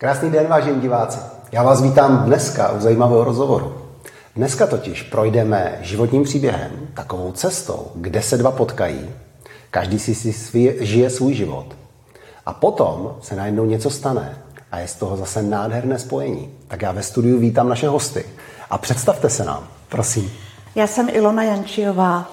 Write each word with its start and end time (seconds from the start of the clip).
Krásný 0.00 0.30
den, 0.30 0.46
vážení 0.46 0.80
diváci. 0.80 1.18
Já 1.52 1.62
vás 1.62 1.82
vítám 1.82 2.24
dneska 2.24 2.72
u 2.72 2.80
zajímavého 2.80 3.24
rozhovoru. 3.24 3.74
Dneska 4.36 4.66
totiž 4.66 5.02
projdeme 5.02 5.78
životním 5.80 6.22
příběhem, 6.22 6.70
takovou 6.94 7.32
cestou, 7.32 7.90
kde 7.94 8.22
se 8.22 8.36
dva 8.36 8.50
potkají, 8.50 9.10
každý 9.70 9.98
si, 9.98 10.14
si 10.14 10.32
svý, 10.32 10.72
žije 10.80 11.10
svůj 11.10 11.34
život. 11.34 11.66
A 12.46 12.52
potom 12.52 13.16
se 13.20 13.36
najednou 13.36 13.64
něco 13.64 13.90
stane 13.90 14.38
a 14.72 14.78
je 14.78 14.88
z 14.88 14.94
toho 14.94 15.16
zase 15.16 15.42
nádherné 15.42 15.98
spojení. 15.98 16.50
Tak 16.68 16.82
já 16.82 16.92
ve 16.92 17.02
studiu 17.02 17.38
vítám 17.38 17.68
naše 17.68 17.88
hosty. 17.88 18.24
A 18.70 18.78
představte 18.78 19.30
se 19.30 19.44
nám, 19.44 19.68
prosím. 19.88 20.32
Já 20.74 20.86
jsem 20.86 21.08
Ilona 21.12 21.42
Jančiová. 21.42 22.30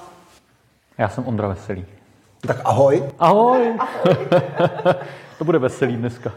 Já 0.98 1.08
jsem 1.08 1.26
Ondra 1.26 1.48
Veselý. 1.48 1.84
Tak 2.40 2.60
ahoj. 2.64 3.04
Ahoj. 3.18 3.74
ahoj. 3.78 4.16
to 5.38 5.44
bude 5.44 5.58
veselý 5.58 5.96
dneska. 5.96 6.32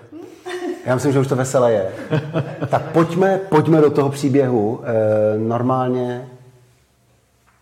Já 0.85 0.95
myslím, 0.95 1.11
že 1.13 1.19
už 1.19 1.27
to 1.27 1.35
veselé 1.35 1.71
je. 1.71 1.91
tak 2.69 2.91
pojďme, 2.91 3.37
pojďme 3.37 3.81
do 3.81 3.91
toho 3.91 4.09
příběhu. 4.09 4.81
E, 4.83 5.39
normálně, 5.39 6.27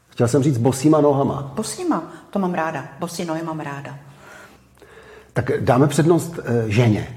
chtěl 0.10 0.28
jsem 0.28 0.44
říct 0.44 0.58
bosýma 0.58 1.02
nohama. 1.02 1.52
Bosýma, 1.56 2.04
to 2.30 2.40
mám 2.40 2.54
ráda. 2.54 2.86
Bosí 3.00 3.26
nohy 3.26 3.44
mám 3.44 3.60
ráda. 3.60 3.98
Tak 5.34 5.52
dáme 5.60 5.88
přednost 5.88 6.40
e, 6.46 6.70
ženě. 6.72 7.16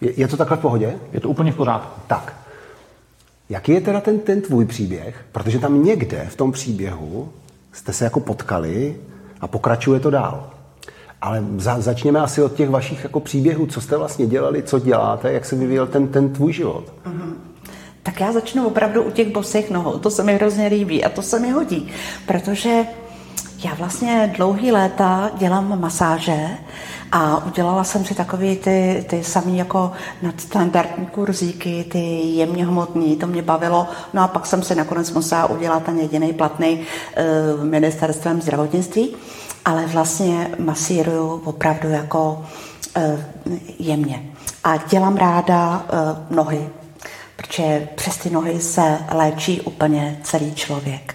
Je, 0.00 0.20
je 0.20 0.28
to 0.28 0.36
takhle 0.36 0.56
v 0.56 0.60
pohodě? 0.60 0.98
Je 1.12 1.20
to 1.20 1.28
úplně 1.28 1.52
v 1.52 1.56
pořádku. 1.56 2.00
Tak. 2.06 2.34
Jaký 3.48 3.72
je 3.72 3.80
teda 3.80 4.00
ten, 4.00 4.18
ten 4.18 4.40
tvůj 4.40 4.64
příběh? 4.64 5.24
Protože 5.32 5.58
tam 5.58 5.84
někde 5.84 6.26
v 6.30 6.36
tom 6.36 6.52
příběhu 6.52 7.32
jste 7.72 7.92
se 7.92 8.04
jako 8.04 8.20
potkali 8.20 8.96
a 9.40 9.48
pokračuje 9.48 10.00
to 10.00 10.10
dál. 10.10 10.50
Ale 11.20 11.44
za, 11.56 11.80
začněme 11.80 12.20
asi 12.20 12.42
od 12.42 12.54
těch 12.54 12.70
vašich 12.70 13.04
jako 13.04 13.20
příběhů. 13.20 13.66
Co 13.66 13.80
jste 13.80 13.96
vlastně 13.96 14.26
dělali, 14.26 14.62
co 14.62 14.78
děláte, 14.78 15.32
jak 15.32 15.44
se 15.44 15.56
vyvíjel 15.56 15.86
ten, 15.86 16.08
ten 16.08 16.32
tvůj 16.32 16.52
život? 16.52 16.84
Mm-hmm. 17.06 17.32
Tak 18.02 18.20
já 18.20 18.32
začnu 18.32 18.66
opravdu 18.66 19.02
u 19.02 19.10
těch 19.10 19.32
bosých 19.32 19.70
nohou. 19.70 19.98
To 19.98 20.10
se 20.10 20.22
mi 20.22 20.34
hrozně 20.34 20.66
líbí 20.66 21.04
a 21.04 21.08
to 21.08 21.22
se 21.22 21.38
mi 21.38 21.50
hodí, 21.50 21.90
protože 22.26 22.84
já 23.64 23.74
vlastně 23.74 24.32
dlouhý 24.36 24.72
léta 24.72 25.30
dělám 25.38 25.80
masáže 25.80 26.48
a 27.12 27.46
udělala 27.46 27.84
jsem 27.84 28.04
si 28.04 28.14
takový 28.14 28.56
ty, 28.56 29.06
ty 29.10 29.24
samý 29.24 29.58
jako 29.58 29.92
nadstandardní 30.22 31.06
kurzíky, 31.06 31.84
ty 31.92 31.98
jemně 32.20 32.66
hmotný, 32.66 33.16
to 33.16 33.26
mě 33.26 33.42
bavilo. 33.42 33.86
No 34.14 34.22
a 34.22 34.28
pak 34.28 34.46
jsem 34.46 34.62
si 34.62 34.74
nakonec 34.74 35.12
musela 35.12 35.46
udělat 35.46 35.82
ten 35.82 35.98
jediný 35.98 36.32
platný 36.32 36.80
uh, 37.56 37.64
ministerstvem 37.64 38.42
zdravotnictví 38.42 39.16
ale 39.66 39.86
vlastně 39.86 40.50
masíruju 40.58 41.42
opravdu 41.44 41.88
jako 41.90 42.44
uh, 42.96 43.02
jemně. 43.78 44.22
A 44.64 44.76
dělám 44.76 45.16
ráda 45.16 45.82
uh, 45.92 46.36
nohy, 46.36 46.68
protože 47.36 47.88
přes 47.94 48.16
ty 48.16 48.30
nohy 48.30 48.60
se 48.60 48.98
léčí 49.12 49.60
úplně 49.60 50.20
celý 50.22 50.54
člověk. 50.54 51.14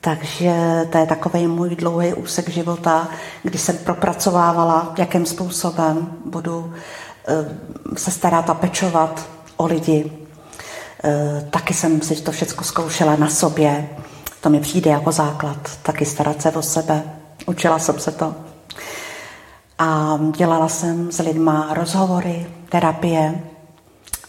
Takže 0.00 0.52
to 0.92 0.98
je 0.98 1.06
takový 1.06 1.46
můj 1.46 1.76
dlouhý 1.76 2.14
úsek 2.14 2.48
života, 2.48 3.08
kdy 3.42 3.58
jsem 3.58 3.78
propracovávala, 3.78 4.94
jakým 4.98 5.26
způsobem 5.26 6.12
budu 6.24 6.58
uh, 6.58 7.94
se 7.96 8.10
starat 8.10 8.50
a 8.50 8.54
pečovat 8.54 9.28
o 9.56 9.66
lidi. 9.66 10.12
Taky 11.50 11.74
jsem 11.74 12.02
si 12.02 12.16
to 12.16 12.32
všechno 12.32 12.64
zkoušela 12.64 13.16
na 13.16 13.28
sobě. 13.28 13.88
To 14.40 14.50
mi 14.50 14.60
přijde 14.60 14.90
jako 14.90 15.12
základ, 15.12 15.56
taky 15.82 16.06
starat 16.06 16.42
se 16.42 16.50
o 16.50 16.62
sebe. 16.62 17.19
Učila 17.46 17.78
jsem 17.78 17.98
se 17.98 18.12
to. 18.12 18.34
A 19.78 20.18
dělala 20.36 20.68
jsem 20.68 21.12
s 21.12 21.18
lidma 21.18 21.74
rozhovory, 21.74 22.46
terapie 22.68 23.40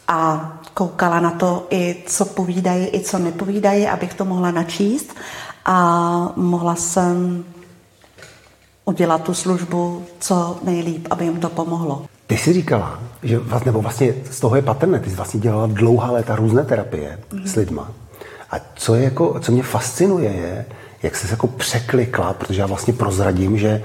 a 0.08 0.52
koukala 0.74 1.20
na 1.20 1.32
to 1.32 1.68
i, 1.70 2.04
co 2.06 2.26
povídají, 2.26 2.88
i 2.94 3.00
co 3.00 3.20
nepovídají, 3.20 3.88
abych 3.88 4.14
to 4.14 4.26
mohla 4.26 4.52
načíst 4.52 5.16
a 5.66 6.34
mohla 6.36 6.76
jsem 6.76 7.44
udělat 8.86 9.24
tu 9.24 9.34
službu 9.34 10.06
co 10.20 10.58
nejlíp, 10.64 11.08
aby 11.10 11.26
jim 11.26 11.40
to 11.40 11.50
pomohlo. 11.50 12.06
Ty 12.28 12.38
jsi 12.38 12.54
říkala, 12.54 13.00
že 13.24 13.40
vlastně, 13.40 13.72
nebo 13.72 13.82
vlastně 13.82 14.14
z 14.32 14.40
toho 14.40 14.56
je 14.56 14.62
patrné, 14.62 15.00
ty 15.00 15.10
jsi 15.10 15.16
vlastně 15.16 15.40
dělala 15.40 15.68
dlouhá 15.68 16.12
léta 16.12 16.36
různé 16.36 16.64
terapie 16.64 17.20
mm. 17.32 17.48
s 17.48 17.56
lidma. 17.56 17.92
A 18.52 18.56
co, 18.76 18.96
je 18.96 19.04
jako, 19.04 19.40
co 19.40 19.52
mě 19.52 19.64
fascinuje 19.64 20.32
je, 20.32 20.66
jak 21.04 21.16
jsi 21.16 21.28
se 21.28 21.34
jako 21.34 21.48
překlikla, 21.48 22.34
protože 22.34 22.62
já 22.62 22.68
vlastně 22.68 22.94
prozradím, 22.94 23.58
že 23.58 23.84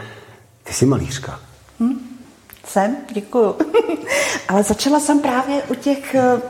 ty 0.63 0.73
jsi 0.73 0.87
malířka. 0.87 1.41
Hmm, 1.81 1.99
jsem, 2.65 2.97
děkuju. 3.13 3.57
Ale 4.49 4.63
začala 4.63 5.01
jsem 5.01 5.21
právě 5.21 5.63
u 5.63 5.75
těch, 5.75 6.15
eh, 6.15 6.41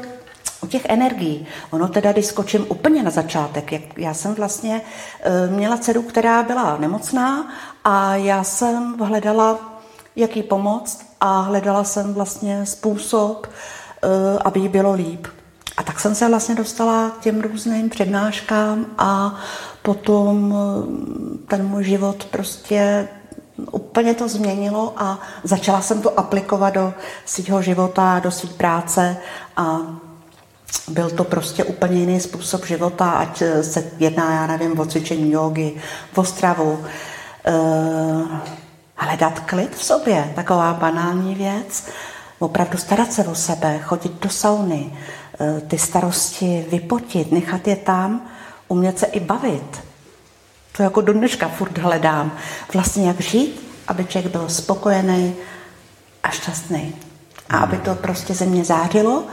u 0.61 0.67
těch 0.67 0.85
energií. 0.85 1.47
Ono 1.71 1.89
teda, 1.89 2.13
když 2.13 2.27
skočím 2.27 2.67
úplně 2.69 3.03
na 3.03 3.11
začátek, 3.11 3.73
jak 3.73 3.99
já 3.99 4.15
jsem 4.15 4.35
vlastně 4.35 4.81
eh, 5.21 5.47
měla 5.51 5.77
dceru, 5.77 6.03
která 6.03 6.43
byla 6.43 6.77
nemocná 6.81 7.53
a 7.85 8.17
já 8.17 8.45
jsem 8.45 8.99
hledala, 8.99 9.59
jak 10.17 10.37
jí 10.37 10.43
pomoct 10.43 11.07
a 11.21 11.41
hledala 11.41 11.85
jsem 11.85 12.15
vlastně 12.15 12.67
způsob, 12.67 13.47
eh, 13.47 14.39
aby 14.45 14.61
jí 14.61 14.69
bylo 14.69 14.93
líp. 14.93 15.27
A 15.77 15.83
tak 15.83 16.01
jsem 16.01 16.15
se 16.15 16.29
vlastně 16.29 16.55
dostala 16.55 17.11
k 17.11 17.21
těm 17.21 17.41
různým 17.41 17.91
přednáškám 17.91 18.87
a 18.99 19.41
potom 19.83 20.55
eh, 20.55 21.47
ten 21.49 21.67
můj 21.69 21.85
život 21.85 22.25
prostě 22.25 23.09
úplně 23.73 24.15
to 24.15 24.29
změnilo 24.29 24.93
a 24.97 25.19
začala 25.45 25.81
jsem 25.81 26.03
to 26.03 26.19
aplikovat 26.19 26.71
do 26.71 26.95
svého 27.25 27.63
života, 27.63 28.19
do 28.19 28.31
své 28.31 28.49
práce 28.49 29.17
a 29.57 29.79
byl 30.89 31.11
to 31.11 31.25
prostě 31.25 31.65
úplně 31.65 32.01
jiný 32.01 32.21
způsob 32.21 32.67
života, 32.67 33.11
ať 33.11 33.43
se 33.63 33.85
jedná, 33.99 34.35
já 34.35 34.47
nevím, 34.47 34.81
o 34.81 34.87
cvičení 34.87 35.33
jogy, 35.33 35.73
o 36.15 36.25
stravu, 36.25 36.73
uh, 36.73 38.29
hledat 38.95 39.41
klid 39.41 39.75
v 39.75 39.85
sobě, 39.85 40.33
taková 40.35 40.75
banální 40.75 41.35
věc, 41.35 41.87
opravdu 42.39 42.79
starat 42.79 43.13
se 43.13 43.25
o 43.25 43.35
sebe, 43.35 43.79
chodit 43.79 44.13
do 44.13 44.29
sauny, 44.31 44.93
ty 45.69 45.79
starosti 45.79 46.67
vypotit, 46.71 47.33
nechat 47.33 47.69
je 47.69 47.77
tam, 47.77 48.29
umět 48.69 48.99
se 48.99 49.07
i 49.07 49.21
bavit. 49.21 49.85
To 50.77 50.83
jako 50.83 51.01
do 51.01 51.13
dneška 51.13 51.49
furt 51.49 51.79
hledám. 51.79 52.33
Vlastně 52.75 53.09
jak 53.09 53.21
žít, 53.21 53.69
aby 53.89 54.05
člověk 54.05 54.33
byl 54.33 54.49
spokojený 54.49 55.35
a 56.23 56.31
šťastný. 56.31 56.95
A 57.49 57.59
aby 57.59 57.77
to 57.77 57.95
prostě 57.95 58.35
ze 58.35 58.47
mě 58.47 58.65
zářilo 58.65 59.25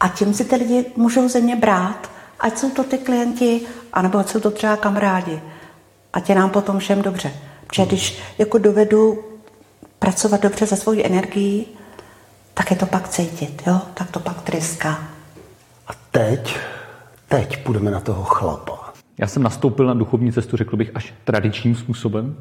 a 0.00 0.08
tím 0.08 0.34
si 0.34 0.44
ty 0.44 0.56
lidi 0.56 0.84
můžou 0.96 1.28
ze 1.28 1.40
mě 1.40 1.56
brát, 1.56 2.10
ať 2.40 2.58
jsou 2.58 2.70
to 2.70 2.84
ty 2.84 2.98
klienti, 2.98 3.60
anebo 3.92 4.18
ať 4.18 4.28
jsou 4.28 4.40
to 4.40 4.50
třeba 4.50 4.76
kamarádi. 4.76 5.42
A 6.12 6.20
tě 6.20 6.34
nám 6.34 6.50
potom 6.50 6.78
všem 6.78 7.02
dobře. 7.02 7.32
Protože 7.66 7.86
když 7.86 8.18
jako 8.38 8.58
dovedu 8.58 9.24
pracovat 9.98 10.40
dobře 10.40 10.66
za 10.66 10.76
svoji 10.76 11.06
energii, 11.06 11.66
tak 12.54 12.70
je 12.70 12.76
to 12.76 12.86
pak 12.86 13.08
cítit, 13.08 13.62
jo? 13.66 13.80
tak 13.94 14.10
to 14.10 14.20
pak 14.20 14.42
tryská. 14.42 15.13
Teď, 16.14 16.56
teď 17.28 17.64
půjdeme 17.64 17.90
na 17.90 18.00
toho 18.00 18.24
chlapa. 18.24 18.92
Já 19.18 19.26
jsem 19.26 19.42
nastoupil 19.42 19.86
na 19.86 19.94
duchovní 19.94 20.32
cestu, 20.32 20.56
řekl 20.56 20.76
bych, 20.76 20.90
až 20.94 21.14
tradičním 21.24 21.74
způsobem. 21.74 22.36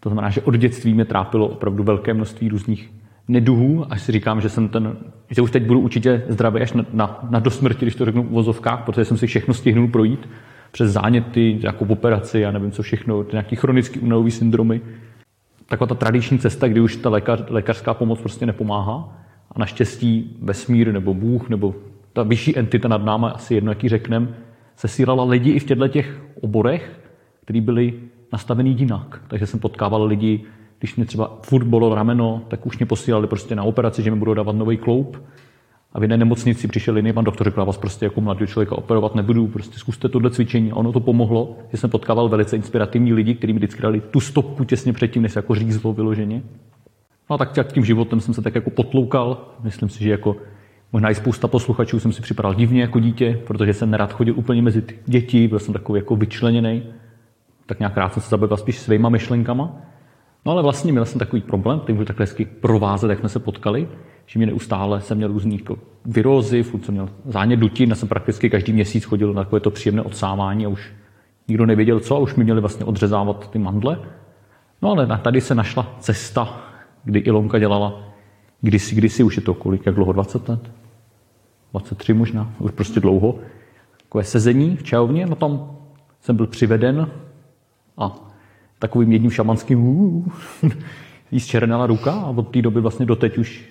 To 0.00 0.08
znamená, 0.08 0.30
že 0.30 0.40
od 0.40 0.56
dětství 0.56 0.94
mě 0.94 1.04
trápilo 1.04 1.46
opravdu 1.48 1.84
velké 1.84 2.14
množství 2.14 2.48
různých 2.48 2.90
neduhů, 3.28 3.86
až 3.90 4.02
si 4.02 4.12
říkám, 4.12 4.40
že 4.40 4.48
jsem 4.48 4.68
ten, 4.68 4.96
že 5.30 5.42
už 5.42 5.50
teď 5.50 5.62
budu 5.62 5.80
určitě 5.80 6.22
zdravý 6.28 6.60
až 6.60 6.72
na, 6.72 6.84
na, 6.92 7.18
na 7.30 7.38
dosmrti, 7.38 7.84
když 7.84 7.94
to 7.94 8.04
řeknu 8.04 8.22
v 8.22 8.28
vozovkách, 8.28 8.84
protože 8.84 9.04
jsem 9.04 9.16
si 9.16 9.26
všechno 9.26 9.54
stihnul 9.54 9.88
projít 9.88 10.28
přes 10.70 10.92
záněty, 10.92 11.58
jako 11.60 11.84
operaci, 11.84 12.40
já 12.40 12.50
nevím 12.50 12.72
co 12.72 12.82
všechno, 12.82 13.24
nějaký 13.32 13.56
chronický 13.56 13.98
únavový 13.98 14.30
syndromy. 14.30 14.80
Taková 15.66 15.88
ta 15.88 15.94
tradiční 15.94 16.38
cesta, 16.38 16.68
kdy 16.68 16.80
už 16.80 16.96
ta 16.96 17.10
lékař, 17.10 17.44
lékařská 17.48 17.94
pomoc 17.94 18.20
prostě 18.20 18.46
nepomáhá 18.46 19.18
a 19.52 19.58
naštěstí 19.58 20.36
vesmír 20.42 20.92
nebo 20.92 21.14
Bůh 21.14 21.48
nebo 21.48 21.74
ta 22.18 22.22
vyšší 22.22 22.58
entita 22.58 22.88
nad 22.88 23.04
náma, 23.04 23.28
asi 23.28 23.54
jedno, 23.54 23.70
jaký 23.70 23.88
řekneme, 23.88 24.28
sesílala 24.76 25.24
lidi 25.24 25.50
i 25.50 25.58
v 25.58 25.64
těchto 25.64 25.88
těch 25.88 26.22
oborech, 26.40 27.00
které 27.44 27.60
byly 27.60 27.94
nastavený 28.32 28.76
jinak. 28.78 29.22
Takže 29.28 29.46
jsem 29.46 29.60
potkával 29.60 30.04
lidi, 30.04 30.44
když 30.78 30.96
mě 30.96 31.04
třeba 31.04 31.38
furt 31.42 31.64
bolelo 31.64 31.94
rameno, 31.94 32.42
tak 32.48 32.66
už 32.66 32.78
mě 32.78 32.86
posílali 32.86 33.26
prostě 33.26 33.54
na 33.54 33.62
operaci, 33.62 34.02
že 34.02 34.10
mi 34.10 34.16
budou 34.16 34.34
dávat 34.34 34.56
nový 34.56 34.76
kloup. 34.76 35.22
A 35.92 35.98
v 35.98 36.02
jedné 36.02 36.16
nemocnici 36.16 36.68
přišel 36.68 36.96
jiný 36.96 37.12
pan 37.12 37.24
doktor, 37.24 37.44
řekl, 37.44 37.64
vás 37.64 37.76
prostě 37.76 38.06
jako 38.06 38.20
mladý 38.20 38.46
člověka 38.46 38.78
operovat 38.78 39.14
nebudu, 39.14 39.46
prostě 39.46 39.78
zkuste 39.78 40.08
tohle 40.08 40.30
cvičení. 40.30 40.72
A 40.72 40.76
ono 40.76 40.92
to 40.92 41.00
pomohlo, 41.00 41.56
že 41.70 41.76
jsem 41.76 41.90
potkával 41.90 42.28
velice 42.28 42.56
inspirativní 42.56 43.12
lidi, 43.12 43.34
kteří 43.34 43.52
mi 43.52 43.58
vždycky 43.58 43.82
dali 43.82 44.00
tu 44.00 44.20
stopku 44.20 44.64
těsně 44.64 44.92
předtím, 44.92 45.22
než 45.22 45.32
se 45.32 45.38
jako 45.38 45.54
řízlo 45.54 45.92
vyloženě. 45.92 46.42
No 47.30 47.34
a 47.34 47.38
tak 47.38 47.72
tím 47.72 47.84
životem 47.84 48.20
jsem 48.20 48.34
se 48.34 48.42
tak 48.42 48.54
jako 48.54 48.70
potloukal. 48.70 49.54
Myslím 49.62 49.88
si, 49.88 50.04
že 50.04 50.10
jako 50.10 50.36
Možná 50.92 51.10
i 51.10 51.14
spousta 51.14 51.48
posluchačů 51.48 52.00
jsem 52.00 52.12
si 52.12 52.22
připadal 52.22 52.54
divně 52.54 52.80
jako 52.80 53.00
dítě, 53.00 53.40
protože 53.46 53.74
jsem 53.74 53.90
nerad 53.90 54.12
chodil 54.12 54.34
úplně 54.38 54.62
mezi 54.62 54.82
děti, 55.06 55.48
byl 55.48 55.58
jsem 55.58 55.74
takový 55.74 55.98
jako 55.98 56.16
vyčleněný. 56.16 56.82
Tak 57.66 57.78
nějak 57.78 57.96
rád 57.96 58.12
jsem 58.12 58.22
se 58.22 58.28
zabýval 58.28 58.56
spíš 58.56 58.78
svýma 58.78 59.08
myšlenkama. 59.08 59.76
No 60.46 60.52
ale 60.52 60.62
vlastně 60.62 60.92
měl 60.92 61.04
jsem 61.04 61.18
takový 61.18 61.42
problém, 61.42 61.80
který 61.80 61.94
můžu 61.94 62.04
takhle 62.04 62.22
hezky 62.22 62.44
provázet, 62.44 63.10
jak 63.10 63.18
jsme 63.18 63.28
se 63.28 63.38
potkali, 63.38 63.88
že 64.26 64.38
mě 64.38 64.46
neustále 64.46 65.00
jsem 65.00 65.16
měl 65.16 65.28
různý 65.28 65.58
jako 65.58 65.78
virózy, 66.04 66.62
furt 66.62 66.84
jsem 66.84 66.94
měl 66.94 67.08
zánět 67.24 67.60
dutin, 67.60 67.90
já 67.90 67.96
jsem 67.96 68.08
prakticky 68.08 68.50
každý 68.50 68.72
měsíc 68.72 69.04
chodil 69.04 69.34
na 69.34 69.44
takové 69.44 69.60
to 69.60 69.70
příjemné 69.70 70.02
odsávání 70.02 70.66
a 70.66 70.68
už 70.68 70.92
nikdo 71.48 71.66
nevěděl 71.66 72.00
co 72.00 72.16
a 72.16 72.18
už 72.18 72.34
mi 72.34 72.44
měli 72.44 72.60
vlastně 72.60 72.84
odřezávat 72.84 73.50
ty 73.50 73.58
mandle. 73.58 74.00
No 74.82 74.90
ale 74.90 75.18
tady 75.22 75.40
se 75.40 75.54
našla 75.54 75.96
cesta, 75.98 76.60
kdy 77.04 77.18
Ilonka 77.18 77.58
dělala 77.58 78.02
kdysi, 78.60 78.94
kdysi, 78.94 79.22
už 79.22 79.36
je 79.36 79.42
to 79.42 79.54
kolik, 79.54 79.86
jak 79.86 79.94
dlouho, 79.94 80.12
20 80.12 80.48
let? 80.48 80.70
23 81.72 82.14
možná, 82.14 82.52
už 82.58 82.70
prostě 82.70 83.00
dlouho. 83.00 83.38
Takové 84.02 84.24
sezení 84.24 84.76
v 84.76 84.82
čajovně, 84.82 85.26
no 85.26 85.36
tam 85.36 85.76
jsem 86.20 86.36
byl 86.36 86.46
přiveden 86.46 87.10
a 87.98 88.16
takovým 88.78 89.12
jedním 89.12 89.30
šamanským 89.30 89.78
jí 91.30 91.40
zčernala 91.40 91.86
ruka 91.86 92.12
a 92.12 92.26
od 92.26 92.48
té 92.48 92.62
doby 92.62 92.80
vlastně 92.80 93.06
doteď 93.06 93.38
už 93.38 93.68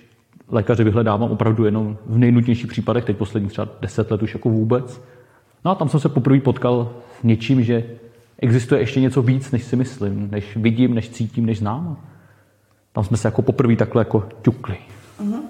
lékaře 0.48 0.84
vyhledávám 0.84 1.30
opravdu 1.30 1.64
jenom 1.64 1.96
v 2.06 2.18
nejnutnějších 2.18 2.66
případech, 2.66 3.04
teď 3.04 3.16
posledních 3.16 3.52
třeba 3.52 3.68
10 3.80 4.10
let 4.10 4.22
už 4.22 4.34
jako 4.34 4.50
vůbec. 4.50 5.02
No 5.64 5.70
a 5.70 5.74
tam 5.74 5.88
jsem 5.88 6.00
se 6.00 6.08
poprvé 6.08 6.40
potkal 6.40 6.92
s 7.20 7.22
něčím, 7.22 7.64
že 7.64 7.84
existuje 8.38 8.80
ještě 8.80 9.00
něco 9.00 9.22
víc, 9.22 9.50
než 9.50 9.64
si 9.64 9.76
myslím, 9.76 10.28
než 10.30 10.56
vidím, 10.56 10.94
než 10.94 11.08
cítím, 11.10 11.46
než 11.46 11.58
znám. 11.58 11.96
Tam 12.98 13.04
jsme 13.04 13.16
se 13.16 13.28
jako 13.28 13.42
poprvé 13.42 13.76
takhle 13.76 14.00
jako 14.00 14.28
ťukli. 14.42 14.76
Mm-hmm. 15.22 15.40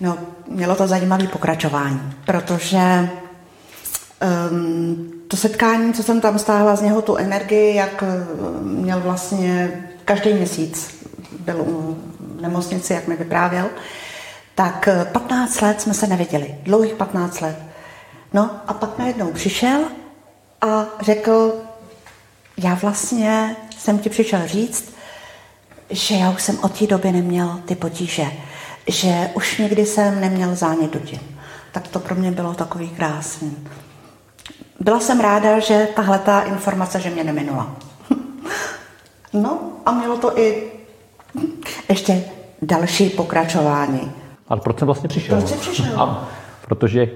No, 0.00 0.18
mělo 0.48 0.74
to 0.74 0.86
zajímavé 0.86 1.26
pokračování, 1.26 2.00
protože 2.26 3.10
um, 4.50 5.12
to 5.28 5.36
setkání, 5.36 5.92
co 5.92 6.02
jsem 6.02 6.20
tam 6.20 6.38
stáhla 6.38 6.76
z 6.76 6.82
něho, 6.82 7.02
tu 7.02 7.16
energii, 7.16 7.74
jak 7.74 8.04
měl 8.62 9.00
vlastně 9.00 9.80
každý 10.04 10.34
měsíc, 10.34 11.04
byl 11.40 11.60
u 11.60 11.98
nemocnici, 12.40 12.92
jak 12.92 13.08
mi 13.08 13.16
vyprávěl, 13.16 13.66
tak 14.54 14.88
15 15.12 15.60
let 15.60 15.80
jsme 15.80 15.94
se 15.94 16.06
neviděli, 16.06 16.54
dlouhých 16.62 16.94
15 16.94 17.40
let. 17.40 17.56
No 18.32 18.50
a 18.66 18.74
pak 18.74 18.98
najednou 18.98 19.32
přišel 19.32 19.84
a 20.60 20.86
řekl, 21.00 21.52
já 22.56 22.74
vlastně 22.74 23.56
jsem 23.78 23.98
ti 23.98 24.10
přišel 24.10 24.46
říct, 24.46 24.95
že 25.90 26.14
já 26.14 26.30
už 26.30 26.42
jsem 26.42 26.58
od 26.62 26.78
té 26.78 26.86
doby 26.86 27.12
neměl 27.12 27.60
ty 27.64 27.74
potíže, 27.74 28.26
že 28.86 29.30
už 29.34 29.58
nikdy 29.58 29.86
jsem 29.86 30.20
neměl 30.20 30.54
zánět 30.54 30.92
dutin. 30.92 31.20
Tak 31.72 31.88
to 31.88 32.00
pro 32.00 32.14
mě 32.14 32.30
bylo 32.30 32.54
takový 32.54 32.88
krásný. 32.88 33.56
Byla 34.80 35.00
jsem 35.00 35.20
ráda, 35.20 35.58
že 35.58 35.88
tahle 35.96 36.18
ta 36.18 36.40
informace, 36.40 37.00
že 37.00 37.10
mě 37.10 37.24
neminula. 37.24 37.76
no 39.32 39.72
a 39.86 39.92
mělo 39.92 40.16
to 40.18 40.38
i 40.38 40.72
ještě 41.88 42.24
další 42.62 43.10
pokračování. 43.10 44.12
Ale 44.48 44.60
proč 44.60 44.78
jsem 44.78 44.86
vlastně 44.86 45.08
přišel? 45.08 45.38
Proč 45.38 45.50
jsi 45.50 45.58
přišel? 45.58 46.00
A, 46.00 46.28
protože 46.68 47.10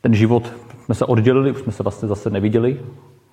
ten 0.00 0.14
život, 0.14 0.52
jsme 0.84 0.94
se 0.94 1.04
oddělili, 1.04 1.52
už 1.52 1.60
jsme 1.60 1.72
se 1.72 1.82
vlastně 1.82 2.08
zase 2.08 2.30
neviděli. 2.30 2.80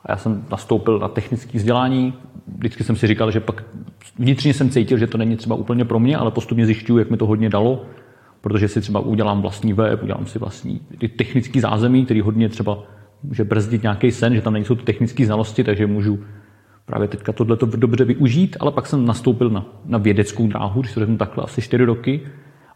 A 0.06 0.12
já 0.12 0.18
jsem 0.18 0.46
nastoupil 0.52 1.00
na 1.00 1.08
technické 1.08 1.58
vzdělání. 1.58 2.14
Vždycky 2.58 2.84
jsem 2.84 2.96
si 2.96 3.08
říkal, 3.08 3.32
že 3.32 3.40
pak 3.40 3.64
vnitřně 4.20 4.54
jsem 4.54 4.70
cítil, 4.70 4.98
že 4.98 5.08
to 5.08 5.18
není 5.18 5.36
třeba 5.36 5.56
úplně 5.56 5.86
pro 5.86 6.00
mě, 6.00 6.18
ale 6.18 6.32
postupně 6.32 6.66
zjišťuju, 6.66 7.00
jak 7.00 7.10
mi 7.10 7.18
to 7.18 7.26
hodně 7.26 7.50
dalo, 7.50 7.86
protože 8.42 8.68
si 8.68 8.82
třeba 8.82 9.00
udělám 9.00 9.42
vlastní 9.42 9.74
web, 9.74 10.04
udělám 10.04 10.26
si 10.26 10.40
vlastní 10.40 10.82
technický 11.18 11.60
zázemí, 11.60 12.06
který 12.06 12.22
hodně 12.22 12.50
třeba 12.50 12.84
může 13.24 13.44
brzdit 13.44 13.84
nějaký 13.84 14.12
sen, 14.12 14.36
že 14.36 14.42
tam 14.42 14.54
nejsou 14.54 14.76
ty 14.76 14.84
technické 14.84 15.26
znalosti, 15.26 15.64
takže 15.64 15.88
můžu 15.88 16.20
právě 16.86 17.08
teďka 17.08 17.32
tohle 17.32 17.58
dobře 17.76 18.06
využít, 18.06 18.58
ale 18.60 18.72
pak 18.72 18.88
jsem 18.88 19.06
nastoupil 19.06 19.50
na, 19.50 19.66
na 19.86 19.98
vědeckou 19.98 20.48
dráhu, 20.48 20.82
když 20.82 20.94
to 20.94 21.00
řeknu 21.00 21.18
takhle, 21.18 21.44
asi 21.44 21.62
čtyři 21.62 21.86
roky. 21.86 22.22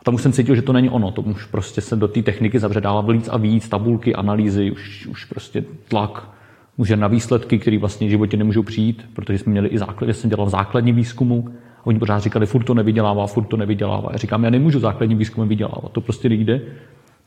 A 0.02 0.04
tam 0.04 0.16
už 0.16 0.22
jsem 0.22 0.32
cítil, 0.32 0.56
že 0.56 0.62
to 0.62 0.74
není 0.74 0.90
ono, 0.90 1.12
to 1.12 1.22
už 1.22 1.46
prostě 1.46 1.82
se 1.82 1.96
do 1.96 2.08
té 2.08 2.22
techniky 2.22 2.60
zavředává 2.60 3.02
víc 3.02 3.30
a 3.32 3.38
víc, 3.38 3.70
tabulky, 3.70 4.16
analýzy, 4.16 4.72
už, 4.72 5.08
už 5.08 5.26
prostě 5.26 5.64
tlak, 5.88 6.37
může 6.78 6.98
na 6.98 7.08
výsledky, 7.08 7.60
které 7.60 7.78
vlastně 7.78 8.08
v 8.08 8.10
životě 8.10 8.38
nemůžou 8.38 8.64
přijít, 8.64 9.10
protože 9.14 9.38
jsme 9.38 9.52
měli 9.52 9.68
i 9.68 9.78
základ, 9.78 10.10
jsem 10.10 10.30
dělal 10.30 10.50
základní 10.50 10.92
výzkumu, 10.92 11.50
a 11.82 11.88
oni 11.88 12.00
pořád 12.00 12.20
říkali, 12.20 12.46
furt 12.46 12.64
to 12.64 12.74
nevydělává, 12.74 13.28
furt 13.28 13.46
to 13.46 13.58
nevydělává. 13.58 14.10
Já 14.12 14.18
říkám, 14.18 14.44
já 14.44 14.50
nemůžu 14.50 14.80
základní 14.80 15.16
výzkum 15.16 15.48
vydělávat, 15.48 15.92
to 15.92 16.02
prostě 16.02 16.30
nejde. 16.30 16.62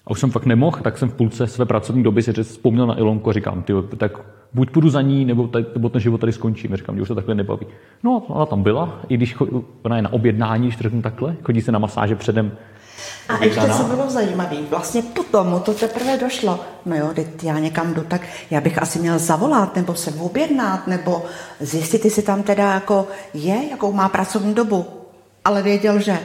A 0.07 0.11
už 0.11 0.21
jsem 0.21 0.31
fakt 0.31 0.47
nemohl, 0.47 0.79
tak 0.83 0.99
jsem 0.99 1.09
v 1.09 1.15
půlce 1.15 1.47
své 1.47 1.65
pracovní 1.65 2.03
doby 2.03 2.23
si 2.23 2.33
vzpomněl 2.33 2.87
na 2.87 2.99
Ilonku 2.99 3.31
a 3.31 3.33
říkám, 3.33 3.63
ty, 3.63 3.73
tak 3.97 4.13
buď 4.55 4.71
půjdu 4.71 4.89
za 4.89 5.03
ní, 5.03 5.25
nebo, 5.25 5.47
tady, 5.49 5.67
nebo 5.75 5.89
ten 5.89 6.01
život 6.01 6.21
tady 6.21 6.33
skončím. 6.33 6.77
Říkám, 6.77 6.97
že 6.97 7.03
už 7.03 7.09
to 7.09 7.15
takhle 7.15 7.35
nebaví. 7.35 7.67
No, 8.05 8.23
ona 8.29 8.47
tam 8.47 8.63
byla, 8.63 9.01
i 9.09 9.17
když 9.17 9.37
ona 9.83 9.97
je 9.97 10.03
na 10.03 10.13
objednání, 10.13 10.67
když 10.67 10.79
řeknu 10.79 11.03
takhle, 11.03 11.37
chodí 11.43 11.61
se 11.61 11.73
na 11.73 11.79
masáže 11.79 12.17
předem 12.17 12.53
a 13.29 13.45
ještě 13.45 13.69
co 13.77 13.83
bylo 13.85 14.11
zajímavé, 14.11 14.57
vlastně 14.71 15.03
potom 15.03 15.63
to 15.65 15.75
teprve 15.75 16.19
došlo, 16.19 16.61
no 16.87 16.97
jo, 16.97 17.11
teď 17.15 17.45
já 17.45 17.59
někam 17.59 17.95
jdu, 17.95 18.03
tak 18.03 18.21
já 18.51 18.61
bych 18.61 18.83
asi 18.83 18.99
měl 18.99 19.19
zavolat, 19.19 19.77
nebo 19.77 19.95
se 19.95 20.11
objednat, 20.11 20.87
nebo 20.87 21.25
zjistit, 21.61 22.05
jestli 22.05 22.23
tam 22.23 22.43
teda 22.43 22.75
jako 22.75 23.09
je, 23.35 23.71
jakou 23.71 23.93
má 23.93 24.09
pracovní 24.09 24.55
dobu. 24.55 24.87
Ale 25.45 25.63
věděl, 25.63 26.01
že 26.01 26.19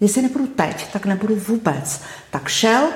jestli 0.00 0.22
nebudu 0.22 0.46
teď, 0.46 0.92
tak 0.92 1.06
nebudu 1.06 1.36
vůbec. 1.36 2.02
Tak 2.30 2.48
šel, 2.48 2.88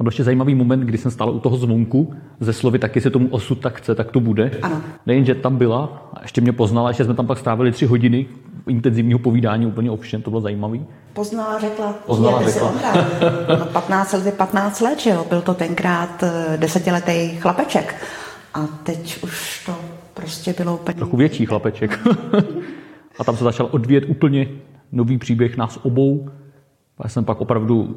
a 0.00 0.02
byl 0.02 0.08
ještě 0.08 0.24
zajímavý 0.24 0.54
moment, 0.54 0.80
kdy 0.80 0.98
jsem 0.98 1.10
stál 1.10 1.30
u 1.30 1.40
toho 1.40 1.56
zvonku 1.56 2.14
ze 2.40 2.52
slovy, 2.52 2.78
tak 2.78 2.94
jestli 2.94 3.10
tomu 3.10 3.28
osud 3.28 3.54
tak 3.54 3.76
chce, 3.76 3.94
tak 3.94 4.10
to 4.10 4.20
bude. 4.20 4.50
Ano. 4.62 4.82
Nejenže 5.06 5.34
tam 5.34 5.56
byla, 5.56 6.10
a 6.14 6.22
ještě 6.22 6.40
mě 6.40 6.52
poznala, 6.52 6.92
že 6.92 7.04
jsme 7.04 7.14
tam 7.14 7.26
pak 7.26 7.38
strávili 7.38 7.72
tři 7.72 7.86
hodiny 7.86 8.26
intenzivního 8.68 9.18
povídání 9.18 9.66
úplně 9.66 9.90
o 9.90 9.96
všem, 9.96 10.22
to 10.22 10.30
bylo 10.30 10.40
zajímavé. 10.40 10.78
Poznala, 11.12 11.58
řekla, 11.58 11.94
Poznala, 12.06 12.42
řekla. 12.42 12.72
no, 13.58 13.66
15 13.66 14.12
let 14.12 14.26
je 14.26 14.32
15 14.32 14.80
let, 14.80 15.00
že 15.00 15.10
jo? 15.10 15.26
Byl 15.28 15.42
to 15.42 15.54
tenkrát 15.54 16.22
eh, 16.22 16.56
desetiletý 16.56 17.36
chlapeček. 17.36 17.94
A 18.54 18.66
teď 18.82 19.22
už 19.22 19.66
to 19.66 19.76
prostě 20.14 20.54
bylo 20.56 20.74
úplně... 20.74 20.94
Trochu 20.94 21.16
větší 21.16 21.46
chlapeček. 21.46 22.00
a 23.18 23.24
tam 23.24 23.36
se 23.36 23.44
začal 23.44 23.68
odvíjet 23.70 24.04
úplně 24.08 24.48
nový 24.92 25.18
příběh 25.18 25.56
nás 25.56 25.78
obou. 25.82 26.30
A 26.98 27.02
já 27.04 27.08
jsem 27.08 27.24
pak 27.24 27.40
opravdu 27.40 27.96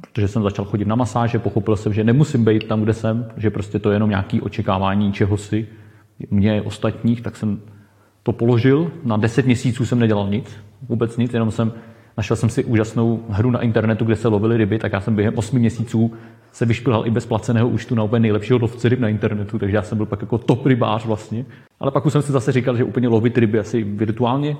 protože 0.00 0.28
jsem 0.28 0.42
začal 0.42 0.64
chodit 0.64 0.84
na 0.84 0.94
masáže, 0.94 1.38
pochopil 1.38 1.76
jsem, 1.76 1.92
že 1.92 2.04
nemusím 2.04 2.44
být 2.44 2.66
tam, 2.66 2.82
kde 2.82 2.94
jsem, 2.94 3.26
že 3.36 3.50
prostě 3.50 3.78
to 3.78 3.90
je 3.90 3.96
jenom 3.96 4.10
nějaké 4.10 4.40
očekávání 4.40 5.12
čehosi, 5.12 5.68
mě 6.30 6.62
ostatních, 6.62 7.20
tak 7.20 7.36
jsem 7.36 7.60
to 8.22 8.32
položil. 8.32 8.90
Na 9.04 9.16
10 9.16 9.46
měsíců 9.46 9.86
jsem 9.86 9.98
nedělal 9.98 10.28
nic, 10.28 10.56
vůbec 10.88 11.16
nic, 11.16 11.34
jenom 11.34 11.50
jsem 11.50 11.72
našel 12.16 12.36
jsem 12.36 12.48
si 12.48 12.64
úžasnou 12.64 13.20
hru 13.28 13.50
na 13.50 13.60
internetu, 13.60 14.04
kde 14.04 14.16
se 14.16 14.28
lovily 14.28 14.56
ryby, 14.56 14.78
tak 14.78 14.92
já 14.92 15.00
jsem 15.00 15.14
během 15.14 15.38
8 15.38 15.58
měsíců 15.58 16.12
se 16.52 16.66
vyšplhal 16.66 17.06
i 17.06 17.10
bez 17.10 17.26
placeného 17.26 17.68
účtu 17.68 17.94
na 17.94 18.02
úplně 18.02 18.20
nejlepšího 18.20 18.58
lovce 18.58 18.88
ryb 18.88 19.00
na 19.00 19.08
internetu, 19.08 19.58
takže 19.58 19.76
já 19.76 19.82
jsem 19.82 19.98
byl 19.98 20.06
pak 20.06 20.20
jako 20.20 20.38
top 20.38 20.66
rybář 20.66 21.06
vlastně. 21.06 21.44
Ale 21.80 21.90
pak 21.90 22.06
už 22.06 22.12
jsem 22.12 22.22
si 22.22 22.32
zase 22.32 22.52
říkal, 22.52 22.76
že 22.76 22.84
úplně 22.84 23.08
lovit 23.08 23.38
ryby 23.38 23.58
asi 23.58 23.82
virtuálně 23.82 24.56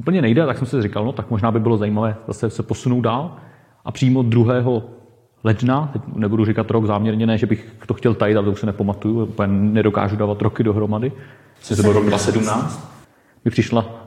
úplně 0.00 0.22
nejde, 0.22 0.46
tak 0.46 0.58
jsem 0.58 0.66
si 0.66 0.82
říkal, 0.82 1.04
no 1.04 1.12
tak 1.12 1.30
možná 1.30 1.50
by 1.50 1.60
bylo 1.60 1.76
zajímavé 1.76 2.16
zase 2.26 2.50
se 2.50 2.62
posunout 2.62 3.00
dál. 3.00 3.36
A 3.84 3.92
přímo 3.92 4.22
2. 4.22 4.54
ledna, 5.44 5.90
teď 5.92 6.02
nebudu 6.14 6.44
říkat 6.44 6.70
rok 6.70 6.86
záměrně, 6.86 7.26
ne, 7.26 7.38
že 7.38 7.46
bych 7.46 7.76
to 7.86 7.94
chtěl 7.94 8.14
tajit, 8.14 8.36
ale 8.36 8.44
to 8.44 8.52
už 8.52 8.60
se 8.60 8.66
nepamatuju, 8.66 9.24
úplně 9.24 9.52
nedokážu 9.52 10.16
dávat 10.16 10.42
roky 10.42 10.62
dohromady. 10.62 11.12
Se 11.60 11.76
to 11.76 11.82
byl 11.82 11.92
rok 11.92 12.06
2017. 12.06 12.90
Mi 13.44 13.50
přišla 13.50 13.99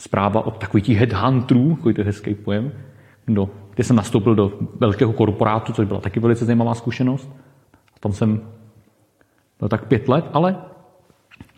zpráva 0.00 0.46
od 0.46 0.58
takových 0.58 0.86
těch 0.86 0.96
headhunterů, 0.96 1.76
takový 1.76 1.94
to 1.94 2.04
hezký 2.04 2.34
pojem, 2.34 2.72
do, 3.28 3.50
kde 3.74 3.84
jsem 3.84 3.96
nastoupil 3.96 4.34
do 4.34 4.52
velkého 4.80 5.12
korporátu, 5.12 5.72
což 5.72 5.86
byla 5.86 6.00
taky 6.00 6.20
velice 6.20 6.44
zajímavá 6.44 6.74
zkušenost. 6.74 7.30
Tam 8.00 8.12
jsem 8.12 8.40
byl 9.58 9.68
tak 9.68 9.84
pět 9.84 10.08
let, 10.08 10.24
ale 10.32 10.56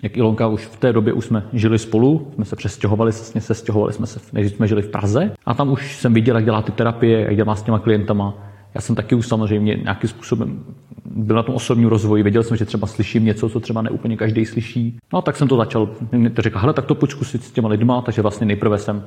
jak 0.02 0.16
Ilonka 0.16 0.46
už 0.46 0.66
v 0.66 0.76
té 0.76 0.92
době 0.92 1.12
už 1.12 1.24
jsme 1.24 1.46
žili 1.52 1.78
spolu, 1.78 2.30
jsme 2.34 2.44
se 2.44 2.56
přestěhovali, 2.56 3.12
vlastně 3.12 3.40
se 3.40 3.54
stěhovali 3.54 3.92
jsme 3.92 4.06
se, 4.06 4.20
než 4.32 4.52
jsme 4.52 4.68
žili 4.68 4.82
v 4.82 4.88
Praze 4.88 5.32
a 5.46 5.54
tam 5.54 5.72
už 5.72 5.96
jsem 5.96 6.14
viděl, 6.14 6.36
jak 6.36 6.44
dělá 6.44 6.62
ty 6.62 6.72
terapie, 6.72 7.20
jak 7.20 7.36
dělá 7.36 7.56
s 7.56 7.62
těma 7.62 7.78
klientama. 7.78 8.34
Já 8.74 8.80
jsem 8.80 8.94
taky 8.96 9.14
už 9.14 9.28
samozřejmě 9.28 9.74
nějakým 9.74 10.10
způsobem 10.10 10.64
byl 11.04 11.36
na 11.36 11.42
tom 11.42 11.54
osobním 11.54 11.88
rozvoji, 11.88 12.22
věděl 12.22 12.42
jsem, 12.42 12.56
že 12.56 12.64
třeba 12.64 12.86
slyším 12.86 13.24
něco, 13.24 13.48
co 13.48 13.60
třeba 13.60 13.82
neúplně 13.82 14.16
každý 14.16 14.46
slyší. 14.46 14.98
No 15.12 15.18
a 15.18 15.22
tak 15.22 15.36
jsem 15.36 15.48
to 15.48 15.56
začal, 15.56 15.88
to 16.34 16.42
řekl, 16.42 16.58
hele, 16.58 16.72
tak 16.72 16.86
to 16.86 16.94
pojď 16.94 17.10
zkusit 17.10 17.44
s 17.44 17.50
těma 17.50 17.68
lidma, 17.68 18.02
takže 18.02 18.22
vlastně 18.22 18.46
nejprve 18.46 18.78
jsem 18.78 19.04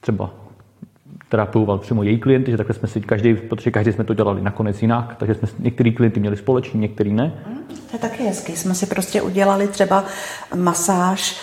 třeba 0.00 0.30
terapeuval 1.28 1.78
přímo 1.78 2.02
její 2.02 2.18
klienty, 2.18 2.50
že 2.50 2.56
takhle 2.56 2.74
jsme 2.74 2.88
si 2.88 3.00
každý, 3.00 3.34
protože 3.34 3.70
každý 3.70 3.92
jsme 3.92 4.04
to 4.04 4.14
dělali 4.14 4.42
nakonec 4.42 4.82
jinak, 4.82 5.16
takže 5.18 5.34
jsme 5.34 5.48
některý 5.58 5.92
klienty 5.92 6.20
měli 6.20 6.36
společný, 6.36 6.80
některý 6.80 7.12
ne. 7.12 7.32
To 7.68 7.96
je 7.96 7.98
taky 7.98 8.22
hezky. 8.22 8.56
Jsme 8.56 8.74
si 8.74 8.86
prostě 8.86 9.22
udělali 9.22 9.68
třeba 9.68 10.04
masáž 10.54 11.40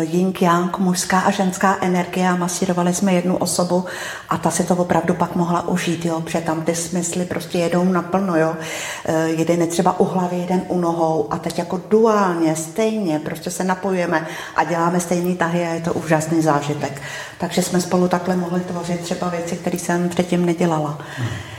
yin 0.00 0.32
yang, 0.40 0.78
mužská 0.78 1.20
a 1.20 1.30
ženská 1.30 1.78
energie 1.80 2.28
a 2.28 2.36
masírovali 2.36 2.94
jsme 2.94 3.12
jednu 3.12 3.36
osobu 3.36 3.84
a 4.28 4.38
ta 4.38 4.50
si 4.50 4.64
to 4.64 4.76
opravdu 4.76 5.14
pak 5.14 5.36
mohla 5.36 5.68
užít, 5.68 6.04
jo, 6.04 6.20
protože 6.20 6.40
tam 6.40 6.62
ty 6.62 6.74
smysly 6.74 7.24
prostě 7.24 7.58
jedou 7.58 7.84
naplno, 7.84 8.36
jo. 8.36 8.56
Uh, 9.08 9.14
jeden 9.14 9.60
je 9.60 9.66
třeba 9.66 10.00
u 10.00 10.04
hlavy, 10.04 10.36
jeden 10.36 10.62
u 10.68 10.80
nohou 10.80 11.32
a 11.32 11.38
teď 11.38 11.58
jako 11.58 11.80
duálně, 11.90 12.56
stejně, 12.56 13.18
prostě 13.18 13.50
se 13.50 13.64
napojujeme 13.64 14.26
a 14.56 14.64
děláme 14.64 15.00
stejný 15.00 15.36
tahy 15.36 15.66
a 15.66 15.74
je 15.74 15.80
to 15.80 15.92
úžasný 15.92 16.42
zážitek. 16.42 17.02
Takže 17.38 17.62
jsme 17.62 17.80
spolu 17.80 18.08
takhle 18.08 18.36
mohli 18.36 18.60
tvořit 18.60 19.00
třeba 19.00 19.28
věci, 19.28 19.56
které 19.56 19.78
jsem 19.78 20.08
předtím 20.08 20.46
nedělala. 20.46 20.98
Hmm. 21.16 21.57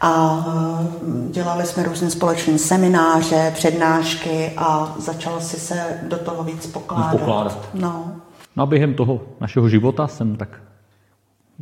A 0.00 0.44
eh, 0.48 1.30
dělali 1.30 1.66
jsme 1.66 1.82
různé 1.82 2.10
společné 2.10 2.58
semináře, 2.58 3.52
přednášky 3.54 4.52
a 4.56 4.94
začal 4.98 5.40
si 5.40 5.56
se 5.56 6.00
do 6.08 6.18
toho 6.18 6.44
víc 6.44 6.66
pokládat. 6.66 7.10
pokládat. 7.10 7.68
No. 7.74 8.12
no 8.56 8.62
a 8.62 8.66
během 8.66 8.94
toho 8.94 9.20
našeho 9.40 9.68
života 9.68 10.06
jsem 10.06 10.36
tak 10.36 10.60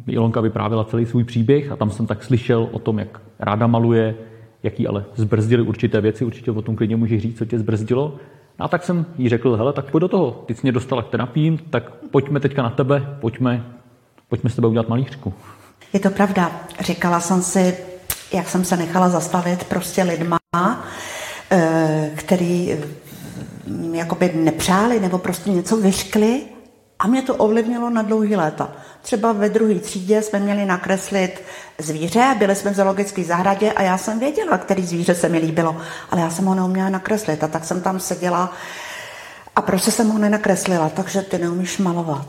Ilonka 0.07 0.41
vyprávěla 0.41 0.85
celý 0.85 1.07
svůj 1.07 1.25
příběh 1.25 1.73
a 1.73 1.77
tam 1.77 1.91
jsem 1.91 2.07
tak 2.07 2.25
slyšel 2.25 2.69
o 2.73 2.79
tom, 2.79 2.99
jak 2.99 3.21
ráda 3.39 3.67
maluje, 3.67 4.15
jaký 4.63 4.87
ale 4.87 5.05
zbrzdili 5.15 5.63
určité 5.63 6.01
věci, 6.01 6.25
určitě 6.25 6.51
o 6.51 6.63
tom 6.63 6.77
klidně 6.77 6.97
můžeš 6.97 7.23
říct, 7.23 7.39
co 7.39 7.45
tě 7.45 7.59
zbrzdilo. 7.59 8.17
No 8.59 8.65
a 8.65 8.69
tak 8.69 8.85
jsem 8.85 9.07
jí 9.19 9.29
řekl, 9.29 9.57
hele, 9.57 9.73
tak 9.73 9.91
pojď 9.91 10.01
do 10.01 10.09
toho, 10.09 10.31
ty 10.47 10.55
jsi 10.55 10.61
mě 10.63 10.73
dostala 10.73 11.03
k 11.03 11.09
terapím, 11.09 11.59
tak 11.71 11.91
pojďme 11.91 12.41
teďka 12.41 12.63
na 12.63 12.71
tebe, 12.71 13.17
pojďme, 13.21 13.65
pojďme 14.29 14.51
s 14.51 14.55
tebe 14.55 14.69
udělat 14.69 14.89
malířku. 14.89 15.35
Je 15.93 16.01
to 16.01 16.11
pravda. 16.11 16.51
Říkala 16.81 17.21
jsem 17.21 17.43
si, 17.43 17.77
jak 18.35 18.49
jsem 18.49 18.65
se 18.65 18.77
nechala 18.77 19.09
zastavit 19.09 19.65
prostě 19.65 20.03
lidma, 20.03 20.39
eh, 21.51 22.11
který 22.17 22.79
mm, 23.67 23.95
jakoby 23.95 24.33
nepřáli 24.35 25.01
nebo 25.01 25.19
prostě 25.19 25.51
něco 25.51 25.77
vyškli 25.77 26.43
a 26.99 27.07
mě 27.07 27.23
to 27.23 27.35
ovlivnilo 27.35 27.91
na 27.91 28.03
dlouhý 28.03 28.37
léta. 28.37 28.73
Třeba 29.03 29.33
ve 29.33 29.49
druhé 29.49 29.75
třídě 29.75 30.23
jsme 30.23 30.41
měli 30.41 30.67
nakreslit 30.67 31.43
zvíře, 31.79 32.35
byli 32.39 32.55
jsme 32.55 32.71
v 32.71 32.75
zoologické 32.75 33.25
zahradě 33.25 33.73
a 33.73 33.83
já 33.83 33.99
jsem 33.99 34.19
věděla, 34.19 34.59
který 34.59 34.83
zvíře 34.87 35.15
se 35.15 35.29
mi 35.29 35.39
líbilo, 35.39 35.77
ale 36.11 36.21
já 36.21 36.31
jsem 36.31 36.45
ho 36.45 36.55
neuměla 36.55 36.89
nakreslit 36.89 37.45
a 37.45 37.49
tak 37.49 37.65
jsem 37.65 37.81
tam 37.81 38.01
seděla 38.01 38.53
a 39.57 39.63
prostě 39.63 39.91
jsem 39.91 40.11
ho 40.11 40.19
nenakreslila, 40.19 40.89
takže 40.89 41.23
ty 41.23 41.39
neumíš 41.39 41.79
malovat. 41.79 42.27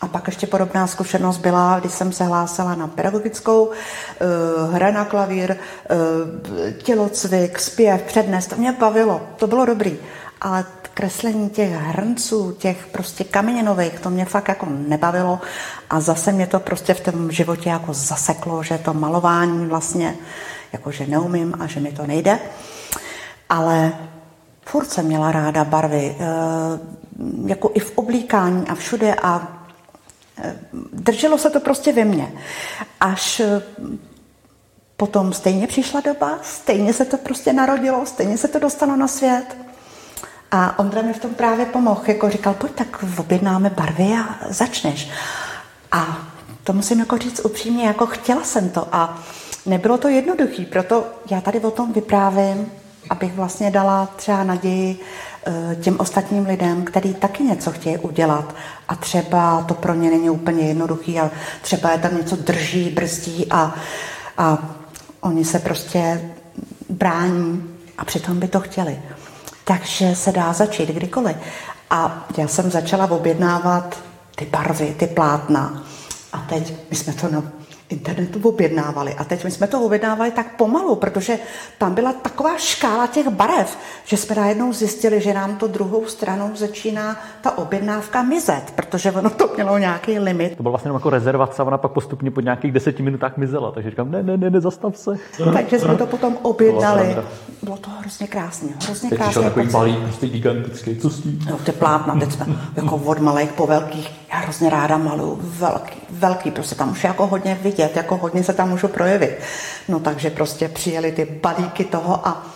A 0.00 0.08
pak 0.08 0.26
ještě 0.26 0.46
podobná 0.46 0.86
zkušenost 0.86 1.38
byla, 1.38 1.80
když 1.80 1.92
jsem 1.92 2.12
se 2.12 2.24
hlásila 2.24 2.74
na 2.74 2.86
pedagogickou, 2.86 3.64
uh, 3.64 4.74
hra 4.74 4.90
na 4.90 5.04
klavír, 5.04 5.56
uh, 5.56 6.72
tělocvik, 6.82 7.58
zpěv, 7.58 8.02
přednes, 8.02 8.46
to 8.46 8.56
mě 8.56 8.72
bavilo, 8.72 9.20
to 9.36 9.46
bylo 9.46 9.66
dobrý. 9.66 9.98
Ale 10.40 10.64
kreslení 10.94 11.50
těch 11.50 11.72
hrnců, 11.72 12.52
těch 12.58 12.86
prostě 12.86 13.24
kameněnových, 13.24 14.00
to 14.00 14.10
mě 14.10 14.24
fakt 14.24 14.48
jako 14.48 14.66
nebavilo 14.70 15.40
a 15.90 16.00
zase 16.00 16.32
mě 16.32 16.46
to 16.46 16.60
prostě 16.60 16.94
v 16.94 17.00
tom 17.00 17.30
životě 17.30 17.68
jako 17.68 17.94
zaseklo, 17.94 18.62
že 18.62 18.78
to 18.78 18.94
malování 18.94 19.66
vlastně 19.66 20.16
jako 20.72 20.90
že 20.90 21.06
neumím 21.06 21.54
a 21.60 21.66
že 21.66 21.80
mi 21.80 21.92
to 21.92 22.06
nejde. 22.06 22.38
Ale 23.48 23.92
furt 24.64 24.90
jsem 24.90 25.06
měla 25.06 25.32
ráda 25.32 25.64
barvy, 25.64 26.16
eh, 26.18 26.24
jako 27.46 27.70
i 27.74 27.80
v 27.80 27.98
oblíkání 27.98 28.68
a 28.68 28.74
všude 28.74 29.14
a 29.14 29.42
eh, 29.42 29.59
drželo 30.92 31.38
se 31.38 31.50
to 31.50 31.60
prostě 31.60 31.92
ve 31.92 32.04
mně. 32.04 32.32
Až 33.00 33.40
eh, 33.40 33.62
potom 34.96 35.32
stejně 35.32 35.66
přišla 35.66 36.00
doba, 36.00 36.38
stejně 36.42 36.92
se 36.92 37.04
to 37.04 37.18
prostě 37.18 37.52
narodilo, 37.52 38.06
stejně 38.06 38.38
se 38.38 38.48
to 38.48 38.58
dostalo 38.58 38.96
na 38.96 39.08
svět. 39.08 39.56
A 40.50 40.78
Ondra 40.78 41.02
mi 41.02 41.12
v 41.12 41.18
tom 41.18 41.34
právě 41.34 41.66
pomohl, 41.66 42.02
jako 42.06 42.30
říkal, 42.30 42.54
pojď 42.54 42.72
tak 42.72 43.04
objednáme 43.18 43.70
barvy 43.70 44.14
a 44.14 44.38
začneš. 44.48 45.10
A 45.92 46.28
to 46.64 46.72
musím 46.72 46.98
jako 46.98 47.18
říct 47.18 47.44
upřímně, 47.44 47.86
jako 47.86 48.06
chtěla 48.06 48.44
jsem 48.44 48.70
to 48.70 48.88
a 48.92 49.22
nebylo 49.66 49.98
to 49.98 50.08
jednoduché, 50.08 50.64
proto 50.64 51.06
já 51.30 51.40
tady 51.40 51.60
o 51.60 51.70
tom 51.70 51.92
vyprávím, 51.92 52.72
abych 53.10 53.34
vlastně 53.34 53.70
dala 53.70 54.06
třeba 54.16 54.44
naději 54.44 55.00
eh, 55.46 55.76
těm 55.76 56.00
ostatním 56.00 56.46
lidem, 56.46 56.84
kteří 56.84 57.14
taky 57.14 57.42
něco 57.42 57.70
chtějí 57.70 57.98
udělat 57.98 58.54
a 58.88 58.96
třeba 58.96 59.62
to 59.62 59.74
pro 59.74 59.94
ně 59.94 60.10
není 60.10 60.30
úplně 60.30 60.68
jednoduchý 60.68 61.20
a 61.20 61.30
třeba 61.62 61.92
je 61.92 61.98
tam 61.98 62.16
něco 62.16 62.36
drží, 62.36 62.90
brzdí 62.90 63.46
a, 63.50 63.74
a 64.38 64.58
oni 65.20 65.44
se 65.44 65.58
prostě 65.58 66.30
brání 66.88 67.64
a 67.98 68.04
přitom 68.04 68.40
by 68.40 68.48
to 68.48 68.60
chtěli 68.60 68.98
takže 69.70 70.16
se 70.16 70.32
dá 70.32 70.52
začít 70.52 70.88
kdykoliv. 70.88 71.36
A 71.90 72.26
já 72.38 72.48
jsem 72.48 72.70
začala 72.70 73.10
objednávat 73.10 73.98
ty 74.36 74.46
barvy, 74.46 74.94
ty 74.98 75.06
plátna. 75.06 75.82
A 76.32 76.38
teď 76.38 76.74
my 76.90 76.96
jsme 76.96 77.12
to 77.12 77.28
internetu 77.90 78.48
objednávali. 78.48 79.14
A 79.14 79.24
teď 79.24 79.44
my 79.44 79.50
jsme 79.50 79.66
to 79.66 79.80
objednávali 79.80 80.30
tak 80.30 80.56
pomalu, 80.56 80.96
protože 80.96 81.38
tam 81.78 81.94
byla 81.94 82.12
taková 82.12 82.58
škála 82.58 83.06
těch 83.06 83.28
barev, 83.28 83.78
že 84.04 84.16
jsme 84.16 84.34
najednou 84.34 84.72
zjistili, 84.72 85.20
že 85.20 85.34
nám 85.34 85.56
to 85.56 85.66
druhou 85.66 86.06
stranou 86.06 86.50
začíná 86.54 87.16
ta 87.40 87.58
objednávka 87.58 88.22
mizet, 88.22 88.62
protože 88.74 89.12
ono 89.12 89.30
to 89.30 89.50
mělo 89.54 89.78
nějaký 89.78 90.18
limit. 90.18 90.56
To 90.56 90.62
bylo 90.62 90.72
vlastně 90.72 90.90
jako 90.90 91.10
rezervace 91.10 91.62
a 91.62 91.64
ona 91.64 91.78
pak 91.78 91.92
postupně 91.92 92.30
po 92.30 92.40
nějakých 92.40 92.72
deseti 92.72 93.02
minutách 93.02 93.36
mizela, 93.36 93.72
takže 93.72 93.90
říkám, 93.90 94.10
ne, 94.10 94.22
ne, 94.22 94.36
ne, 94.36 94.50
ne 94.50 94.60
zastav 94.60 94.96
se. 94.96 95.10
Takže 95.52 95.78
jsme 95.78 95.96
to 95.96 96.06
potom 96.06 96.38
objednali. 96.42 97.16
Bylo 97.62 97.76
to 97.76 97.90
hrozně 97.90 98.26
krásně, 98.26 98.68
hrozně 98.84 99.10
krásně. 99.10 99.34
Teď 99.34 99.44
takový 99.44 99.68
malý, 99.72 99.96
prostě 99.96 100.28
gigantický, 100.28 100.96
co 100.96 101.10
s 101.10 101.22
tím? 101.22 101.38
No, 101.50 101.58
ty 101.58 101.72
plátna, 101.72 102.16
teď 102.20 102.32
jsme 102.32 102.46
jako 102.76 102.96
od 102.96 103.18
malých 103.18 103.52
po 103.52 103.66
velkých, 103.66 104.10
já 104.32 104.38
hrozně 104.38 104.70
ráda 104.70 104.98
maluju 104.98 105.38
velký, 105.42 105.99
velký, 106.10 106.50
prostě 106.50 106.74
tam 106.74 106.90
už 106.90 107.04
je 107.04 107.08
jako 107.08 107.26
hodně 107.26 107.58
vidět, 107.62 107.96
jako 107.96 108.16
hodně 108.16 108.44
se 108.44 108.52
tam 108.52 108.68
můžu 108.68 108.88
projevit. 108.88 109.38
No 109.88 110.00
takže 110.00 110.30
prostě 110.30 110.68
přijeli 110.68 111.12
ty 111.12 111.24
balíky 111.24 111.84
toho 111.84 112.28
a 112.28 112.46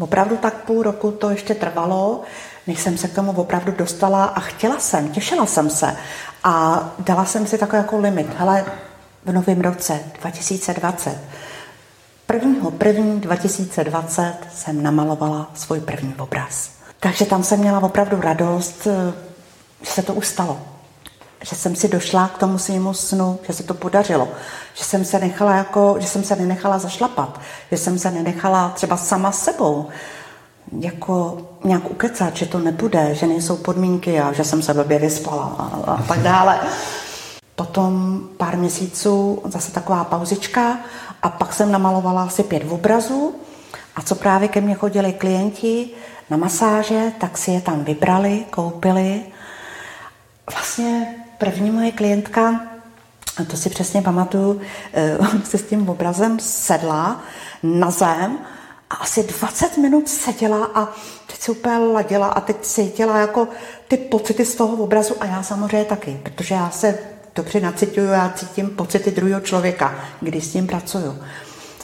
opravdu 0.00 0.36
tak 0.36 0.54
půl 0.54 0.82
roku 0.82 1.10
to 1.10 1.30
ještě 1.30 1.54
trvalo, 1.54 2.22
než 2.66 2.80
jsem 2.80 2.98
se 2.98 3.08
k 3.08 3.14
tomu 3.14 3.32
opravdu 3.32 3.72
dostala 3.72 4.24
a 4.24 4.40
chtěla 4.40 4.78
jsem, 4.78 5.08
těšila 5.08 5.46
jsem 5.46 5.70
se 5.70 5.96
a 6.44 6.84
dala 6.98 7.24
jsem 7.24 7.46
si 7.46 7.58
takový 7.58 7.82
jako 7.82 7.98
limit. 7.98 8.26
Hele, 8.38 8.64
v 9.24 9.32
novém 9.32 9.60
roce 9.60 10.00
2020 10.20 11.18
1. 12.32 12.70
první 12.70 13.20
2020 13.20 14.34
jsem 14.54 14.82
namalovala 14.82 15.50
svůj 15.54 15.80
první 15.80 16.14
obraz. 16.18 16.70
Takže 17.00 17.26
tam 17.26 17.44
jsem 17.44 17.60
měla 17.60 17.82
opravdu 17.82 18.20
radost, 18.20 18.86
že 19.82 19.90
se 19.90 20.02
to 20.02 20.14
ustalo 20.14 20.77
že 21.42 21.56
jsem 21.56 21.76
si 21.76 21.88
došla 21.88 22.28
k 22.28 22.38
tomu 22.38 22.58
svému 22.58 22.94
snu, 22.94 23.38
že 23.46 23.52
se 23.52 23.62
to 23.62 23.74
podařilo, 23.74 24.28
že 24.74 24.84
jsem 24.84 25.04
se 25.04 25.18
nechala 25.18 25.54
jako, 25.54 25.96
že 25.98 26.06
jsem 26.06 26.24
se 26.24 26.36
nenechala 26.36 26.78
zašlapat, 26.78 27.40
že 27.70 27.76
jsem 27.76 27.98
se 27.98 28.10
nenechala 28.10 28.68
třeba 28.68 28.96
sama 28.96 29.32
sebou 29.32 29.88
jako 30.80 31.38
nějak 31.64 31.90
ukecat, 31.90 32.36
že 32.36 32.46
to 32.46 32.58
nebude, 32.58 33.14
že 33.14 33.26
nejsou 33.26 33.56
podmínky 33.56 34.20
a 34.20 34.32
že 34.32 34.44
jsem 34.44 34.62
se 34.62 34.74
blbě 34.74 34.98
vyspala 34.98 35.56
a, 35.58 35.92
a 35.92 36.02
tak 36.02 36.18
dále. 36.18 36.60
Potom 37.56 38.20
pár 38.36 38.56
měsíců 38.56 39.42
zase 39.44 39.72
taková 39.72 40.04
pauzička 40.04 40.78
a 41.22 41.28
pak 41.28 41.52
jsem 41.52 41.72
namalovala 41.72 42.22
asi 42.22 42.42
pět 42.42 42.62
obrazů 42.68 43.34
a 43.96 44.02
co 44.02 44.14
právě 44.14 44.48
ke 44.48 44.60
mně 44.60 44.74
chodili 44.74 45.12
klienti 45.12 45.90
na 46.30 46.36
masáže, 46.36 47.12
tak 47.20 47.38
si 47.38 47.50
je 47.50 47.60
tam 47.60 47.84
vybrali, 47.84 48.44
koupili. 48.50 49.22
Vlastně 50.52 51.14
První 51.38 51.70
moje 51.70 51.92
klientka, 51.92 52.60
to 53.50 53.56
si 53.56 53.70
přesně 53.70 54.02
pamatuju, 54.02 54.60
eh, 54.94 55.18
se 55.44 55.58
s 55.58 55.62
tím 55.62 55.88
obrazem 55.88 56.38
sedla 56.40 57.22
na 57.62 57.90
zem 57.90 58.38
a 58.90 58.94
asi 58.94 59.22
20 59.22 59.76
minut 59.76 60.08
seděla 60.08 60.70
a 60.74 60.84
teď 61.26 61.40
se 61.40 61.52
úplně 61.52 61.78
ladila 61.78 62.26
a 62.26 62.40
teď 62.40 62.56
cítila 62.60 63.18
jako 63.18 63.48
ty 63.88 63.96
pocity 63.96 64.44
z 64.44 64.54
toho 64.54 64.76
obrazu 64.76 65.14
a 65.20 65.26
já 65.26 65.42
samozřejmě 65.42 65.84
taky, 65.84 66.20
protože 66.22 66.54
já 66.54 66.70
se 66.70 66.98
dobře 67.34 67.60
nacituju, 67.60 68.06
já 68.06 68.32
cítím 68.36 68.70
pocity 68.70 69.10
druhého 69.10 69.40
člověka, 69.40 69.94
když 70.20 70.44
s 70.44 70.52
tím 70.52 70.66
pracuju. 70.66 71.18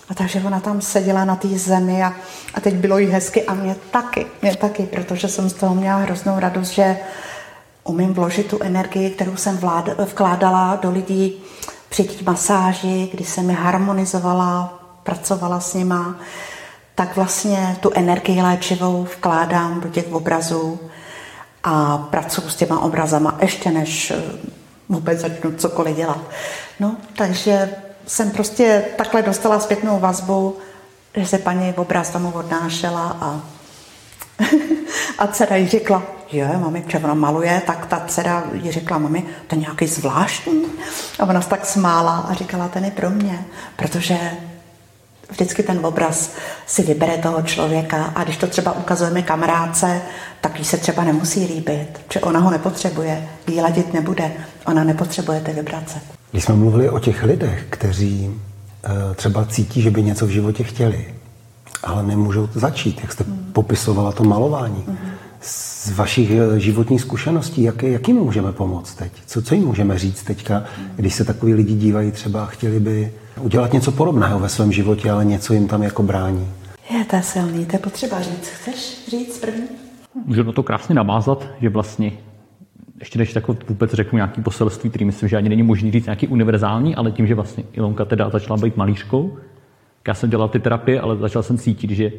A 0.09 0.15
takže 0.15 0.43
ona 0.47 0.61
tam 0.61 0.81
seděla 0.81 1.25
na 1.25 1.37
té 1.37 1.49
zemi 1.49 2.03
a, 2.03 2.15
a 2.55 2.61
teď 2.61 2.75
bylo 2.75 2.99
jí 2.99 3.07
hezky 3.07 3.45
a 3.45 3.55
mě 3.55 3.77
taky, 3.91 4.27
mě 4.43 4.57
taky, 4.57 4.83
protože 4.83 5.29
jsem 5.29 5.51
z 5.51 5.53
toho 5.53 5.75
měla 5.75 5.99
hroznou 5.99 6.41
radost, 6.41 6.69
že 6.69 6.97
umím 7.85 8.15
vložit 8.15 8.47
tu 8.47 8.63
energii, 8.63 9.11
kterou 9.11 9.37
jsem 9.37 9.57
vlád, 9.57 9.89
vkládala 9.99 10.77
do 10.77 10.91
lidí 10.91 11.43
při 11.89 12.05
té 12.05 12.25
masáži, 12.25 13.09
kdy 13.13 13.25
jsem 13.25 13.51
je 13.51 13.57
harmonizovala, 13.57 14.83
pracovala 15.03 15.61
s 15.61 15.75
nima, 15.75 16.17
tak 16.95 17.17
vlastně 17.17 17.77
tu 17.81 17.91
energii 17.95 18.43
léčivou 18.43 19.05
vkládám 19.05 19.81
do 19.81 19.89
těch 19.89 20.13
obrazů 20.13 20.81
a 21.65 21.99
pracuji 21.99 22.51
s 22.51 22.57
těma 22.57 22.81
obrazama 22.81 23.39
ještě 23.41 23.71
než 23.71 24.11
eh, 24.11 24.23
vůbec 24.89 25.19
začnu 25.19 25.53
cokoliv 25.53 25.97
dělat. 25.97 26.21
No, 26.81 26.97
takže 27.17 27.71
jsem 28.07 28.31
prostě 28.31 28.85
takhle 28.97 29.23
dostala 29.23 29.61
zpětnou 29.61 29.99
vazbu, 29.99 30.57
že 31.17 31.27
se 31.27 31.39
paní 31.39 31.73
obraz 31.73 32.13
domů 32.13 32.33
odnášela 32.35 33.17
a, 33.21 33.41
a 35.19 35.27
dcera 35.27 35.57
jí 35.57 35.69
řekla, 35.69 36.03
jo, 36.33 36.47
mami, 36.59 36.85
že 36.89 36.99
ona 36.99 37.15
maluje, 37.15 37.63
tak 37.67 37.87
ta 37.87 38.03
dcera 38.07 38.45
jí 38.53 38.71
řekla, 38.71 38.99
mami, 38.99 39.25
to 39.47 39.55
je 39.55 39.61
nějaký 39.61 39.87
zvláštní. 39.87 40.65
A 41.19 41.27
ona 41.27 41.41
se 41.41 41.49
tak 41.49 41.67
smála 41.67 42.19
a 42.19 42.35
říkala, 42.35 42.69
ten 42.69 42.85
je 42.85 42.91
pro 42.91 43.11
mě, 43.11 43.45
protože 43.77 44.19
vždycky 45.31 45.63
ten 45.63 45.87
obraz 45.87 46.31
si 46.67 46.83
vybere 46.83 47.19
toho 47.19 47.43
člověka 47.43 48.05
a 48.05 48.25
když 48.25 48.37
to 48.37 48.47
třeba 48.47 48.73
ukazujeme 48.73 49.23
kamarádce, 49.23 50.03
tak 50.41 50.59
jí 50.59 50.65
se 50.65 50.77
třeba 50.77 51.05
nemusí 51.05 51.47
líbit, 51.47 52.01
že 52.13 52.21
ona 52.21 52.41
ho 52.41 52.51
nepotřebuje, 52.51 53.29
jí 53.47 53.61
ladit 53.61 53.95
nebude, 53.95 54.33
ona 54.67 54.85
nepotřebuje 54.85 55.41
ty 55.41 55.53
vibrace. 55.53 56.01
Když 56.31 56.45
jsme 56.45 56.55
mluvili 56.55 56.91
o 56.91 56.99
těch 56.99 57.23
lidech, 57.23 57.67
kteří 57.71 58.31
eh, 58.85 59.15
třeba 59.15 59.45
cítí, 59.45 59.83
že 59.83 59.91
by 59.91 60.03
něco 60.03 60.27
v 60.27 60.31
životě 60.31 60.65
chtěli, 60.65 61.15
ale 61.83 62.03
nemůžou 62.03 62.49
začít, 62.55 63.01
jak 63.01 63.13
jste 63.13 63.25
mm. 63.25 63.51
popisovala 63.53 64.13
to 64.13 64.25
malování. 64.25 64.85
Mm. 64.87 64.99
Z 65.47 65.91
vašich 65.91 66.31
eh, 66.31 66.61
životních 66.61 67.01
zkušeností, 67.01 67.63
jak, 67.63 67.83
jak 67.83 68.09
jim 68.09 68.17
můžeme 68.17 68.53
pomoct 68.53 68.95
teď? 68.95 69.13
Co, 69.27 69.43
co 69.43 69.55
jim 69.55 69.65
můžeme 69.65 69.99
říct 69.99 70.23
teďka, 70.23 70.65
když 70.97 71.15
se 71.15 71.25
takový 71.25 71.55
lidi 71.55 71.75
dívají 71.75 72.13
třeba 72.13 72.43
a 72.43 72.47
chtěli 72.47 72.81
by 72.81 73.13
udělat 73.41 73.73
něco 73.73 73.93
podobného 73.93 74.39
ve 74.39 74.49
svém 74.49 74.73
životě, 74.73 75.11
ale 75.11 75.25
něco 75.25 75.55
jim 75.55 75.69
tam 75.69 75.83
jako 75.83 76.03
brání? 76.03 76.49
Je 76.99 77.05
to 77.05 77.17
silný, 77.21 77.67
to 77.67 77.77
je 77.77 77.79
potřeba 77.79 78.23
říct. 78.23 78.49
Chceš 78.49 79.07
říct 79.09 79.39
první? 79.39 79.63
Můžu 80.25 80.43
na 80.43 80.53
to 80.53 80.63
krásně 80.63 80.95
navázat, 80.95 81.47
že 81.61 81.69
vlastně 81.69 82.13
ještě 82.99 83.19
než 83.19 83.33
tak 83.33 83.49
vůbec 83.69 83.93
řeknu 83.93 84.17
nějaký 84.17 84.43
poselství, 84.43 84.91
který 84.91 85.05
myslím, 85.05 85.29
že 85.29 85.37
ani 85.37 85.49
není 85.49 85.63
možný 85.63 85.93
říct 85.93 86.05
nějaký 86.05 86.29
univerzální, 86.29 86.97
ale 86.97 87.11
tím, 87.11 87.27
že 87.27 87.35
vlastně 87.35 87.65
Ilonka 87.73 88.05
teda 88.05 88.31
začala 88.31 88.57
být 88.57 88.77
malířkou, 88.77 89.37
já 90.09 90.15
jsem 90.15 90.31
dělal 90.31 90.49
ty 90.49 90.59
terapie, 90.59 91.01
ale 91.01 91.17
začal 91.17 91.43
jsem 91.43 91.59
cítit, 91.59 91.91
že 91.91 92.13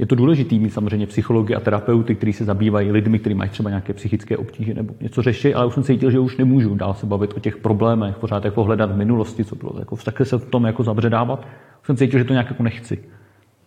je 0.00 0.06
to 0.06 0.14
důležité 0.14 0.54
mít 0.54 0.70
samozřejmě 0.70 1.06
psychologi 1.06 1.54
a 1.54 1.60
terapeuty, 1.60 2.14
kteří 2.14 2.32
se 2.32 2.44
zabývají 2.44 2.92
lidmi, 2.92 3.18
kteří 3.18 3.34
mají 3.34 3.50
třeba 3.50 3.70
nějaké 3.70 3.92
psychické 3.92 4.36
obtíže 4.36 4.74
nebo 4.74 4.94
něco 5.00 5.22
řeší, 5.22 5.54
ale 5.54 5.66
už 5.66 5.74
jsem 5.74 5.82
cítil, 5.82 6.10
že 6.10 6.18
už 6.18 6.36
nemůžu 6.36 6.74
dál 6.74 6.94
se 6.94 7.06
bavit 7.06 7.32
o 7.36 7.40
těch 7.40 7.56
problémech, 7.56 8.16
pořád 8.16 8.44
jako 8.44 8.64
hledat 8.64 8.92
v 8.92 8.96
minulosti, 8.96 9.44
co 9.44 9.56
bylo, 9.56 9.72
jako 9.78 9.96
takhle 9.96 10.26
se 10.26 10.38
v 10.38 10.44
tom 10.44 10.64
jako 10.64 10.82
zabředávat. 10.82 11.46
Už 11.80 11.86
jsem 11.86 11.96
cítil, 11.96 12.18
že 12.18 12.24
to 12.24 12.32
nějak 12.32 12.50
jako 12.50 12.62
nechci. 12.62 12.96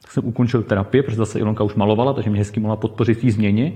Tak 0.02 0.12
jsem 0.12 0.26
ukončil 0.26 0.64
terapie, 0.64 1.04
protože 1.04 1.18
zase 1.18 1.40
Ilonka 1.40 1.64
už 1.64 1.76
malovala, 1.76 2.14
takže 2.14 2.30
mě 2.30 2.40
hezky 2.40 2.60
mohla 2.60 2.76
podpořit 2.76 3.24
v 3.24 3.32
změně. 3.32 3.74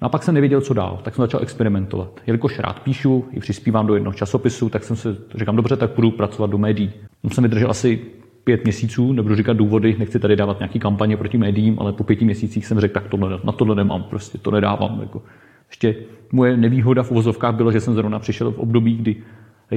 No 0.00 0.06
a 0.06 0.08
pak 0.08 0.22
jsem 0.22 0.34
nevěděl, 0.34 0.60
co 0.60 0.74
dál, 0.74 1.00
tak 1.02 1.14
jsem 1.14 1.22
začal 1.22 1.42
experimentovat. 1.42 2.20
Jelikož 2.26 2.58
rád 2.58 2.80
píšu, 2.80 3.24
i 3.32 3.40
přispívám 3.40 3.86
do 3.86 3.94
jednoho 3.94 4.14
časopisu, 4.14 4.68
tak 4.68 4.84
jsem 4.84 4.96
se 4.96 5.16
říkám, 5.34 5.56
dobře, 5.56 5.76
tak 5.76 5.90
budu 5.94 6.10
pracovat 6.10 6.50
do 6.50 6.58
médií. 6.58 6.92
Tam 7.22 7.30
jsem 7.30 7.42
vydržel 7.42 7.70
asi 7.70 8.00
pět 8.44 8.64
měsíců, 8.64 9.12
nebudu 9.12 9.34
říkat 9.34 9.56
důvody, 9.56 9.96
nechci 9.98 10.18
tady 10.18 10.36
dávat 10.36 10.58
nějaký 10.58 10.78
kampaně 10.78 11.16
proti 11.16 11.38
médiím, 11.38 11.76
ale 11.78 11.92
po 11.92 12.04
pěti 12.04 12.24
měsících 12.24 12.66
jsem 12.66 12.80
řekl, 12.80 12.94
tak 12.94 13.08
tohle, 13.08 13.38
na 13.44 13.52
tohle 13.52 13.74
nemám, 13.74 14.02
prostě 14.02 14.38
to 14.38 14.50
nedávám. 14.50 15.00
Jako. 15.00 15.22
Ještě 15.68 15.94
moje 16.32 16.56
nevýhoda 16.56 17.02
v 17.02 17.10
uvozovkách 17.10 17.54
byla, 17.54 17.72
že 17.72 17.80
jsem 17.80 17.94
zrovna 17.94 18.18
přišel 18.18 18.52
v 18.52 18.58
období, 18.58 18.96
kdy 18.96 19.16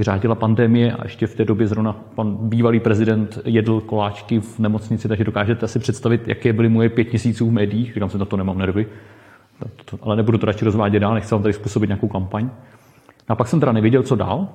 řádila 0.02 0.36
pandemie 0.36 0.94
a 0.94 1.04
ještě 1.04 1.28
v 1.28 1.36
té 1.36 1.46
době 1.46 1.68
zrovna 1.68 1.94
pan 1.94 2.38
bývalý 2.42 2.80
prezident 2.80 3.40
jedl 3.46 3.82
koláčky 3.82 4.40
v 4.40 4.60
nemocnici, 4.60 5.08
takže 5.08 5.24
dokážete 5.24 5.68
si 5.68 5.80
představit, 5.80 6.28
jaké 6.28 6.54
byly 6.54 6.70
moje 6.70 6.90
pět 6.90 7.10
měsíců 7.10 7.50
v 7.50 7.54
médiích. 7.54 7.94
Říkám 7.94 8.10
si, 8.10 8.18
na 8.18 8.26
to 8.26 8.38
nemám 8.38 8.58
nervy, 8.58 8.88
ale 10.02 10.16
nebudu 10.16 10.38
to 10.38 10.46
radši 10.46 10.66
rozvádět 10.66 11.00
dál, 11.00 11.14
nechci 11.14 11.36
vám 11.36 11.42
tady 11.42 11.54
způsobit 11.54 11.90
nějakou 11.90 12.08
kampaň. 12.08 12.50
A 13.28 13.36
pak 13.36 13.48
jsem 13.48 13.60
teda 13.60 13.72
nevěděl, 13.72 14.04
co 14.04 14.16
dál. 14.16 14.48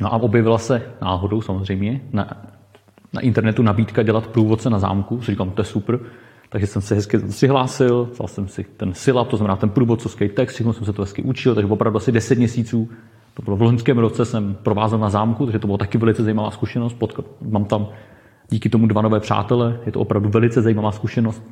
No 0.00 0.14
a 0.14 0.16
objevila 0.16 0.58
se 0.58 0.82
náhodou 1.02 1.40
samozřejmě 1.42 2.00
na 2.12 2.55
na 3.16 3.22
internetu 3.22 3.62
nabídka 3.62 4.02
dělat 4.02 4.26
průvodce 4.26 4.70
na 4.70 4.78
zámku, 4.78 5.22
si 5.22 5.30
říkám, 5.30 5.50
to 5.50 5.60
je 5.60 5.66
super. 5.66 5.98
Takže 6.48 6.66
jsem 6.66 6.82
se 6.82 6.94
hezky 6.94 7.18
přihlásil, 7.18 8.08
vzal 8.12 8.28
jsem 8.28 8.48
si 8.48 8.64
ten 8.76 8.94
silab, 8.94 9.28
to 9.28 9.36
znamená 9.36 9.56
ten 9.56 9.70
průvodcovský 9.70 10.28
text, 10.28 10.54
všechno 10.54 10.72
jsem 10.72 10.84
se 10.84 10.92
to 10.92 11.02
hezky 11.02 11.22
učil, 11.22 11.54
takže 11.54 11.72
opravdu 11.72 11.96
asi 11.96 12.12
10 12.12 12.38
měsíců, 12.38 12.88
to 13.34 13.42
bylo 13.42 13.56
v 13.56 13.62
loňském 13.62 13.98
roce, 13.98 14.24
jsem 14.24 14.56
provázel 14.62 14.98
na 14.98 15.10
zámku, 15.10 15.46
takže 15.46 15.58
to 15.58 15.66
bylo 15.66 15.78
taky 15.78 15.98
velice 15.98 16.22
zajímavá 16.22 16.50
zkušenost. 16.50 16.96
Potk- 16.98 17.24
mám 17.48 17.64
tam 17.64 17.88
díky 18.50 18.68
tomu 18.68 18.86
dva 18.86 19.02
nové 19.02 19.20
přátele, 19.20 19.80
je 19.86 19.92
to 19.92 20.00
opravdu 20.00 20.28
velice 20.28 20.62
zajímavá 20.62 20.92
zkušenost, 20.92 21.42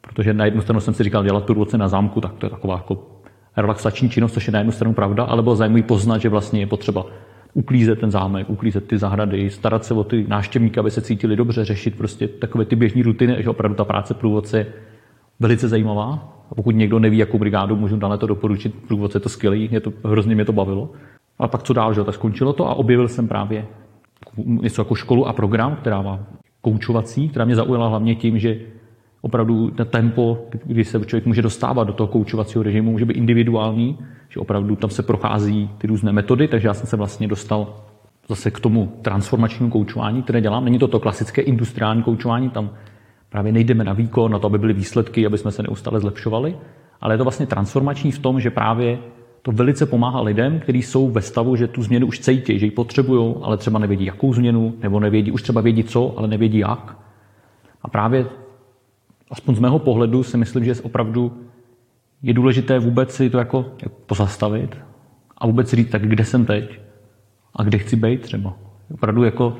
protože 0.00 0.34
na 0.34 0.44
jednu 0.44 0.60
stranu 0.60 0.80
jsem 0.80 0.94
si 0.94 1.04
říkal, 1.04 1.24
dělat 1.24 1.44
průvodce 1.44 1.78
na 1.78 1.88
zámku, 1.88 2.20
tak 2.20 2.32
to 2.32 2.46
je 2.46 2.50
taková 2.50 2.74
jako 2.74 3.06
relaxační 3.56 4.10
činnost, 4.10 4.32
což 4.32 4.46
je 4.46 4.52
na 4.52 4.58
jednu 4.58 4.72
stranu 4.72 4.94
pravda, 4.94 5.24
ale 5.24 5.42
bylo 5.42 5.56
zajímavé 5.56 5.82
poznat, 5.82 6.18
že 6.18 6.28
vlastně 6.28 6.60
je 6.60 6.66
potřeba 6.66 7.06
uklízet 7.54 8.00
ten 8.00 8.10
zámek, 8.10 8.50
uklízet 8.50 8.86
ty 8.86 8.98
zahrady, 8.98 9.50
starat 9.50 9.84
se 9.84 9.94
o 9.94 10.04
ty 10.04 10.24
návštěvníky, 10.28 10.80
aby 10.80 10.90
se 10.90 11.02
cítili 11.02 11.36
dobře, 11.36 11.64
řešit 11.64 11.98
prostě 11.98 12.28
takové 12.28 12.64
ty 12.64 12.76
běžné 12.76 13.02
rutiny, 13.02 13.36
že 13.38 13.50
opravdu 13.50 13.76
ta 13.76 13.84
práce 13.84 14.14
průvodce 14.14 14.58
je 14.58 14.66
velice 15.40 15.68
zajímavá. 15.68 16.30
A 16.50 16.54
pokud 16.54 16.74
někdo 16.74 16.98
neví, 16.98 17.18
jakou 17.18 17.38
brigádu, 17.38 17.76
můžu 17.76 17.96
dále 17.96 18.18
to 18.18 18.26
doporučit. 18.26 18.74
Průvodce 18.88 19.16
je 19.16 19.20
to 19.20 19.28
skvělý, 19.28 19.68
mě 19.68 19.80
to, 19.80 19.92
hrozně 20.04 20.34
mě 20.34 20.44
to 20.44 20.52
bavilo. 20.52 20.92
A 21.38 21.48
pak 21.48 21.62
co 21.62 21.72
dál, 21.72 21.94
že 21.94 22.04
tak 22.04 22.14
skončilo 22.14 22.52
to 22.52 22.68
a 22.68 22.74
objevil 22.74 23.08
jsem 23.08 23.28
právě 23.28 23.66
něco 24.36 24.80
jako 24.80 24.94
školu 24.94 25.26
a 25.26 25.32
program, 25.32 25.76
která 25.76 26.02
má 26.02 26.26
koučovací, 26.60 27.28
která 27.28 27.44
mě 27.44 27.56
zaujala 27.56 27.88
hlavně 27.88 28.14
tím, 28.14 28.38
že 28.38 28.60
opravdu 29.24 29.70
ten 29.70 29.86
tempo, 29.86 30.38
kdy 30.64 30.84
se 30.84 31.04
člověk 31.04 31.26
může 31.26 31.42
dostávat 31.42 31.84
do 31.84 31.92
toho 31.92 32.06
koučovacího 32.06 32.64
režimu, 32.64 32.90
může 32.90 33.04
být 33.04 33.16
individuální, 33.16 33.98
že 34.28 34.40
opravdu 34.40 34.76
tam 34.76 34.90
se 34.90 35.02
prochází 35.02 35.70
ty 35.78 35.86
různé 35.86 36.12
metody, 36.12 36.48
takže 36.48 36.68
já 36.68 36.74
jsem 36.74 36.86
se 36.86 36.96
vlastně 36.96 37.28
dostal 37.28 37.74
zase 38.28 38.50
k 38.50 38.60
tomu 38.60 38.92
transformačnímu 39.02 39.70
koučování, 39.70 40.22
které 40.22 40.40
dělám. 40.40 40.64
Není 40.64 40.78
to 40.78 40.88
to 40.88 41.00
klasické 41.00 41.42
industriální 41.42 42.02
koučování, 42.02 42.50
tam 42.50 42.70
právě 43.30 43.52
nejdeme 43.52 43.84
na 43.84 43.92
výkon, 43.92 44.32
na 44.32 44.38
to, 44.38 44.46
aby 44.46 44.58
byly 44.58 44.72
výsledky, 44.72 45.26
aby 45.26 45.38
jsme 45.38 45.52
se 45.52 45.62
neustále 45.62 46.00
zlepšovali, 46.00 46.56
ale 47.00 47.14
je 47.14 47.18
to 47.18 47.24
vlastně 47.24 47.46
transformační 47.46 48.12
v 48.12 48.18
tom, 48.18 48.40
že 48.40 48.50
právě 48.50 48.98
to 49.42 49.52
velice 49.52 49.86
pomáhá 49.86 50.20
lidem, 50.20 50.60
kteří 50.60 50.82
jsou 50.82 51.10
ve 51.10 51.22
stavu, 51.22 51.56
že 51.56 51.68
tu 51.68 51.82
změnu 51.82 52.06
už 52.06 52.20
cítí, 52.20 52.58
že 52.58 52.66
ji 52.66 52.70
potřebují, 52.70 53.34
ale 53.42 53.56
třeba 53.56 53.78
nevědí, 53.78 54.04
jakou 54.04 54.32
změnu, 54.32 54.74
nebo 54.82 55.00
nevědí, 55.00 55.32
už 55.32 55.42
třeba 55.42 55.60
vědí 55.60 55.84
co, 55.84 56.14
ale 56.16 56.28
nevědí 56.28 56.58
jak. 56.58 56.98
A 57.82 57.88
právě, 57.88 58.26
aspoň 59.30 59.54
z 59.54 59.58
mého 59.58 59.78
pohledu, 59.78 60.22
si 60.22 60.36
myslím, 60.36 60.64
že 60.64 60.74
opravdu 60.82 61.32
je 62.22 62.34
důležité 62.34 62.78
vůbec 62.78 63.14
si 63.14 63.30
to 63.30 63.38
jako 63.38 63.64
pozastavit 64.06 64.76
a 65.38 65.46
vůbec 65.46 65.74
říct, 65.74 65.90
tak 65.90 66.08
kde 66.08 66.24
jsem 66.24 66.46
teď 66.46 66.80
a 67.56 67.62
kde 67.62 67.78
chci 67.78 67.96
být 67.96 68.20
třeba. 68.20 68.54
Opravdu 68.94 69.24
jako 69.24 69.56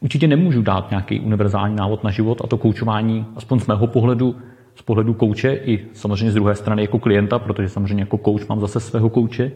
určitě 0.00 0.28
nemůžu 0.28 0.62
dát 0.62 0.90
nějaký 0.90 1.20
univerzální 1.20 1.76
návod 1.76 2.04
na 2.04 2.10
život 2.10 2.40
a 2.44 2.46
to 2.46 2.58
koučování, 2.58 3.26
aspoň 3.36 3.60
z 3.60 3.66
mého 3.66 3.86
pohledu, 3.86 4.36
z 4.74 4.82
pohledu 4.82 5.14
kouče 5.14 5.54
i 5.54 5.86
samozřejmě 5.92 6.30
z 6.30 6.34
druhé 6.34 6.54
strany 6.54 6.82
jako 6.82 6.98
klienta, 6.98 7.38
protože 7.38 7.68
samozřejmě 7.68 8.02
jako 8.02 8.18
kouč 8.18 8.46
mám 8.46 8.60
zase 8.60 8.80
svého 8.80 9.10
kouče, 9.10 9.52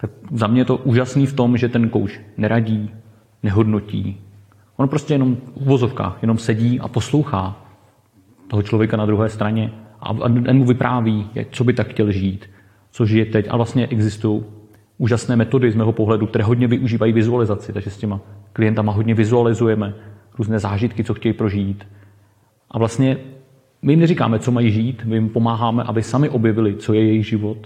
tak 0.00 0.10
za 0.32 0.46
mě 0.46 0.60
je 0.60 0.64
to 0.64 0.76
úžasný 0.76 1.26
v 1.26 1.32
tom, 1.32 1.56
že 1.56 1.68
ten 1.68 1.88
kouč 1.88 2.20
neradí, 2.36 2.90
nehodnotí. 3.42 4.20
On 4.76 4.88
prostě 4.88 5.14
jenom 5.14 5.36
v 5.36 5.40
uvozovkách, 5.54 6.18
jenom 6.22 6.38
sedí 6.38 6.80
a 6.80 6.88
poslouchá 6.88 7.63
toho 8.54 8.62
člověka 8.62 8.96
na 8.96 9.06
druhé 9.06 9.28
straně 9.28 9.72
a 10.00 10.14
ten 10.28 10.58
mu 10.58 10.64
vypráví, 10.64 11.30
co 11.50 11.64
by 11.64 11.72
tak 11.72 11.88
chtěl 11.88 12.12
žít, 12.12 12.50
co 12.90 13.06
žije 13.06 13.26
teď. 13.26 13.46
A 13.50 13.56
vlastně 13.56 13.86
existují 13.86 14.42
úžasné 14.98 15.36
metody 15.36 15.70
z 15.70 15.74
mého 15.74 15.92
pohledu, 15.92 16.26
které 16.26 16.44
hodně 16.44 16.66
využívají 16.66 17.12
vizualizaci, 17.12 17.72
takže 17.72 17.90
s 17.90 17.98
těma 17.98 18.20
klientama 18.52 18.92
hodně 18.92 19.14
vizualizujeme 19.14 19.94
různé 20.38 20.58
zážitky, 20.58 21.04
co 21.04 21.14
chtějí 21.14 21.32
prožít. 21.32 21.86
A 22.70 22.78
vlastně 22.78 23.16
my 23.82 23.92
jim 23.92 24.00
neříkáme, 24.00 24.38
co 24.38 24.50
mají 24.50 24.70
žít, 24.70 25.02
my 25.04 25.16
jim 25.16 25.28
pomáháme, 25.28 25.82
aby 25.82 26.02
sami 26.02 26.28
objevili, 26.28 26.76
co 26.76 26.92
je 26.92 27.04
jejich 27.04 27.26
život. 27.26 27.58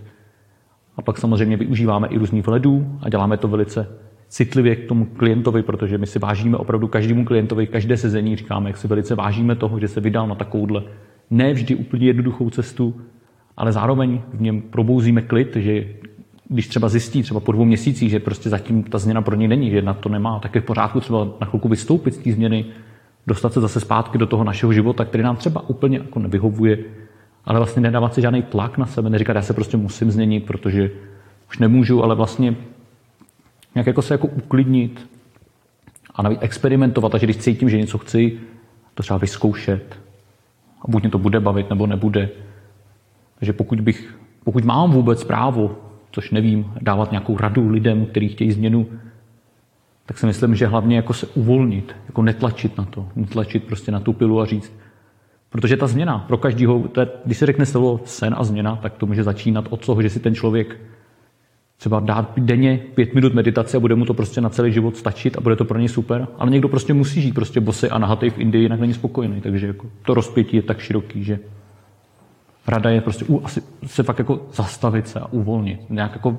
A 0.96 1.02
pak 1.02 1.18
samozřejmě 1.18 1.56
využíváme 1.56 2.08
i 2.08 2.18
různých 2.18 2.46
vledů 2.46 2.98
a 3.00 3.08
děláme 3.08 3.36
to 3.36 3.48
velice 3.48 3.88
citlivě 4.28 4.76
k 4.76 4.88
tomu 4.88 5.04
klientovi, 5.04 5.62
protože 5.62 5.98
my 5.98 6.06
si 6.06 6.18
vážíme 6.18 6.56
opravdu 6.56 6.88
každému 6.88 7.24
klientovi, 7.24 7.66
každé 7.66 7.96
sezení 7.96 8.36
říkáme, 8.36 8.70
jak 8.70 8.76
si 8.76 8.88
velice 8.88 9.14
vážíme 9.14 9.56
toho, 9.56 9.80
že 9.80 9.88
se 9.88 10.00
vydal 10.00 10.28
na 10.28 10.34
takovouhle 10.34 10.82
ne 11.30 11.52
vždy 11.52 11.74
úplně 11.74 12.06
jednoduchou 12.06 12.50
cestu, 12.50 13.00
ale 13.56 13.72
zároveň 13.72 14.20
v 14.34 14.40
něm 14.40 14.60
probouzíme 14.60 15.22
klid, 15.22 15.56
že 15.56 15.86
když 16.48 16.68
třeba 16.68 16.88
zjistí 16.88 17.22
třeba 17.22 17.40
po 17.40 17.52
dvou 17.52 17.64
měsících, 17.64 18.10
že 18.10 18.20
prostě 18.20 18.48
zatím 18.48 18.82
ta 18.82 18.98
změna 18.98 19.22
pro 19.22 19.36
něj 19.36 19.48
není, 19.48 19.70
že 19.70 19.82
na 19.82 19.94
to 19.94 20.08
nemá, 20.08 20.38
tak 20.38 20.54
je 20.54 20.60
v 20.60 20.64
pořádku 20.64 21.00
třeba 21.00 21.28
na 21.40 21.46
chvilku 21.46 21.68
vystoupit 21.68 22.14
z 22.14 22.18
té 22.18 22.32
změny, 22.32 22.64
dostat 23.26 23.52
se 23.52 23.60
zase 23.60 23.80
zpátky 23.80 24.18
do 24.18 24.26
toho 24.26 24.44
našeho 24.44 24.72
života, 24.72 25.04
který 25.04 25.24
nám 25.24 25.36
třeba 25.36 25.68
úplně 25.68 25.98
jako 25.98 26.18
nevyhovuje, 26.18 26.78
ale 27.44 27.58
vlastně 27.58 27.82
nedávat 27.82 28.14
si 28.14 28.20
žádný 28.20 28.42
tlak 28.42 28.78
na 28.78 28.86
sebe, 28.86 29.10
neříkat, 29.10 29.36
já 29.36 29.42
se 29.42 29.54
prostě 29.54 29.76
musím 29.76 30.10
změnit, 30.10 30.46
protože 30.46 30.90
už 31.50 31.58
nemůžu, 31.58 32.02
ale 32.02 32.14
vlastně 32.14 32.56
nějak 33.74 33.86
jako 33.86 34.02
se 34.02 34.14
jako 34.14 34.26
uklidnit 34.26 35.08
a 36.14 36.22
navíc 36.22 36.38
experimentovat, 36.42 37.14
a 37.14 37.18
že 37.18 37.26
když 37.26 37.36
cítím, 37.36 37.70
že 37.70 37.78
něco 37.78 37.98
chci, 37.98 38.40
to 38.94 39.02
třeba 39.02 39.18
vyzkoušet, 39.18 39.98
a 40.82 40.90
buď 40.90 41.02
mě 41.02 41.10
to 41.10 41.18
bude 41.18 41.40
bavit, 41.40 41.70
nebo 41.70 41.86
nebude. 41.86 42.28
Takže 43.38 43.52
pokud, 43.52 43.80
bych, 43.80 44.18
pokud 44.44 44.64
mám 44.64 44.90
vůbec 44.90 45.24
právo, 45.24 45.76
což 46.10 46.30
nevím, 46.30 46.72
dávat 46.80 47.10
nějakou 47.10 47.36
radu 47.36 47.70
lidem, 47.70 48.06
kteří 48.06 48.28
chtějí 48.28 48.52
změnu, 48.52 48.86
tak 50.06 50.18
si 50.18 50.26
myslím, 50.26 50.54
že 50.54 50.66
hlavně 50.66 50.96
jako 50.96 51.12
se 51.12 51.26
uvolnit, 51.26 51.96
jako 52.06 52.22
netlačit 52.22 52.78
na 52.78 52.84
to, 52.84 53.08
netlačit 53.16 53.64
prostě 53.64 53.92
na 53.92 54.00
tu 54.00 54.12
pilu 54.12 54.40
a 54.40 54.46
říct, 54.46 54.72
Protože 55.50 55.76
ta 55.76 55.86
změna 55.86 56.18
pro 56.18 56.36
každého, 56.36 56.84
když 57.24 57.38
se 57.38 57.46
řekne 57.46 57.66
slovo 57.66 58.00
sen 58.04 58.34
a 58.38 58.44
změna, 58.44 58.76
tak 58.76 58.96
to 58.96 59.06
může 59.06 59.24
začínat 59.24 59.64
od 59.70 59.86
toho, 59.86 60.02
že 60.02 60.10
si 60.10 60.20
ten 60.20 60.34
člověk 60.34 60.76
třeba 61.78 62.00
dá 62.00 62.28
denně 62.36 62.80
pět 62.94 63.14
minut 63.14 63.34
meditace 63.34 63.76
a 63.76 63.80
bude 63.80 63.94
mu 63.94 64.04
to 64.04 64.14
prostě 64.14 64.40
na 64.40 64.48
celý 64.48 64.72
život 64.72 64.96
stačit 64.96 65.38
a 65.38 65.40
bude 65.40 65.56
to 65.56 65.64
pro 65.64 65.78
něj 65.78 65.88
super. 65.88 66.28
Ale 66.38 66.50
někdo 66.50 66.68
prostě 66.68 66.94
musí 66.94 67.22
žít 67.22 67.34
prostě 67.34 67.60
bosy 67.60 67.90
a 67.90 67.98
nahatej 67.98 68.30
v 68.30 68.38
Indii, 68.38 68.62
jinak 68.62 68.80
není 68.80 68.94
spokojený. 68.94 69.40
Takže 69.40 69.66
jako 69.66 69.86
to 70.02 70.14
rozpětí 70.14 70.56
je 70.56 70.62
tak 70.62 70.80
široký, 70.80 71.24
že 71.24 71.38
rada 72.66 72.90
je 72.90 73.00
prostě 73.00 73.24
u, 73.28 73.44
asi 73.44 73.62
se 73.86 74.02
fakt 74.02 74.18
jako 74.18 74.46
zastavit 74.52 75.08
se 75.08 75.20
a 75.20 75.26
uvolnit. 75.32 75.90
Nějak 75.90 76.12
jako 76.12 76.38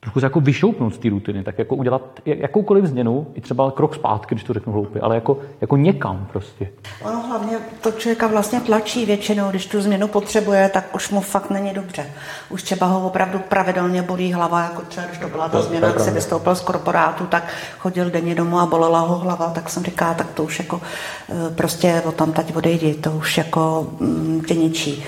trochu 0.00 0.20
se 0.20 0.26
jako 0.26 0.40
vyšoupnout 0.40 0.94
z 0.94 0.98
té 0.98 1.08
rutiny, 1.08 1.42
tak 1.44 1.58
jako 1.58 1.76
udělat 1.76 2.02
jakoukoliv 2.24 2.84
změnu, 2.84 3.26
i 3.34 3.40
třeba 3.40 3.70
krok 3.70 3.94
zpátky, 3.94 4.34
když 4.34 4.44
to 4.44 4.52
řeknu 4.52 4.72
hloupě, 4.72 5.00
ale 5.00 5.14
jako, 5.14 5.38
jako 5.60 5.76
někam 5.76 6.26
prostě. 6.32 6.70
Ono 7.04 7.22
hlavně 7.22 7.56
to 7.80 7.92
člověka 7.92 8.26
vlastně 8.26 8.60
tlačí 8.60 9.06
většinou, 9.06 9.50
když 9.50 9.66
tu 9.66 9.80
změnu 9.80 10.08
potřebuje, 10.08 10.68
tak 10.68 10.94
už 10.94 11.10
mu 11.10 11.20
fakt 11.20 11.50
není 11.50 11.70
dobře. 11.74 12.06
Už 12.50 12.62
třeba 12.62 12.86
ho 12.86 13.06
opravdu 13.06 13.38
pravidelně 13.38 14.02
bolí 14.02 14.32
hlava, 14.32 14.62
jako 14.62 14.82
třeba 14.82 15.06
když 15.06 15.18
to 15.18 15.28
byla 15.28 15.48
ta 15.48 15.62
změna, 15.62 15.88
jak 15.88 16.00
se 16.00 16.10
vystoupil 16.10 16.54
z 16.54 16.60
korporátu, 16.60 17.26
tak 17.26 17.48
chodil 17.78 18.10
denně 18.10 18.34
domů 18.34 18.58
a 18.58 18.66
bolela 18.66 19.00
ho 19.00 19.18
hlava, 19.18 19.50
tak 19.50 19.70
jsem 19.70 19.84
říká, 19.84 20.14
tak 20.14 20.32
to 20.32 20.44
už 20.44 20.58
jako 20.58 20.80
eh, 21.28 21.54
prostě 21.54 22.02
o 22.04 22.12
tam 22.12 22.32
teď 22.32 22.56
odejdi, 22.56 22.94
to 22.94 23.10
už 23.10 23.38
jako 23.38 23.90
mm, 24.00 24.42
tě 24.46 24.54
ničí. 24.54 25.04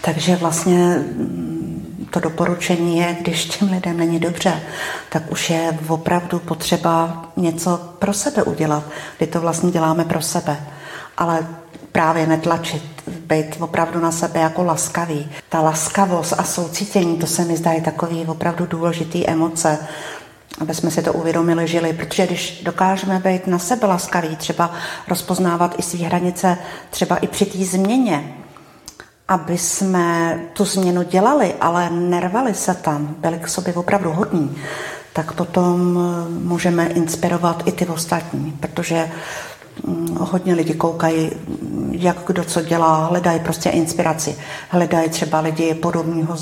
Takže 0.00 0.36
vlastně 0.36 0.96
mm, 0.96 2.06
to 2.10 2.20
doporučení 2.20 2.98
je, 2.98 3.16
když 3.20 3.44
těm 3.44 3.70
lidem 3.70 3.96
není 3.96 4.20
dobře, 4.20 4.62
tak 5.08 5.32
už 5.32 5.50
je 5.50 5.78
opravdu 5.88 6.38
potřeba 6.38 7.24
něco 7.36 7.80
pro 7.98 8.12
sebe 8.12 8.42
udělat, 8.42 8.84
kdy 9.18 9.26
to 9.26 9.40
vlastně 9.40 9.70
děláme 9.70 10.04
pro 10.04 10.22
sebe. 10.22 10.56
Ale 11.16 11.46
právě 11.92 12.26
netlačit, 12.26 12.82
být 13.06 13.56
opravdu 13.60 14.00
na 14.00 14.12
sebe 14.12 14.40
jako 14.40 14.64
laskavý. 14.64 15.30
Ta 15.48 15.60
laskavost 15.60 16.34
a 16.38 16.44
soucítění, 16.44 17.16
to 17.16 17.26
se 17.26 17.44
mi 17.44 17.56
zdá 17.56 17.72
je 17.72 17.80
takový 17.80 18.24
opravdu 18.26 18.66
důležitý 18.66 19.28
emoce, 19.28 19.78
aby 20.60 20.74
jsme 20.74 20.90
si 20.90 21.02
to 21.02 21.12
uvědomili, 21.12 21.68
žili, 21.68 21.92
protože 21.92 22.26
když 22.26 22.62
dokážeme 22.62 23.18
být 23.18 23.46
na 23.46 23.58
sebe 23.58 23.86
laskaví, 23.86 24.36
třeba 24.36 24.70
rozpoznávat 25.08 25.74
i 25.78 25.82
své 25.82 26.06
hranice, 26.06 26.58
třeba 26.90 27.16
i 27.16 27.26
při 27.26 27.46
té 27.46 27.64
změně, 27.64 28.34
aby 29.28 29.58
jsme 29.58 30.38
tu 30.52 30.64
změnu 30.64 31.02
dělali, 31.02 31.54
ale 31.60 31.90
nervali 31.90 32.54
se 32.54 32.74
tam, 32.74 33.14
byli 33.18 33.38
k 33.38 33.48
sobě 33.48 33.74
opravdu 33.74 34.12
hodní, 34.12 34.56
tak 35.12 35.32
potom 35.32 35.98
eh, 35.98 36.28
můžeme 36.28 36.86
inspirovat 36.86 37.62
i 37.66 37.72
ty 37.72 37.86
ostatní, 37.86 38.56
protože 38.60 39.10
mm, 39.86 40.16
hodně 40.20 40.54
lidí 40.54 40.74
koukají, 40.74 41.30
jak 41.90 42.16
kdo 42.26 42.44
co 42.44 42.62
dělá, 42.62 43.06
hledají 43.06 43.40
prostě 43.40 43.70
inspiraci. 43.70 44.36
Hledají 44.68 45.08
třeba 45.08 45.40
lidi 45.40 45.74
podobného 45.74 46.36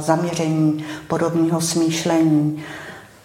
zaměření, 0.00 0.84
podobného 1.08 1.60
smýšlení, 1.60 2.62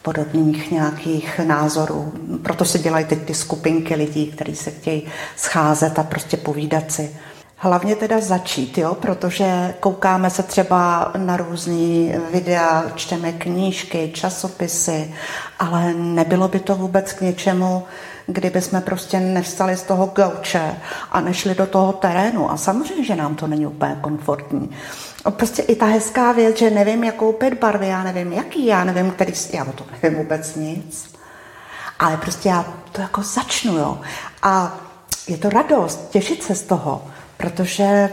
podobných 0.02 0.72
nějakých 0.72 1.40
názorů. 1.40 2.14
Proto 2.44 2.66
se 2.66 2.80
dělají 2.80 3.06
teď 3.06 3.22
ty 3.26 3.34
skupinky 3.34 3.96
lidí, 3.96 4.28
kteří 4.28 4.56
se 4.56 4.72
chtějí 4.72 5.04
scházet 5.36 6.00
a 6.00 6.04
prostě 6.04 6.38
povídat 6.38 6.92
si. 6.92 7.16
Hlavně 7.60 7.96
teda 7.96 8.20
začít, 8.20 8.78
jo, 8.78 8.96
protože 8.96 9.76
koukáme 9.80 10.30
se 10.30 10.44
třeba 10.44 11.12
na 11.18 11.38
různý 11.38 12.14
videa, 12.34 12.84
čteme 12.96 13.32
knížky, 13.32 14.12
časopisy, 14.14 15.14
ale 15.60 15.94
nebylo 15.94 16.48
by 16.48 16.60
to 16.60 16.76
vůbec 16.76 17.14
k 17.14 17.22
něčemu, 17.22 17.84
kdyby 18.28 18.62
jsme 18.62 18.82
prostě 18.82 19.20
nevstali 19.20 19.78
z 19.78 19.84
toho 19.84 20.06
gauče 20.06 20.76
a 21.12 21.22
nešli 21.22 21.56
do 21.56 21.66
toho 21.66 21.94
terénu. 21.94 22.52
A 22.52 22.58
samozřejmě, 22.58 23.04
že 23.04 23.16
nám 23.16 23.36
to 23.36 23.48
není 23.48 23.68
úplně 23.68 23.98
komfortní. 24.02 24.70
Prostě 25.30 25.62
i 25.62 25.76
ta 25.76 25.86
hezká 25.86 26.32
věc, 26.32 26.58
že 26.58 26.70
nevím, 26.70 27.04
jak 27.04 27.16
koupit 27.16 27.54
barvy, 27.54 27.88
já 27.88 28.04
nevím, 28.04 28.34
jaký, 28.34 28.66
já 28.66 28.84
nevím, 28.84 29.12
který, 29.12 29.34
já 29.54 29.64
o 29.64 29.72
tom 29.72 29.88
nevím 30.04 30.20
vůbec 30.20 30.56
nic. 30.56 31.16
Ale 32.00 32.18
prostě 32.18 32.50
já 32.50 32.66
to 32.92 33.02
jako 33.02 33.24
začnu, 33.24 33.78
jo. 33.78 34.02
A 34.44 34.78
je 35.28 35.38
to 35.38 35.50
radost, 35.50 36.10
těšit 36.10 36.44
se 36.44 36.56
z 36.56 36.62
toho 36.64 37.06
protože 37.38 38.10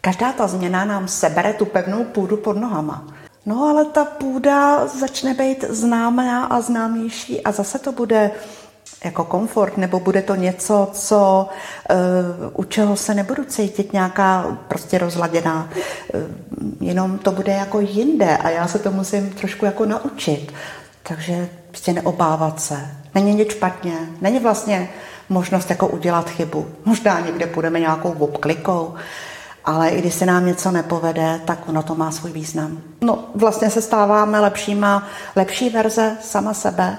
každá 0.00 0.32
ta 0.32 0.46
změna 0.46 0.84
nám 0.84 1.08
sebere 1.08 1.52
tu 1.52 1.64
pevnou 1.64 2.04
půdu 2.04 2.36
pod 2.36 2.56
nohama. 2.56 3.04
No 3.46 3.64
ale 3.64 3.84
ta 3.84 4.04
půda 4.04 4.86
začne 4.86 5.34
být 5.34 5.64
známá 5.68 6.44
a 6.44 6.60
známější 6.60 7.40
a 7.40 7.52
zase 7.52 7.78
to 7.78 7.92
bude 7.92 8.30
jako 9.04 9.24
komfort, 9.24 9.76
nebo 9.76 10.00
bude 10.00 10.22
to 10.22 10.34
něco, 10.34 10.88
co 10.92 11.48
uh, 11.90 12.60
u 12.60 12.64
čeho 12.64 12.96
se 12.96 13.14
nebudu 13.14 13.44
cítit 13.44 13.92
nějaká 13.92 14.58
prostě 14.68 14.98
rozladěná. 14.98 15.68
Uh, 16.14 16.20
jenom 16.80 17.18
to 17.18 17.32
bude 17.32 17.52
jako 17.52 17.80
jinde 17.80 18.36
a 18.36 18.50
já 18.50 18.68
se 18.68 18.78
to 18.78 18.90
musím 18.90 19.30
trošku 19.30 19.64
jako 19.64 19.86
naučit. 19.86 20.52
Takže 21.02 21.48
prostě 21.68 21.92
neobávat 21.92 22.60
se. 22.60 22.88
Není 23.14 23.34
nic 23.34 23.50
špatně. 23.50 23.94
Není 24.20 24.38
vlastně 24.38 24.88
možnost 25.32 25.70
jako 25.70 25.86
udělat 25.86 26.30
chybu. 26.30 26.66
Možná 26.84 27.20
někde 27.20 27.46
půjdeme 27.46 27.80
nějakou 27.80 28.10
obklikou, 28.10 28.94
ale 29.64 29.88
i 29.88 29.98
když 29.98 30.14
se 30.14 30.26
nám 30.26 30.46
něco 30.46 30.70
nepovede, 30.70 31.40
tak 31.44 31.68
ono 31.68 31.82
to 31.82 31.94
má 31.94 32.10
svůj 32.10 32.32
význam. 32.32 32.78
No, 33.00 33.24
vlastně 33.34 33.70
se 33.70 33.82
stáváme 33.82 34.40
lepšíma, 34.40 35.08
lepší 35.36 35.70
verze 35.70 36.16
sama 36.22 36.54
sebe, 36.54 36.96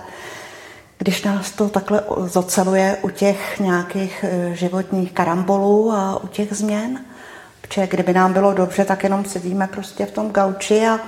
když 0.98 1.24
nás 1.24 1.52
to 1.52 1.70
takhle 1.70 2.04
zoceluje 2.26 2.98
u 3.02 3.10
těch 3.10 3.60
nějakých 3.60 4.26
e, 4.28 4.56
životních 4.56 5.12
karambolů 5.12 5.92
a 5.92 6.24
u 6.24 6.28
těch 6.28 6.54
změn. 6.54 7.00
Protože 7.62 7.88
kdyby 7.88 8.14
nám 8.14 8.34
bylo 8.34 8.54
dobře, 8.54 8.86
tak 8.86 9.04
jenom 9.04 9.26
sedíme 9.26 9.68
prostě 9.68 10.06
v 10.06 10.12
tom 10.12 10.32
gauči 10.32 10.88
a 10.88 11.00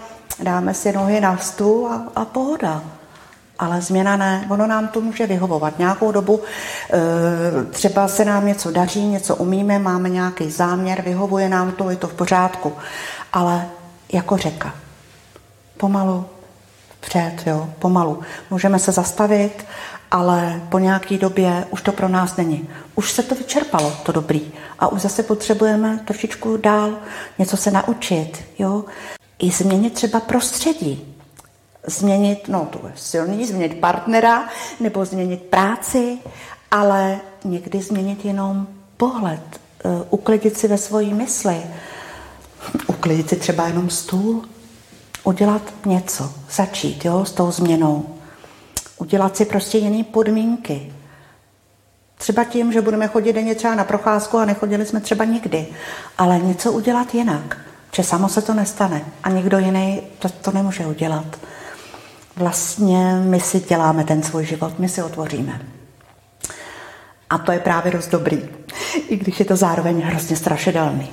dáme 0.44 0.74
si 0.74 0.92
nohy 0.92 1.22
na 1.22 1.38
stůl 1.38 1.88
a, 1.88 2.08
a 2.16 2.26
pohoda 2.26 2.84
ale 3.60 3.82
změna 3.82 4.18
ne. 4.18 4.46
Ono 4.50 4.68
nám 4.68 4.88
to 4.88 5.02
může 5.02 5.28
vyhovovat. 5.28 5.80
Nějakou 5.80 6.12
dobu 6.12 6.42
e, 6.94 7.64
třeba 7.64 8.08
se 8.08 8.26
nám 8.26 8.48
něco 8.48 8.72
daří, 8.72 9.08
něco 9.08 9.36
umíme, 9.36 9.80
máme 9.80 10.10
nějaký 10.10 10.52
záměr, 10.52 11.02
vyhovuje 11.02 11.50
nám 11.50 11.72
to, 11.72 11.90
je 11.90 11.96
to 11.96 12.08
v 12.08 12.14
pořádku. 12.14 12.74
Ale 13.34 13.66
jako 14.14 14.38
řeka. 14.38 14.76
Pomalu, 15.78 16.26
před, 17.00 17.34
jo, 17.46 17.70
pomalu. 17.80 18.20
Můžeme 18.50 18.80
se 18.80 18.92
zastavit, 18.92 19.66
ale 20.12 20.62
po 20.70 20.80
nějaké 20.80 21.18
době 21.18 21.66
už 21.70 21.82
to 21.82 21.92
pro 21.92 22.08
nás 22.08 22.36
není. 22.36 22.70
Už 22.96 23.12
se 23.12 23.24
to 23.24 23.36
vyčerpalo, 23.36 23.94
to 24.04 24.12
dobrý. 24.12 24.52
A 24.80 24.88
už 24.88 25.02
zase 25.02 25.24
potřebujeme 25.24 26.00
trošičku 26.06 26.58
dál 26.58 26.94
něco 27.40 27.58
se 27.58 27.72
naučit, 27.72 28.44
jo. 28.60 28.86
I 29.40 29.52
změnit 29.52 29.94
třeba 29.94 30.20
prostředí 30.20 31.15
změnit, 31.88 32.48
no 32.48 32.68
to 32.72 32.88
je 32.88 32.94
silný, 32.96 33.46
změnit 33.46 33.80
partnera 33.80 34.50
nebo 34.80 35.06
změnit 35.06 35.42
práci, 35.42 36.18
ale 36.72 37.20
někdy 37.44 37.82
změnit 37.82 38.26
jenom 38.26 38.68
pohled, 38.98 39.42
eh, 39.86 39.90
uklidit 40.10 40.58
si 40.58 40.68
ve 40.68 40.78
svojí 40.78 41.14
mysli, 41.14 41.62
uklidit 42.88 43.30
si 43.30 43.36
třeba 43.36 43.68
jenom 43.68 43.90
stůl, 43.90 44.46
udělat 45.24 45.62
něco, 45.86 46.34
začít 46.52 47.06
jo, 47.06 47.26
s 47.26 47.32
tou 47.32 47.52
změnou, 47.52 48.06
udělat 48.98 49.38
si 49.38 49.46
prostě 49.46 49.78
jiné 49.78 50.04
podmínky. 50.04 50.94
Třeba 52.18 52.44
tím, 52.44 52.72
že 52.72 52.82
budeme 52.82 53.08
chodit 53.08 53.34
denně 53.34 53.56
třeba 53.56 53.76
na 53.76 53.84
procházku 53.84 54.38
a 54.38 54.46
nechodili 54.46 54.86
jsme 54.86 55.02
třeba 55.02 55.26
nikdy, 55.26 55.68
ale 56.18 56.40
něco 56.40 56.72
udělat 56.72 57.16
jinak, 57.16 57.58
že 57.96 58.04
samo 58.04 58.30
se 58.30 58.42
to 58.42 58.54
nestane 58.54 59.06
a 59.24 59.30
nikdo 59.30 59.58
jiný 59.58 60.02
to, 60.20 60.30
to 60.30 60.52
nemůže 60.52 60.86
udělat 60.86 61.26
vlastně 62.36 63.16
my 63.24 63.40
si 63.40 63.60
děláme 63.60 64.04
ten 64.04 64.24
svůj 64.24 64.46
život, 64.46 64.80
my 64.80 64.90
si 64.90 65.04
otvoříme. 65.04 65.62
A 67.30 67.38
to 67.38 67.52
je 67.52 67.60
právě 67.60 67.92
dost 67.92 68.08
dobrý, 68.08 68.50
i 69.08 69.18
když 69.18 69.40
je 69.40 69.46
to 69.46 69.56
zároveň 69.56 70.02
hrozně 70.02 70.36
strašidelný. 70.36 71.10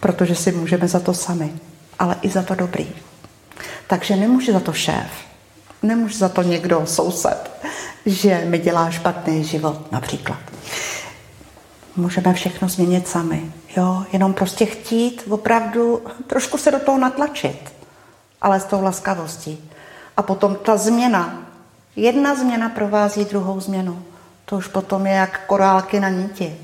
Protože 0.00 0.34
si 0.34 0.52
můžeme 0.52 0.88
za 0.88 1.00
to 1.00 1.14
sami, 1.14 1.52
ale 1.98 2.16
i 2.22 2.28
za 2.28 2.42
to 2.42 2.54
dobrý. 2.54 2.88
Takže 3.86 4.16
nemůže 4.16 4.52
za 4.52 4.60
to 4.60 4.72
šéf, 4.72 5.10
nemůže 5.82 6.18
za 6.18 6.28
to 6.28 6.42
někdo 6.42 6.86
soused, 6.86 7.50
že 8.06 8.44
mi 8.44 8.58
dělá 8.58 8.90
špatný 8.90 9.44
život 9.44 9.92
například. 9.92 10.38
Můžeme 11.96 12.34
všechno 12.34 12.68
změnit 12.68 13.08
sami, 13.08 13.52
jo? 13.76 14.04
jenom 14.12 14.34
prostě 14.34 14.66
chtít 14.66 15.24
opravdu 15.28 16.02
trošku 16.26 16.58
se 16.58 16.70
do 16.70 16.78
toho 16.78 16.98
natlačit, 16.98 17.72
ale 18.42 18.60
s 18.60 18.64
tou 18.64 18.82
laskavostí. 18.82 19.70
A 20.16 20.22
potom 20.22 20.54
ta 20.54 20.76
změna. 20.76 21.42
Jedna 21.96 22.34
změna 22.34 22.68
provází 22.68 23.24
druhou 23.24 23.60
změnu. 23.60 24.02
To 24.44 24.56
už 24.56 24.66
potom 24.66 25.06
je 25.06 25.12
jak 25.12 25.46
korálky 25.46 26.00
na 26.00 26.08
níti. 26.08 26.56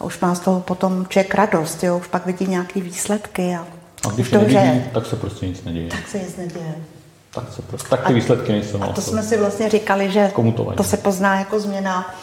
A 0.00 0.04
už 0.04 0.20
má 0.20 0.34
z 0.34 0.40
toho 0.40 0.60
potom 0.60 1.06
člověk 1.08 1.34
radost, 1.34 1.84
jo? 1.84 1.98
už 1.98 2.06
pak 2.06 2.26
vidí 2.26 2.46
nějaké 2.46 2.80
výsledky. 2.80 3.56
A, 3.56 3.66
a 4.08 4.10
když 4.10 4.30
to 4.30 4.38
nevidí, 4.38 4.84
tak 4.92 5.06
se 5.06 5.16
prostě 5.16 5.46
nic 5.46 5.64
neděje. 5.64 5.88
Tak 5.90 6.08
se 6.08 6.18
nic 6.18 6.36
neděje. 6.36 6.74
Tak, 7.34 7.52
se 7.52 7.62
prostě, 7.62 7.88
tak 7.88 8.00
ty 8.00 8.12
a, 8.12 8.14
výsledky 8.14 8.52
nejsou. 8.52 8.82
A 8.82 8.86
to 8.86 9.00
jsme 9.00 9.22
si 9.22 9.36
vlastně 9.38 9.68
říkali, 9.68 10.10
že 10.10 10.32
to, 10.56 10.72
to 10.76 10.84
se 10.84 10.96
pozná 10.96 11.38
jako 11.38 11.60
změna. 11.60 12.14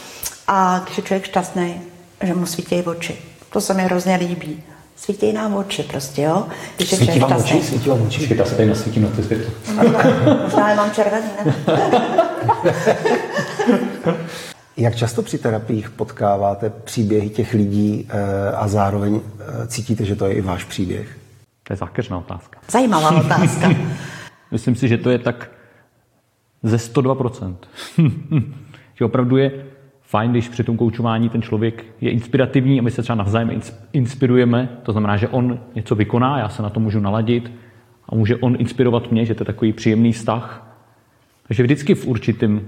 A 0.47 0.81
když 0.83 0.97
je 0.97 1.03
člověk 1.03 1.25
šťastný, 1.25 1.81
že 2.23 2.33
mu 2.33 2.45
svítějí 2.45 2.83
oči. 2.83 3.21
To 3.49 3.61
se 3.61 3.73
mi 3.73 3.83
hrozně 3.83 4.15
líbí. 4.15 4.63
Svítí 5.01 5.33
nám 5.33 5.55
oči 5.55 5.83
prostě, 5.83 6.21
jo? 6.21 6.47
Když 6.77 6.89
svítí 6.89 7.19
vám 7.19 7.37
oči? 7.37 7.61
Svítí 7.61 7.89
vám 7.89 8.01
oči? 8.01 8.19
Počkejte, 8.19 8.45
se 8.45 8.55
tady 8.55 8.69
nasvítím 8.69 9.03
na 9.03 9.09
ty 9.09 9.23
světlo. 9.23 9.53
Možná 10.43 10.69
je 10.69 10.75
mám 10.75 10.91
červený, 10.91 11.27
ne? 11.45 11.55
Jak 14.77 14.95
často 14.95 15.21
při 15.21 15.37
terapiích 15.37 15.89
potkáváte 15.89 16.69
příběhy 16.69 17.29
těch 17.29 17.53
lidí 17.53 18.07
eh, 18.09 18.51
a 18.55 18.67
zároveň 18.67 19.21
eh, 19.39 19.67
cítíte, 19.67 20.05
že 20.05 20.15
to 20.15 20.25
je 20.25 20.33
i 20.33 20.41
váš 20.41 20.63
příběh? 20.63 21.17
To 21.63 21.73
je 21.73 21.77
zákeřná 21.77 22.17
otázka. 22.17 22.59
Zajímavá 22.71 23.11
otázka. 23.11 23.69
Myslím 24.51 24.75
si, 24.75 24.87
že 24.87 24.97
to 24.97 25.09
je 25.09 25.19
tak 25.19 25.51
ze 26.63 26.77
102%. 26.77 27.55
že 28.95 29.05
opravdu 29.05 29.37
je 29.37 29.65
fajn, 30.11 30.31
když 30.31 30.49
při 30.49 30.63
tom 30.63 30.77
koučování 30.77 31.29
ten 31.29 31.41
člověk 31.41 31.85
je 32.01 32.11
inspirativní 32.11 32.79
a 32.79 32.83
my 32.83 32.91
se 32.91 33.01
třeba 33.01 33.15
navzájem 33.15 33.61
inspirujeme. 33.93 34.69
To 34.83 34.91
znamená, 34.91 35.17
že 35.17 35.27
on 35.27 35.59
něco 35.75 35.95
vykoná, 35.95 36.39
já 36.39 36.49
se 36.49 36.63
na 36.63 36.69
to 36.69 36.79
můžu 36.79 36.99
naladit 36.99 37.51
a 38.09 38.15
může 38.15 38.35
on 38.35 38.55
inspirovat 38.59 39.11
mě, 39.11 39.25
že 39.25 39.35
to 39.35 39.41
je 39.41 39.45
takový 39.45 39.73
příjemný 39.73 40.11
vztah. 40.11 40.77
Takže 41.47 41.63
vždycky 41.63 41.95
v 41.95 42.07
určitém 42.07 42.61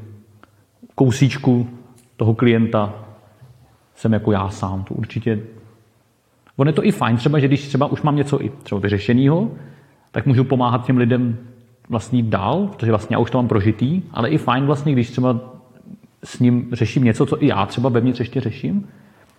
kousíčku 0.95 1.69
toho 2.17 2.33
klienta 2.33 2.93
jsem 3.95 4.13
jako 4.13 4.31
já 4.31 4.49
sám. 4.49 4.83
To 4.83 4.93
určitě... 4.93 5.39
On 6.55 6.67
je 6.67 6.73
to 6.73 6.85
i 6.85 6.91
fajn, 6.91 7.17
třeba, 7.17 7.39
že 7.39 7.47
když 7.47 7.67
třeba 7.67 7.85
už 7.85 8.01
mám 8.01 8.15
něco 8.15 8.43
i 8.43 8.49
třeba 8.49 8.81
vyřešeného, 8.81 9.51
tak 10.11 10.25
můžu 10.25 10.43
pomáhat 10.43 10.85
těm 10.85 10.97
lidem 10.97 11.37
vlastně 11.89 12.23
dál, 12.23 12.67
protože 12.67 12.91
vlastně 12.91 13.15
já 13.15 13.19
už 13.19 13.31
to 13.31 13.37
mám 13.37 13.47
prožitý, 13.47 14.01
ale 14.11 14.29
i 14.29 14.37
fajn 14.37 14.65
vlastně, 14.65 14.93
když 14.93 15.11
třeba 15.11 15.52
s 16.23 16.39
ním 16.39 16.69
řeším 16.71 17.03
něco, 17.03 17.25
co 17.25 17.43
i 17.43 17.47
já 17.47 17.65
třeba 17.65 17.89
ve 17.89 18.01
mně 18.01 18.13
ještě 18.19 18.41
řeším, 18.41 18.87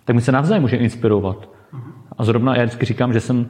tak 0.05 0.15
mi 0.15 0.21
se 0.21 0.31
navzájem 0.31 0.61
může 0.61 0.77
inspirovat. 0.77 1.49
A 2.17 2.23
zrovna 2.23 2.55
já 2.55 2.63
vždycky 2.63 2.85
říkám, 2.85 3.13
že 3.13 3.19
jsem, 3.19 3.47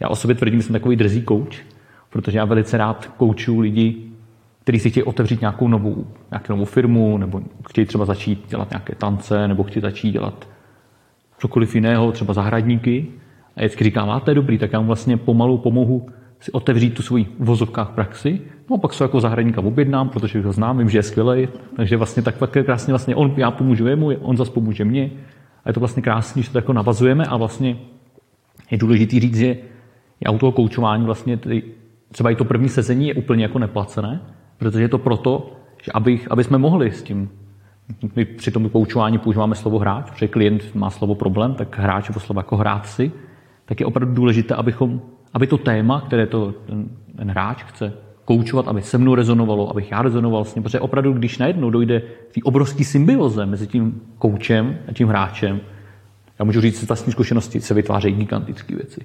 já 0.00 0.08
o 0.08 0.16
sobě 0.16 0.36
tvrdím, 0.36 0.60
že 0.60 0.66
jsem 0.66 0.72
takový 0.72 0.96
drzý 0.96 1.22
kouč, 1.22 1.62
protože 2.10 2.38
já 2.38 2.44
velice 2.44 2.76
rád 2.76 3.06
koučuju 3.16 3.60
lidi, 3.60 3.96
kteří 4.62 4.78
si 4.78 4.90
chtějí 4.90 5.04
otevřít 5.04 5.40
nějakou 5.40 5.68
novou, 5.68 6.06
nějakou 6.30 6.52
novou 6.52 6.64
firmu, 6.64 7.18
nebo 7.18 7.42
chtějí 7.68 7.86
třeba 7.86 8.04
začít 8.04 8.44
dělat 8.48 8.70
nějaké 8.70 8.94
tance, 8.94 9.48
nebo 9.48 9.62
chtějí 9.62 9.80
začít 9.82 10.12
dělat 10.12 10.48
cokoliv 11.38 11.74
jiného, 11.74 12.12
třeba 12.12 12.34
zahradníky. 12.34 13.06
A 13.56 13.60
vždycky 13.60 13.84
říkám, 13.84 14.20
je 14.28 14.34
dobrý, 14.34 14.58
tak 14.58 14.72
já 14.72 14.80
mu 14.80 14.86
vlastně 14.86 15.16
pomalu 15.16 15.58
pomohu 15.58 16.06
si 16.40 16.52
otevřít 16.52 16.94
tu 16.94 17.02
svoji 17.02 17.26
vozovkách 17.38 17.90
praxi, 17.90 18.40
no 18.70 18.76
a 18.76 18.78
pak 18.78 18.94
se 18.94 19.04
jako 19.04 19.20
zahradníka 19.20 19.60
objednám, 19.60 20.08
protože 20.08 20.42
ho 20.42 20.52
znám, 20.52 20.78
vím, 20.78 20.90
že 20.90 20.98
je 20.98 21.02
skvělý, 21.02 21.48
takže 21.76 21.96
vlastně 21.96 22.22
tak 22.22 22.34
krásně 22.64 22.92
vlastně 22.92 23.14
on, 23.14 23.34
já 23.36 23.50
pomůžu 23.50 23.86
jemu, 23.86 24.10
on 24.20 24.36
zase 24.36 24.50
pomůže 24.50 24.84
mě. 24.84 25.10
A 25.64 25.68
je 25.68 25.72
to 25.72 25.80
vlastně 25.80 26.02
krásné, 26.02 26.42
že 26.42 26.50
to 26.50 26.58
jako 26.58 26.72
navazujeme 26.72 27.24
a 27.24 27.36
vlastně 27.36 27.76
je 28.70 28.78
důležité 28.78 29.20
říct, 29.20 29.36
že 29.36 29.46
je 30.20 30.26
auto 30.26 30.52
koučování 30.52 31.04
vlastně 31.04 31.36
tedy, 31.36 31.62
třeba 32.12 32.30
i 32.30 32.36
to 32.36 32.44
první 32.44 32.68
sezení 32.68 33.08
je 33.08 33.14
úplně 33.14 33.42
jako 33.42 33.58
neplacené, 33.58 34.20
protože 34.58 34.82
je 34.82 34.88
to 34.88 34.98
proto, 34.98 35.56
že 35.82 35.92
abych, 35.92 36.30
aby 36.30 36.44
jsme 36.44 36.58
mohli 36.58 36.92
s 36.92 37.02
tím 37.02 37.30
my 38.16 38.24
při 38.24 38.50
tom 38.50 38.70
poučování 38.70 39.18
používáme 39.18 39.54
slovo 39.54 39.78
hráč, 39.78 40.10
protože 40.10 40.28
klient 40.28 40.74
má 40.74 40.90
slovo 40.90 41.14
problém, 41.14 41.54
tak 41.54 41.78
hráč 41.78 42.08
je 42.08 42.14
slovo 42.20 42.38
jako 42.38 42.56
hrát 42.56 42.86
si, 42.86 43.12
tak 43.64 43.80
je 43.80 43.86
opravdu 43.86 44.14
důležité, 44.14 44.54
abychom 44.54 45.00
aby 45.32 45.46
to 45.46 45.58
téma, 45.58 46.00
které 46.06 46.26
to 46.26 46.54
ten, 46.66 46.88
ten 47.16 47.30
hráč 47.30 47.62
chce 47.62 47.92
koučovat, 48.24 48.68
aby 48.68 48.82
se 48.82 48.98
mnou 48.98 49.14
rezonovalo, 49.14 49.70
abych 49.70 49.90
já 49.90 50.02
rezonoval 50.02 50.44
s 50.44 50.54
ním, 50.54 50.62
protože 50.62 50.80
opravdu, 50.80 51.12
když 51.12 51.38
najednou 51.38 51.70
dojde 51.70 52.00
k 52.00 52.34
té 52.34 52.40
obrovské 52.42 52.84
symbioze 52.84 53.46
mezi 53.46 53.66
tím 53.66 54.00
koučem 54.18 54.78
a 54.88 54.92
tím 54.92 55.08
hráčem, 55.08 55.60
já 56.38 56.44
můžu 56.44 56.60
říct 56.60 56.80
z 56.80 56.88
vlastní 56.88 57.12
zkušenosti, 57.12 57.60
se 57.60 57.74
vytvářejí 57.74 58.14
gigantické 58.14 58.76
věci. 58.76 59.00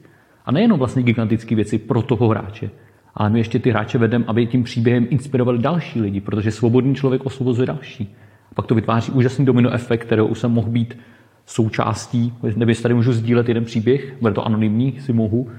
A 0.46 0.52
nejenom 0.52 0.80
vlastně 0.80 1.04
gigantické 1.04 1.56
věci 1.56 1.78
pro 1.78 2.02
toho 2.02 2.28
hráče, 2.28 2.70
ale 3.16 3.30
my 3.30 3.40
ještě 3.40 3.60
ty 3.60 3.70
hráče 3.70 3.98
vedeme, 3.98 4.26
aby 4.28 4.48
tím 4.48 4.64
příběhem 4.64 5.08
inspirovali 5.10 5.58
další 5.58 6.02
lidi, 6.02 6.22
protože 6.22 6.52
svobodný 6.52 6.96
člověk 6.96 7.26
osvobozuje 7.26 7.66
další. 7.66 8.16
A 8.52 8.56
pak 8.56 8.66
to 8.66 8.76
vytváří 8.76 9.12
úžasný 9.12 9.46
domino 9.46 9.74
efekt, 9.74 10.02
kterého 10.02 10.28
už 10.28 10.40
jsem 10.40 10.52
mohl 10.52 10.70
být 10.70 10.98
součástí. 11.46 12.34
Nebo 12.56 12.72
tady 12.82 12.94
můžu 12.94 13.14
sdílet 13.14 13.48
jeden 13.48 13.66
příběh, 13.66 14.14
bude 14.22 14.34
to 14.34 14.46
anonymní, 14.46 15.00
si 15.00 15.14
mohu, 15.14 15.50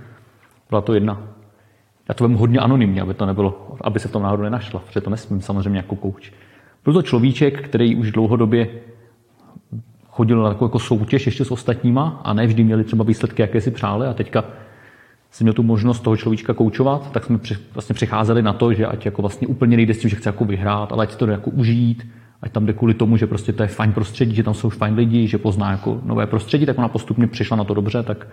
byla 0.69 0.81
to 0.81 0.95
jedna. 0.95 1.23
Já 2.09 2.15
to 2.15 2.29
vím 2.29 2.37
hodně 2.37 2.59
anonymně, 2.59 3.03
aby 3.03 3.15
to 3.15 3.27
nebylo, 3.27 3.77
aby 3.81 4.01
se 4.01 4.09
v 4.09 4.13
tom 4.13 4.23
náhodou 4.23 4.43
nenašla, 4.43 4.81
protože 4.81 5.01
to 5.01 5.11
nesmím 5.11 5.41
samozřejmě 5.41 5.79
jako 5.79 5.97
kouč. 5.97 6.33
Byl 6.85 6.93
to 6.93 7.03
človíček, 7.03 7.69
který 7.69 7.97
už 7.97 8.13
dlouhodobě 8.13 8.69
chodil 10.09 10.43
na 10.43 10.49
takovou 10.49 10.69
jako 10.69 10.79
soutěž 10.79 11.27
ještě 11.27 11.45
s 11.45 11.51
ostatníma 11.51 12.21
a 12.25 12.33
ne 12.33 12.47
vždy 12.47 12.65
měli 12.65 12.85
třeba 12.85 13.05
výsledky, 13.05 13.43
jaké 13.43 13.61
si 13.61 13.71
přáli 13.71 14.07
a 14.07 14.15
teďka 14.15 14.45
jsem 15.31 15.45
měl 15.45 15.55
tu 15.55 15.63
možnost 15.63 16.01
toho 16.01 16.17
človíčka 16.17 16.55
koučovat, 16.55 17.13
tak 17.13 17.25
jsme 17.25 17.39
vlastně 17.75 17.95
přicházeli 17.95 18.43
na 18.43 18.53
to, 18.53 18.73
že 18.73 18.87
ať 18.87 19.07
jako 19.07 19.23
vlastně 19.23 19.49
úplně 19.49 19.77
nejde 19.77 19.95
s 19.95 19.99
tím, 19.99 20.11
že 20.11 20.17
chce 20.17 20.29
jako 20.29 20.45
vyhrát, 20.45 20.93
ale 20.93 21.03
ať 21.03 21.17
to 21.17 21.27
jako 21.27 21.51
užít, 21.51 22.07
ať 22.43 22.53
tam 22.53 22.67
jde 22.67 22.73
kvůli 22.73 22.95
tomu, 22.95 23.17
že 23.17 23.27
prostě 23.27 23.53
to 23.53 23.63
je 23.63 23.69
fajn 23.69 23.93
prostředí, 23.93 24.35
že 24.35 24.43
tam 24.43 24.55
jsou 24.55 24.69
fajn 24.69 24.95
lidi, 24.95 25.29
že 25.29 25.39
pozná 25.39 25.71
jako 25.71 26.01
nové 26.05 26.27
prostředí, 26.27 26.67
tak 26.67 26.79
ona 26.79 26.89
postupně 26.89 27.27
přišla 27.27 27.57
na 27.57 27.65
to 27.65 27.75
dobře, 27.75 28.03
tak 28.03 28.27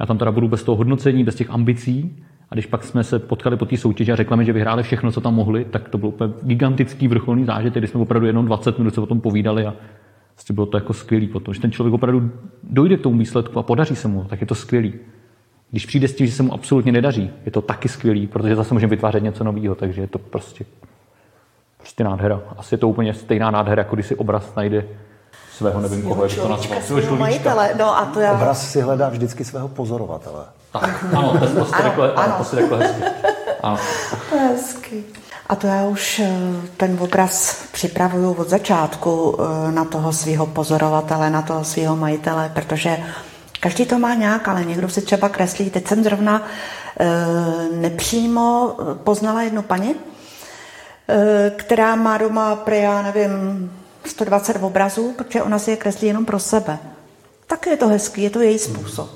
já 0.00 0.06
tam 0.06 0.18
teda 0.18 0.32
budu 0.32 0.48
bez 0.48 0.64
toho 0.64 0.76
hodnocení, 0.76 1.24
bez 1.24 1.34
těch 1.34 1.50
ambicí. 1.50 2.16
A 2.50 2.54
když 2.54 2.66
pak 2.66 2.84
jsme 2.84 3.04
se 3.04 3.18
potkali 3.18 3.56
po 3.56 3.66
té 3.66 3.76
soutěži 3.76 4.12
a 4.12 4.16
řekli 4.16 4.36
mi, 4.36 4.44
že 4.44 4.52
vyhráli 4.52 4.82
všechno, 4.82 5.12
co 5.12 5.20
tam 5.20 5.34
mohli, 5.34 5.64
tak 5.64 5.88
to 5.88 5.98
byl 5.98 6.08
úplně 6.08 6.32
gigantický 6.42 7.08
vrcholný 7.08 7.44
zážitek, 7.44 7.80
kdy 7.80 7.86
jsme 7.86 8.00
opravdu 8.00 8.26
jenom 8.26 8.46
20 8.46 8.78
minut 8.78 8.94
se 8.94 9.00
o 9.00 9.06
tom 9.06 9.20
povídali 9.20 9.66
a 9.66 9.74
vlastně 10.36 10.54
bylo 10.54 10.66
to 10.66 10.76
jako 10.76 10.92
skvělý, 10.92 11.26
protože 11.26 11.60
ten 11.60 11.72
člověk 11.72 11.94
opravdu 11.94 12.30
dojde 12.62 12.96
k 12.96 13.00
tomu 13.00 13.18
výsledku 13.18 13.58
a 13.58 13.62
podaří 13.62 13.96
se 13.96 14.08
mu, 14.08 14.24
tak 14.24 14.40
je 14.40 14.46
to 14.46 14.54
skvělý. 14.54 14.94
Když 15.70 15.86
přijde 15.86 16.08
s 16.08 16.16
tím, 16.16 16.26
že 16.26 16.32
se 16.32 16.42
mu 16.42 16.54
absolutně 16.54 16.92
nedaří, 16.92 17.30
je 17.44 17.52
to 17.52 17.62
taky 17.62 17.88
skvělý, 17.88 18.26
protože 18.26 18.56
zase 18.56 18.74
můžeme 18.74 18.90
vytvářet 18.90 19.22
něco 19.22 19.44
nového, 19.44 19.74
takže 19.74 20.00
je 20.00 20.06
to 20.06 20.18
prostě, 20.18 20.64
prostě 21.78 22.04
nádhera. 22.04 22.40
Asi 22.56 22.74
je 22.74 22.78
to 22.78 22.88
úplně 22.88 23.14
stejná 23.14 23.50
nádhera, 23.50 23.80
jako 23.80 23.96
když 23.96 24.06
si 24.06 24.16
obraz 24.16 24.54
najde 24.54 24.84
svého, 25.56 25.80
nevím 25.80 26.02
koho, 26.02 26.24
jak 26.24 26.34
to 26.34 26.48
nazval, 26.48 26.78
svého 26.82 27.16
majitele. 27.16 27.70
No 27.78 27.98
a 27.98 28.04
to 28.04 28.20
já... 28.20 28.32
Obraz 28.32 28.70
si 28.70 28.80
hledá 28.80 29.08
vždycky 29.08 29.44
svého 29.44 29.68
pozorovatele. 29.68 30.44
Tak, 30.72 31.04
ano, 31.14 31.32
to, 31.38 31.46
to, 31.46 31.64
si 31.64 31.82
řekl, 31.82 32.12
ano. 32.16 32.34
to 32.38 32.56
řekl 32.56 32.76
hezky. 32.76 33.02
Ano. 33.62 33.78
To 34.30 34.36
je 34.36 34.42
hezky. 34.42 35.04
A 35.48 35.56
to 35.56 35.66
já 35.66 35.82
už 35.82 36.18
eh, 36.24 36.30
ten 36.76 36.96
obraz 37.00 37.62
připravuju 37.72 38.32
od 38.32 38.48
začátku 38.48 39.38
eh, 39.38 39.72
na 39.72 39.84
toho 39.84 40.12
svého 40.12 40.46
pozorovatele, 40.46 41.30
na 41.30 41.42
toho 41.42 41.64
svého 41.64 41.96
majitele, 41.96 42.50
protože 42.54 42.98
každý 43.60 43.86
to 43.86 43.98
má 43.98 44.14
nějak, 44.14 44.48
ale 44.48 44.64
někdo 44.64 44.88
si 44.88 45.02
třeba 45.02 45.28
kreslí. 45.28 45.70
Teď 45.70 45.88
jsem 45.88 46.04
zrovna 46.04 46.42
eh, 47.00 47.06
nepřímo 47.72 48.76
poznala 49.04 49.42
jednu 49.42 49.62
paní, 49.62 49.94
která 51.56 51.96
má 51.96 52.18
doma, 52.18 52.56
pre, 52.56 52.76
já 52.76 53.02
nevím, 53.02 53.70
120 54.08 54.56
obrazů, 54.62 55.14
protože 55.18 55.42
ona 55.42 55.58
si 55.58 55.70
je 55.70 55.76
kreslí 55.76 56.08
jenom 56.08 56.24
pro 56.24 56.38
sebe. 56.38 56.78
Tak 57.46 57.66
je 57.66 57.76
to 57.76 57.88
hezký, 57.88 58.22
je 58.22 58.30
to 58.30 58.40
její 58.40 58.58
způsob. 58.58 59.10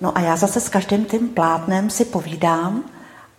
No 0.00 0.18
a 0.18 0.20
já 0.20 0.36
zase 0.36 0.60
s 0.60 0.68
každým 0.68 1.04
tím 1.04 1.28
plátnem 1.28 1.90
si 1.90 2.04
povídám. 2.04 2.84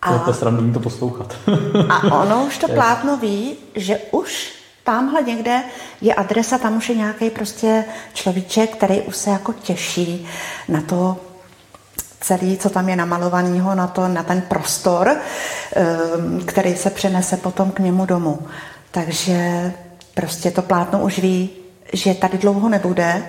A, 0.02 0.18
to 0.18 0.30
je 0.30 0.34
srandovní 0.34 0.72
to 0.72 0.80
poslouchat. 0.80 1.34
a 1.88 2.20
ono 2.20 2.44
už 2.46 2.58
to 2.58 2.68
plátno 2.68 3.16
ví, 3.16 3.56
že 3.74 3.98
už 4.10 4.52
tamhle 4.84 5.22
někde 5.22 5.62
je 6.00 6.14
adresa, 6.14 6.58
tam 6.58 6.76
už 6.76 6.88
je 6.88 6.94
nějaký 6.94 7.30
prostě 7.30 7.84
človíček, 8.14 8.76
který 8.76 9.00
už 9.00 9.16
se 9.16 9.30
jako 9.30 9.52
těší 9.52 10.26
na 10.68 10.80
to 10.80 11.16
celý, 12.20 12.58
co 12.58 12.70
tam 12.70 12.88
je 12.88 12.96
namalovaného, 12.96 13.74
na, 13.74 13.86
to, 13.86 14.08
na 14.08 14.22
ten 14.22 14.40
prostor, 14.40 15.16
ehm, 15.72 16.40
který 16.46 16.76
se 16.76 16.90
přenese 16.90 17.36
potom 17.36 17.70
k 17.70 17.78
němu 17.78 18.06
domů. 18.06 18.38
Takže 18.90 19.72
prostě 20.14 20.50
to 20.50 20.62
plátno 20.62 21.00
už 21.00 21.18
ví, 21.18 21.50
že 21.92 22.14
tady 22.14 22.38
dlouho 22.38 22.68
nebude, 22.68 23.22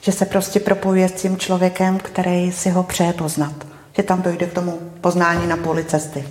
že 0.00 0.12
se 0.12 0.26
prostě 0.26 0.60
propojuje 0.60 1.08
s 1.08 1.22
tím 1.22 1.36
člověkem, 1.36 1.98
který 1.98 2.52
si 2.52 2.70
ho 2.70 2.82
přeje 2.82 3.12
poznat. 3.12 3.54
Že 3.96 4.02
tam 4.02 4.22
dojde 4.22 4.46
k 4.46 4.52
tomu 4.52 4.78
poznání 5.00 5.46
na 5.46 5.56
půli 5.56 5.84
cesty. 5.84 6.28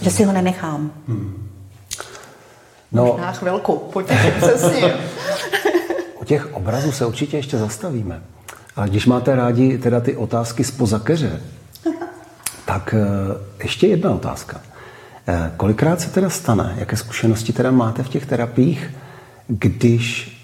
Že 0.00 0.10
si 0.10 0.24
ho 0.24 0.32
nenechám. 0.32 0.92
Hmm. 1.08 1.48
No, 2.92 3.04
Možná 3.04 3.32
chvilku, 3.32 3.76
potěším 3.76 4.32
se 4.40 4.58
s 4.58 4.72
ním. 4.72 4.84
U 6.20 6.24
těch 6.24 6.54
obrazů 6.54 6.92
se 6.92 7.06
určitě 7.06 7.36
ještě 7.36 7.58
zastavíme. 7.58 8.22
Ale 8.76 8.88
když 8.88 9.06
máte 9.06 9.36
rádi 9.36 9.78
teda 9.78 10.00
ty 10.00 10.16
otázky 10.16 10.64
z 10.64 10.72
keře, 11.02 11.42
tak 12.64 12.94
eh, 12.94 13.62
ještě 13.62 13.86
jedna 13.86 14.10
otázka. 14.10 14.60
Eh, 15.30 15.50
kolikrát 15.56 16.00
se 16.00 16.10
teda 16.10 16.30
stane, 16.30 16.74
jaké 16.78 16.96
zkušenosti 16.96 17.52
teda 17.52 17.70
máte 17.70 18.02
v 18.02 18.08
těch 18.08 18.26
terapiích, 18.26 18.90
když 19.48 20.36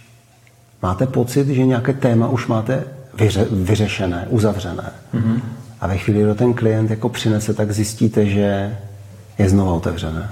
máte 0.83 1.07
pocit, 1.07 1.47
že 1.49 1.67
nějaké 1.67 1.93
téma 1.93 2.29
už 2.29 2.47
máte 2.47 2.85
vyře, 3.15 3.47
vyřešené, 3.51 4.27
uzavřené 4.31 4.93
mm-hmm. 5.15 5.41
a 5.81 5.87
ve 5.87 5.99
chvíli, 5.99 6.23
kdy 6.23 6.35
ten 6.35 6.55
klient 6.55 6.91
jako 6.91 7.09
přinese, 7.09 7.55
tak 7.55 7.73
zjistíte, 7.73 8.27
že 8.27 8.79
je 9.39 9.49
znovu 9.49 9.75
otevřené. 9.75 10.31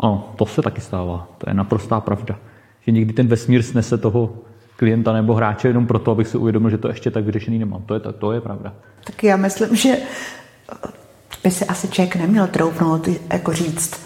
Ano, 0.00 0.32
to 0.36 0.46
se 0.46 0.62
taky 0.62 0.80
stává. 0.80 1.28
To 1.38 1.50
je 1.50 1.54
naprostá 1.54 2.00
pravda. 2.00 2.38
Že 2.86 2.92
někdy 2.92 3.12
ten 3.12 3.26
vesmír 3.26 3.62
snese 3.62 3.98
toho 3.98 4.34
klienta 4.76 5.12
nebo 5.12 5.34
hráče 5.34 5.68
jenom 5.68 5.86
proto, 5.86 6.10
abych 6.10 6.28
si 6.28 6.38
uvědomil, 6.38 6.70
že 6.70 6.78
to 6.78 6.88
ještě 6.88 7.10
tak 7.10 7.24
vyřešený 7.24 7.58
nemám. 7.58 7.82
To 7.82 7.94
je, 7.94 8.00
to 8.00 8.32
je 8.32 8.40
pravda. 8.40 8.72
Tak 9.04 9.24
já 9.24 9.36
myslím, 9.36 9.76
že 9.76 9.96
by 11.44 11.50
si 11.50 11.64
asi 11.64 11.88
člověk 11.88 12.16
neměl 12.16 12.46
troufnout 12.46 13.08
jako 13.32 13.52
říct, 13.52 14.00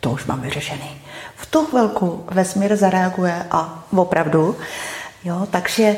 to 0.00 0.10
už 0.10 0.26
mám 0.26 0.40
vyřešený. 0.40 1.02
V 1.36 1.46
tu 1.46 1.66
chvilku 1.66 2.24
vesmír 2.30 2.76
zareaguje 2.76 3.46
a 3.50 3.84
opravdu, 3.96 4.56
jo, 5.24 5.46
takže 5.50 5.96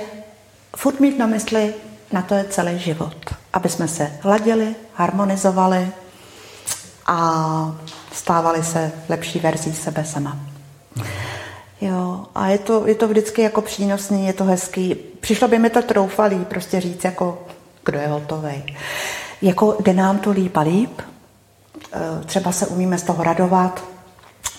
furt 0.77 1.01
mít 1.01 1.19
na 1.19 1.27
mysli, 1.27 1.75
na 2.13 2.23
to 2.23 2.35
je 2.35 2.45
celý 2.45 2.79
život. 2.79 3.17
Aby 3.53 3.69
jsme 3.69 3.89
se 3.89 4.13
hladili, 4.21 4.75
harmonizovali 4.95 5.89
a 7.07 7.77
stávali 8.13 8.65
se 8.65 8.93
lepší 9.09 9.39
verzí 9.39 9.75
sebe 9.75 10.05
sama. 10.05 10.37
Jo, 11.81 12.27
a 12.35 12.49
je 12.49 12.59
to, 12.59 12.87
je 12.87 12.95
to 12.95 13.09
vždycky 13.09 13.43
jako 13.43 13.61
přínosný, 13.61 14.27
je 14.27 14.33
to 14.33 14.45
hezký. 14.45 14.95
Přišlo 15.21 15.49
by 15.49 15.59
mi 15.59 15.71
to 15.71 15.83
troufalý 15.83 16.45
prostě 16.45 16.81
říct, 16.81 17.05
jako 17.05 17.43
kdo 17.85 17.99
je 17.99 18.09
hotový. 18.09 18.77
Jako 19.45 19.77
jde 19.85 19.93
nám 19.93 20.19
to 20.19 20.31
líp 20.31 20.57
a 20.57 20.61
líp, 20.61 21.01
e, 21.01 22.25
třeba 22.25 22.53
se 22.53 22.67
umíme 22.67 22.99
z 22.99 23.03
toho 23.03 23.23
radovat, 23.23 23.85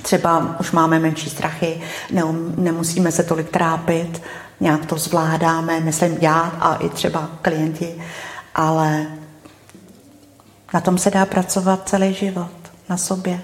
třeba 0.02 0.60
už 0.60 0.72
máme 0.72 1.00
menší 1.00 1.30
strachy, 1.30 1.82
neum, 2.12 2.54
nemusíme 2.58 3.12
se 3.12 3.24
tolik 3.24 3.50
trápit, 3.50 4.22
nějak 4.60 4.86
to 4.86 4.98
zvládáme, 4.98 5.80
myslím 5.80 6.18
já 6.22 6.40
a 6.40 6.76
i 6.76 6.90
třeba 6.90 7.30
klienti, 7.42 7.96
ale 8.56 9.06
na 10.74 10.82
tom 10.82 10.98
se 10.98 11.12
dá 11.12 11.26
pracovat 11.26 11.90
celý 11.90 12.14
život, 12.14 12.52
na 12.90 12.98
sobě, 12.98 13.42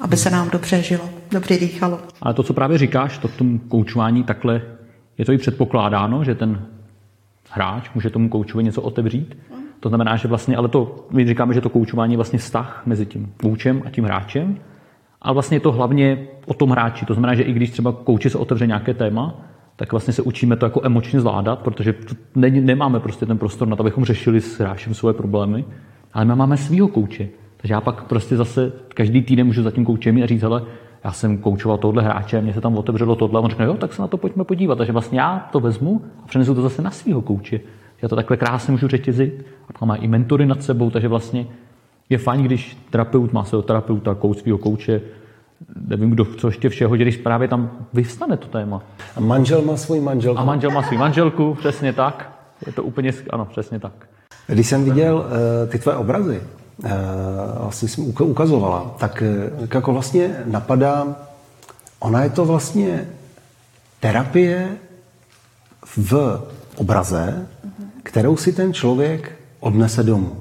aby 0.00 0.16
se 0.16 0.30
nám 0.30 0.50
dobře 0.50 0.82
žilo, 0.82 1.10
dobře 1.30 1.58
dýchalo. 1.58 2.00
Ale 2.22 2.34
to, 2.34 2.42
co 2.42 2.54
právě 2.54 2.78
říkáš, 2.78 3.18
to 3.18 3.28
v 3.28 3.36
tom 3.36 3.58
koučování 3.58 4.24
takhle, 4.24 4.62
je 5.18 5.24
to 5.24 5.32
i 5.32 5.38
předpokládáno, 5.38 6.24
že 6.24 6.34
ten 6.34 6.66
hráč 7.50 7.90
může 7.94 8.10
tomu 8.10 8.28
koučovi 8.28 8.64
něco 8.64 8.82
otevřít? 8.82 9.36
To 9.80 9.88
znamená, 9.88 10.16
že 10.16 10.28
vlastně, 10.28 10.56
ale 10.56 10.68
to, 10.68 11.06
my 11.10 11.26
říkáme, 11.26 11.54
že 11.54 11.60
to 11.60 11.68
koučování 11.68 12.12
je 12.12 12.16
vlastně 12.16 12.38
vztah 12.38 12.82
mezi 12.86 13.06
tím 13.06 13.32
koučem 13.40 13.82
a 13.86 13.90
tím 13.90 14.04
hráčem, 14.04 14.56
ale 15.22 15.34
vlastně 15.34 15.56
je 15.56 15.60
to 15.60 15.72
hlavně 15.72 16.26
o 16.46 16.54
tom 16.54 16.70
hráči. 16.70 17.06
To 17.06 17.14
znamená, 17.14 17.34
že 17.34 17.42
i 17.42 17.52
když 17.52 17.70
třeba 17.70 17.92
kouči 17.92 18.30
se 18.30 18.38
otevře 18.38 18.66
nějaké 18.66 18.94
téma, 18.94 19.40
tak 19.76 19.92
vlastně 19.92 20.12
se 20.12 20.22
učíme 20.22 20.56
to 20.56 20.66
jako 20.66 20.80
emočně 20.84 21.20
zvládat, 21.20 21.58
protože 21.58 21.94
ne, 22.34 22.50
nemáme 22.50 23.00
prostě 23.00 23.26
ten 23.26 23.38
prostor 23.38 23.68
na 23.68 23.76
to, 23.76 23.82
abychom 23.82 24.04
řešili 24.04 24.40
s 24.40 24.58
hráčem 24.60 24.94
svoje 24.94 25.14
problémy, 25.14 25.64
ale 26.12 26.24
my 26.24 26.34
máme 26.34 26.56
svého 26.56 26.88
kouče. 26.88 27.28
Takže 27.56 27.74
já 27.74 27.80
pak 27.80 28.04
prostě 28.04 28.36
zase 28.36 28.72
každý 28.94 29.22
týden 29.22 29.46
můžu 29.46 29.62
za 29.62 29.70
tím 29.70 29.84
koučem 29.84 30.22
a 30.22 30.26
říct, 30.26 30.42
hele, 30.42 30.62
já 31.04 31.12
jsem 31.12 31.38
koučoval 31.38 31.78
tohle 31.78 32.02
hráče, 32.02 32.40
mě 32.40 32.52
se 32.52 32.60
tam 32.60 32.76
otevřelo 32.76 33.16
tohle, 33.16 33.40
a 33.40 33.42
on 33.42 33.50
řekne, 33.50 33.64
jo, 33.64 33.74
tak 33.74 33.92
se 33.92 34.02
na 34.02 34.08
to 34.08 34.16
pojďme 34.16 34.44
podívat. 34.44 34.78
Takže 34.78 34.92
vlastně 34.92 35.20
já 35.20 35.48
to 35.52 35.60
vezmu 35.60 36.02
a 36.24 36.26
přenesu 36.26 36.54
to 36.54 36.62
zase 36.62 36.82
na 36.82 36.90
svého 36.90 37.22
kouče. 37.22 37.60
Já 38.02 38.08
to 38.08 38.16
takhle 38.16 38.36
krásně 38.36 38.72
můžu 38.72 38.88
řetězit. 38.88 39.46
A 39.68 39.72
pak 39.72 39.82
má 39.82 39.94
i 39.94 40.08
mentory 40.08 40.46
nad 40.46 40.62
sebou, 40.62 40.90
takže 40.90 41.08
vlastně 41.08 41.46
je 42.10 42.18
fajn, 42.18 42.42
když 42.42 42.76
terapeut 42.90 43.32
má 43.32 43.44
svého 43.44 43.62
terapeuta, 43.62 44.14
kouč 44.14 44.38
svého 44.38 44.58
kouče, 44.58 45.00
nevím, 45.88 46.10
kdo, 46.10 46.24
co 46.24 46.48
ještě 46.48 46.68
všeho, 46.68 46.96
když 46.96 47.16
právě 47.16 47.48
tam 47.48 47.70
vyvstane 47.92 48.36
to 48.36 48.46
téma. 48.46 48.82
A 49.16 49.20
manžel 49.20 49.62
má 49.62 49.76
svůj 49.76 50.00
manželku. 50.00 50.40
A 50.40 50.44
manžel 50.44 50.70
má 50.70 50.82
svůj 50.82 50.98
manželku, 50.98 51.54
přesně 51.54 51.92
tak. 51.92 52.40
Je 52.66 52.72
to 52.72 52.82
úplně, 52.82 53.12
ano, 53.30 53.44
přesně 53.44 53.78
tak. 53.78 53.92
Když 54.46 54.66
jsem 54.66 54.84
viděl 54.84 55.16
uh, 55.16 55.70
ty 55.70 55.78
tvoje 55.78 55.96
obrazy, 55.96 56.40
uh, 56.84 56.90
vlastně 57.60 57.88
jsem 57.88 58.12
ukazovala, 58.22 58.94
tak 58.98 59.22
uh, 59.60 59.68
jako 59.74 59.92
vlastně 59.92 60.36
napadá, 60.46 61.06
ona 61.98 62.22
je 62.22 62.30
to 62.30 62.44
vlastně 62.44 63.08
terapie 64.00 64.68
v 65.84 66.40
obraze, 66.76 67.46
kterou 68.02 68.36
si 68.36 68.52
ten 68.52 68.72
člověk 68.72 69.32
odnese 69.60 70.02
domů. 70.02 70.36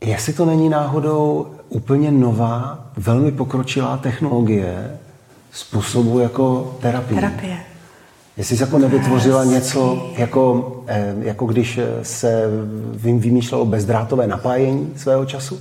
Jestli 0.00 0.32
to 0.32 0.44
není 0.44 0.68
náhodou 0.68 1.46
úplně 1.68 2.10
nová, 2.10 2.90
velmi 2.96 3.32
pokročilá 3.32 3.96
technologie 3.96 4.98
způsobu 5.52 6.18
jako 6.18 6.76
terapie. 6.80 7.20
Terapie. 7.20 7.58
Jestli 8.36 8.56
jsi 8.56 8.62
jako 8.62 8.78
nevytvořila 8.78 9.44
něco, 9.44 10.10
jako, 10.16 10.72
eh, 10.86 11.14
jako 11.18 11.46
když 11.46 11.80
se 12.02 12.44
vymýšlelo 12.92 13.64
bezdrátové 13.64 14.26
napájení 14.26 14.92
svého 14.96 15.24
času, 15.24 15.60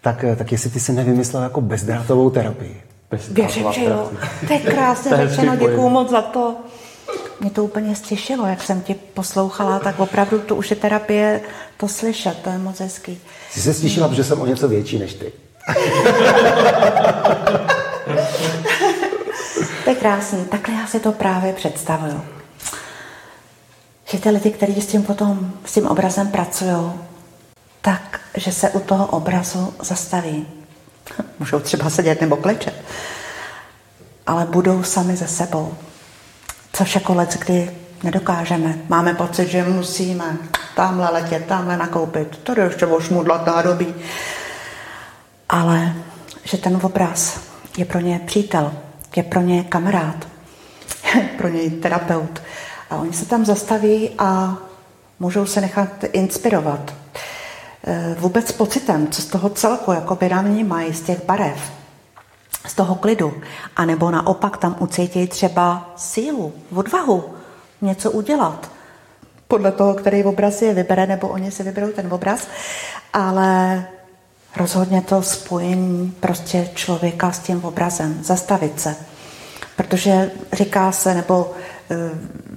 tak, 0.00 0.24
eh, 0.24 0.36
tak 0.36 0.52
jestli 0.52 0.70
ty 0.70 0.80
si 0.80 0.92
nevymyslela 0.92 1.44
jako 1.44 1.60
bezdrátovou 1.60 2.30
terapii. 2.30 2.82
Věřím, 3.30 3.72
že 3.72 3.84
jo. 3.84 4.10
To 4.46 4.52
je 4.52 4.58
krásně 4.58 5.16
řečeno, 5.28 5.56
děkuju 5.56 5.88
moc 5.88 6.10
za 6.10 6.22
to. 6.22 6.56
Mě 7.42 7.50
to 7.50 7.64
úplně 7.64 7.96
stěšilo, 7.96 8.46
jak 8.46 8.62
jsem 8.62 8.80
ti 8.80 8.94
poslouchala, 8.94 9.78
tak 9.78 10.00
opravdu 10.00 10.38
to 10.38 10.56
už 10.56 10.70
je 10.70 10.76
terapie 10.76 11.40
to 11.76 11.88
slyšet, 11.88 12.38
to 12.42 12.50
je 12.50 12.58
moc 12.58 12.80
hezký. 12.80 13.20
Jsi 13.50 13.60
se 13.60 13.74
stěšila, 13.74 14.08
protože 14.08 14.24
jsem 14.24 14.40
o 14.40 14.46
něco 14.46 14.68
větší 14.68 14.98
než 14.98 15.14
ty. 15.14 15.32
to 19.84 19.90
je 19.90 19.96
krásný, 19.96 20.44
takhle 20.44 20.74
já 20.74 20.86
si 20.86 21.00
to 21.00 21.12
právě 21.12 21.52
představuju. 21.52 22.20
Že 24.06 24.18
ty 24.18 24.30
lidi, 24.30 24.50
kteří 24.50 24.80
s 24.80 24.86
tím 24.86 25.02
potom, 25.02 25.52
s 25.64 25.72
tím 25.72 25.86
obrazem 25.86 26.28
pracují, 26.28 26.92
tak, 27.80 28.20
že 28.36 28.52
se 28.52 28.70
u 28.70 28.80
toho 28.80 29.06
obrazu 29.06 29.74
zastaví. 29.82 30.46
Můžou 31.38 31.60
třeba 31.60 31.90
sedět 31.90 32.20
nebo 32.20 32.36
klečet, 32.36 32.74
ale 34.26 34.44
budou 34.44 34.82
sami 34.82 35.16
ze 35.16 35.28
sebou 35.28 35.74
což 36.72 36.94
jako 36.94 37.14
let, 37.14 37.38
kdy 37.44 37.70
nedokážeme. 38.02 38.78
Máme 38.88 39.14
pocit, 39.14 39.48
že 39.48 39.64
musíme 39.64 40.36
tamhle 40.76 41.10
letět, 41.10 41.46
tamhle 41.46 41.76
nakoupit. 41.76 42.38
To 42.42 42.60
je 42.60 42.66
ještě 42.66 42.86
ošmudlat 42.86 43.46
nádobí. 43.46 43.94
Ale 45.48 45.94
že 46.44 46.58
ten 46.58 46.78
obraz 46.82 47.40
je 47.76 47.84
pro 47.84 48.00
ně 48.00 48.20
přítel, 48.26 48.72
je 49.16 49.22
pro 49.22 49.40
ně 49.40 49.64
kamarád, 49.64 50.28
pro 51.38 51.48
ně 51.48 51.70
terapeut. 51.70 52.42
A 52.90 52.96
oni 52.96 53.12
se 53.12 53.26
tam 53.26 53.44
zastaví 53.44 54.10
a 54.18 54.56
můžou 55.20 55.46
se 55.46 55.60
nechat 55.60 56.04
inspirovat. 56.12 56.94
E, 57.84 58.14
vůbec 58.18 58.52
pocitem, 58.52 59.08
co 59.10 59.22
z 59.22 59.26
toho 59.26 59.50
celku 59.50 59.92
jako 59.92 60.14
by 60.14 60.30
mají 60.64 60.94
z 60.94 61.00
těch 61.00 61.24
barev, 61.24 61.72
z 62.66 62.74
toho 62.74 62.94
klidu. 62.94 63.34
A 63.76 63.84
nebo 63.84 64.10
naopak 64.10 64.56
tam 64.56 64.76
ucítí 64.78 65.26
třeba 65.26 65.92
sílu, 65.96 66.52
odvahu 66.74 67.24
něco 67.80 68.10
udělat. 68.10 68.70
Podle 69.48 69.72
toho, 69.72 69.94
který 69.94 70.24
obraz 70.24 70.62
je 70.62 70.74
vybere, 70.74 71.06
nebo 71.06 71.28
oni 71.28 71.50
si 71.50 71.62
vyberou 71.62 71.92
ten 71.92 72.12
obraz. 72.12 72.48
Ale 73.12 73.84
rozhodně 74.56 75.02
to 75.02 75.22
spojení 75.22 76.14
prostě 76.20 76.70
člověka 76.74 77.32
s 77.32 77.38
tím 77.38 77.64
obrazem, 77.64 78.18
zastavit 78.24 78.80
se. 78.80 78.96
Protože 79.76 80.30
říká 80.52 80.92
se, 80.92 81.14
nebo 81.14 81.52
eh, 81.90 81.96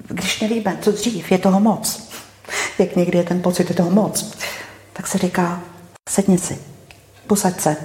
když 0.07 0.41
nevíme, 0.41 0.77
co 0.81 0.91
dřív, 0.91 1.31
je 1.31 1.37
toho 1.37 1.59
moc, 1.59 2.09
jak 2.79 2.95
někdy 2.95 3.17
je 3.17 3.23
ten 3.23 3.41
pocit, 3.41 3.69
je 3.69 3.75
toho 3.75 3.91
moc, 3.91 4.37
tak 4.93 5.07
se 5.07 5.17
říká, 5.17 5.61
sedni 6.09 6.37
si, 6.37 6.59
posaď 7.27 7.59
se, 7.59 7.77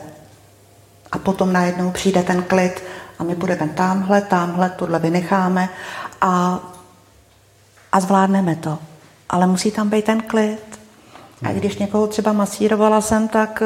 a 1.13 1.19
potom 1.19 1.53
najednou 1.53 1.91
přijde 1.91 2.23
ten 2.23 2.43
klid 2.43 2.83
a 3.19 3.25
my 3.25 3.35
budeme 3.35 3.69
tamhle, 3.69 4.21
tamhle, 4.21 4.71
tohle 4.71 4.99
vynecháme 4.99 5.69
a, 6.21 6.61
a 7.93 8.01
zvládneme 8.01 8.57
to. 8.57 8.79
Ale 9.29 9.47
musí 9.47 9.71
tam 9.71 9.89
být 9.89 10.05
ten 10.05 10.23
klid. 10.23 10.81
A 11.43 11.53
když 11.53 11.77
někoho 11.77 12.07
třeba 12.07 12.33
masírovala 12.33 13.01
jsem, 13.01 13.29
tak 13.29 13.63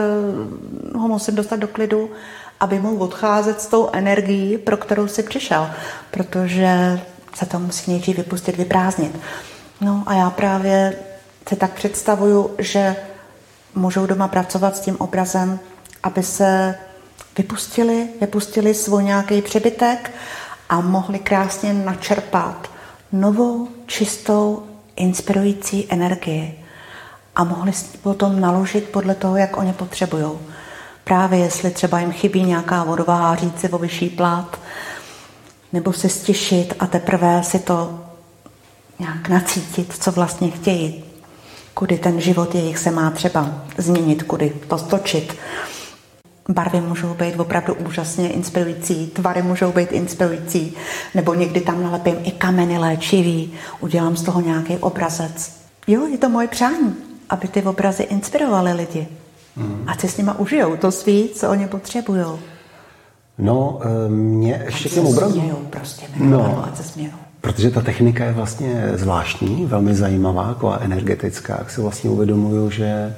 uh, 0.92 1.00
ho 1.00 1.09
musím 1.09 1.35
dostat 1.35 1.57
do 1.57 1.68
klidu, 1.68 2.11
aby 2.61 2.78
mohl 2.78 3.02
odcházet 3.02 3.61
s 3.61 3.66
tou 3.66 3.90
energií, 3.92 4.59
pro 4.59 4.76
kterou 4.76 5.09
si 5.09 5.22
přišel. 5.22 5.70
Protože 6.11 7.00
se 7.35 7.46
to 7.46 7.59
musí 7.59 7.90
nejdřív 7.90 8.16
vypustit, 8.16 8.57
vyprázdnit. 8.57 9.20
No 9.80 10.02
a 10.07 10.14
já 10.14 10.30
právě 10.30 10.96
si 11.48 11.57
tak 11.57 11.70
představuju, 11.72 12.50
že 12.59 12.96
můžou 13.74 14.07
doma 14.07 14.28
pracovat 14.28 14.76
s 14.76 14.80
tím 14.80 14.96
obrazem, 14.98 15.59
aby 16.02 16.22
se 16.22 16.74
vypustili, 17.38 18.09
vypustili 18.20 18.75
svůj 18.75 19.05
nějaký 19.05 19.43
přebytek 19.43 20.11
a 20.68 20.80
mohli 20.80 21.18
krásně 21.18 21.74
načerpat 21.74 22.70
novou, 23.12 23.68
čistou, 23.87 24.62
inspirující 24.97 25.87
energii 25.89 26.64
a 27.37 27.45
mohli 27.45 27.72
potom 28.03 28.41
naložit 28.41 28.89
podle 28.89 29.14
toho, 29.14 29.37
jak 29.37 29.57
oni 29.57 29.72
potřebují. 29.72 30.30
Právě 31.05 31.39
jestli 31.39 31.70
třeba 31.70 32.01
jim 32.01 32.12
chybí 32.12 32.43
nějaká 32.43 32.85
vodováha, 32.85 33.35
říct 33.35 33.61
si 33.61 33.68
o 33.68 33.78
vyšší 33.78 34.11
plát, 34.11 34.59
nebo 35.72 35.93
se 35.93 36.09
stišit 36.09 36.74
a 36.78 36.87
teprve 36.87 37.43
si 37.43 37.59
to 37.59 38.05
nějak 38.99 39.28
nacítit, 39.28 39.95
co 40.03 40.12
vlastně 40.12 40.51
chtějí, 40.51 41.05
kudy 41.74 41.99
ten 41.99 42.20
život 42.20 42.55
jejich 42.55 42.78
se 42.78 42.91
má 42.91 43.11
třeba 43.11 43.62
změnit, 43.78 44.22
kudy 44.22 44.53
to 44.68 44.78
stočit. 44.78 45.37
Barvy 46.49 46.80
můžou 46.80 47.14
být 47.14 47.40
opravdu 47.40 47.74
úžasně 47.74 48.28
inspirující, 48.28 49.07
tvary 49.07 49.42
můžou 49.42 49.72
být 49.72 49.92
inspirující, 49.92 50.74
nebo 51.14 51.34
někdy 51.34 51.61
tam 51.61 51.82
nalepím 51.82 52.16
i 52.22 52.30
kameny 52.30 52.78
léčivý, 52.78 53.53
udělám 53.80 54.16
z 54.16 54.22
toho 54.22 54.40
nějaký 54.40 54.76
obrazec. 54.76 55.53
Jo, 55.86 56.07
je 56.07 56.18
to 56.18 56.28
moje 56.28 56.49
přání, 56.49 56.95
aby 57.30 57.49
ty 57.49 57.62
obrazy 57.62 58.03
inspirovaly 58.03 58.72
lidi. 58.72 59.07
Mm. 59.57 59.84
Ať 59.86 60.01
si 60.01 60.09
s 60.09 60.16
nima 60.16 60.38
užijou 60.38 60.76
to 60.76 60.92
svý, 60.92 61.28
co 61.28 61.51
oni 61.51 61.66
potřebují. 61.66 62.24
No, 63.38 63.80
eh, 63.82 64.09
mě 64.09 64.62
ještě 64.64 64.88
k 64.88 64.92
těm 64.92 65.07
obrazům... 65.07 65.66
prostě, 65.70 66.07
no, 66.16 66.64
ať 66.66 66.76
se 66.76 66.82
smějou. 66.82 67.12
Protože 67.40 67.70
ta 67.70 67.80
technika 67.80 68.24
je 68.24 68.32
vlastně 68.32 68.92
zvláštní, 68.95 69.66
velmi 69.66 69.95
zajímavá, 69.95 70.49
jako 70.49 70.72
energetická, 70.80 71.57
jak 71.59 71.70
se 71.70 71.80
vlastně 71.80 72.11
uvědomuju, 72.11 72.70
že 72.70 73.14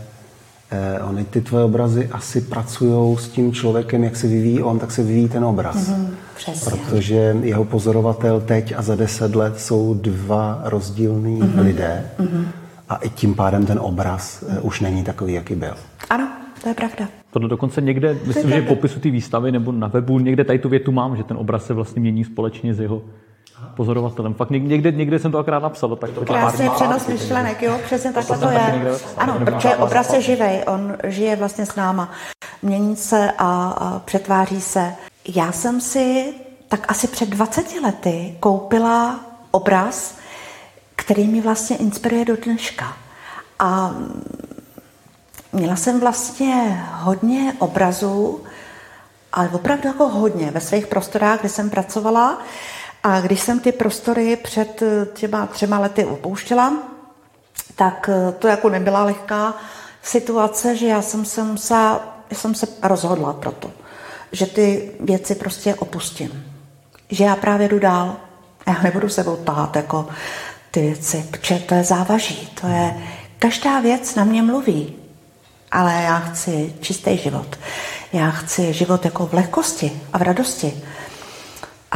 eh, 0.71 1.01
ony 1.03 1.25
ty 1.25 1.41
tvoje 1.41 1.65
obrazy 1.65 2.09
asi 2.13 2.41
pracují 2.41 3.19
s 3.19 3.29
tím 3.29 3.53
člověkem, 3.53 4.05
jak 4.05 4.17
se 4.17 4.27
vyvíjí 4.27 4.63
on, 4.63 4.79
tak 4.79 4.91
se 4.91 5.03
vyvíjí 5.03 5.29
ten 5.29 5.45
obraz. 5.45 5.77
Mm-hmm, 5.77 6.09
přesně. 6.37 6.71
Protože 6.71 7.37
jeho 7.43 7.65
pozorovatel 7.65 8.41
teď 8.41 8.75
a 8.77 8.83
za 8.83 8.97
deset 8.97 9.35
let 9.35 9.61
jsou 9.61 9.95
dva 9.95 10.61
rozdílní 10.65 11.43
mm-hmm. 11.43 11.61
lidé 11.61 12.11
mm-hmm. 12.19 12.45
a 12.89 12.97
i 12.97 13.09
tím 13.09 13.35
pádem 13.35 13.67
ten 13.67 13.79
obraz 13.79 14.45
eh, 14.49 14.61
už 14.61 14.81
není 14.81 15.05
takový, 15.05 15.33
jaký 15.33 15.55
byl. 15.55 15.75
Ano, 16.11 16.29
to 16.63 16.69
je 16.69 16.75
pravda. 16.75 17.09
Tohle 17.31 17.49
dokonce 17.49 17.81
někde, 17.81 18.17
myslím, 18.27 18.51
že 18.51 18.63
popisu 18.63 19.01
té 19.01 19.11
výstavy 19.11 19.53
nebo 19.53 19.73
na 19.73 19.87
webu, 19.87 20.19
někde 20.19 20.45
tady 20.45 20.59
tu 20.59 20.69
větu 20.69 20.93
mám, 20.93 21.17
že 21.17 21.25
ten 21.25 21.37
obraz 21.37 21.67
se 21.67 21.75
vlastně 21.75 22.01
mění 22.01 22.25
společně 22.25 22.75
s 22.75 22.81
jeho 22.81 23.03
pozorovatelem. 23.75 24.35
Fakt 24.35 24.51
někde, 24.51 24.93
někde 24.93 25.19
jsem 25.19 25.33
to 25.33 25.39
akrát 25.39 25.63
napsal. 25.63 25.97
Tak 25.97 26.11
to 26.11 26.25
Krásně 26.25 26.71
přenos 26.71 27.07
myšlenek, 27.07 27.63
jo, 27.63 27.79
přesně 27.85 28.13
takhle 28.13 28.39
to, 28.39 28.47
to 28.47 28.53
je. 28.53 28.93
Ano, 29.17 29.39
protože 29.45 29.77
obraz 29.77 30.13
je 30.13 30.21
živej, 30.21 30.65
on 30.67 30.97
žije 31.05 31.37
vlastně 31.37 31.67
s 31.67 31.77
náma. 31.77 32.11
Mění 32.63 32.97
se 32.97 33.33
a, 33.39 33.69
a 33.79 33.99
přetváří 33.99 34.61
se. 34.61 34.95
Já 35.35 35.53
jsem 35.53 35.81
si 35.81 36.35
tak 36.69 36.91
asi 36.91 37.09
před 37.09 37.29
20 37.29 37.67
lety 37.83 38.37
koupila 38.41 39.21
obraz, 39.51 40.15
který 40.97 41.29
mi 41.29 41.41
vlastně 41.41 41.77
inspiruje 41.77 42.25
do 42.25 42.37
dneška. 42.37 42.97
A 43.59 43.95
měla 45.53 45.77
jsem 45.77 46.01
vlastně 46.01 46.85
hodně 46.93 47.53
obrazů, 47.59 48.41
ale 49.33 49.49
opravdu 49.49 49.89
jako 49.89 50.09
hodně 50.09 50.51
ve 50.51 50.61
svých 50.61 50.87
prostorách, 50.87 51.41
kde 51.41 51.49
jsem 51.49 51.71
pracovala. 51.71 52.39
A 53.07 53.21
když 53.21 53.41
jsem 53.41 53.61
ty 53.61 53.73
prostory 53.73 54.37
před 54.37 54.83
těma 55.15 55.47
třema 55.47 55.79
lety 55.79 56.05
opouštěla, 56.05 56.73
tak 57.77 58.11
eh, 58.13 58.33
to 58.33 58.49
jako 58.49 58.69
nebyla 58.69 59.05
lehká 59.05 59.55
situace, 60.03 60.77
že 60.77 60.87
já 60.87 61.03
jsem 61.03 61.25
se 61.25 61.43
musela, 61.43 62.19
jsem 62.33 62.55
se 62.55 62.67
rozhodla 62.83 63.33
pro 63.33 63.53
to, 63.53 63.71
že 64.33 64.47
ty 64.47 64.93
věci 65.01 65.35
prostě 65.35 65.75
opustím. 65.75 66.45
Že 67.11 67.25
já 67.25 67.37
právě 67.37 67.69
jdu 67.69 67.79
dál. 67.79 68.17
Já 68.67 68.83
nebudu 68.83 69.09
se 69.09 69.25
tahat 69.45 69.77
jako 69.77 70.09
ty 70.71 70.81
věci, 70.81 71.27
protože 71.31 71.59
to 71.59 71.75
je 71.75 71.85
závaží. 71.85 72.49
To 72.61 72.67
je, 72.67 73.03
každá 73.39 73.81
věc 73.81 74.15
na 74.15 74.25
mě 74.25 74.43
mluví. 74.43 74.97
Ale 75.73 75.93
já 75.93 76.19
chci 76.19 76.75
čistý 76.81 77.19
život. 77.19 77.59
Já 78.13 78.31
chci 78.31 78.73
život 78.73 79.05
jako 79.05 79.27
v 79.27 79.35
lehkosti 79.35 80.01
a 80.13 80.19
v 80.19 80.23
radosti 80.23 80.83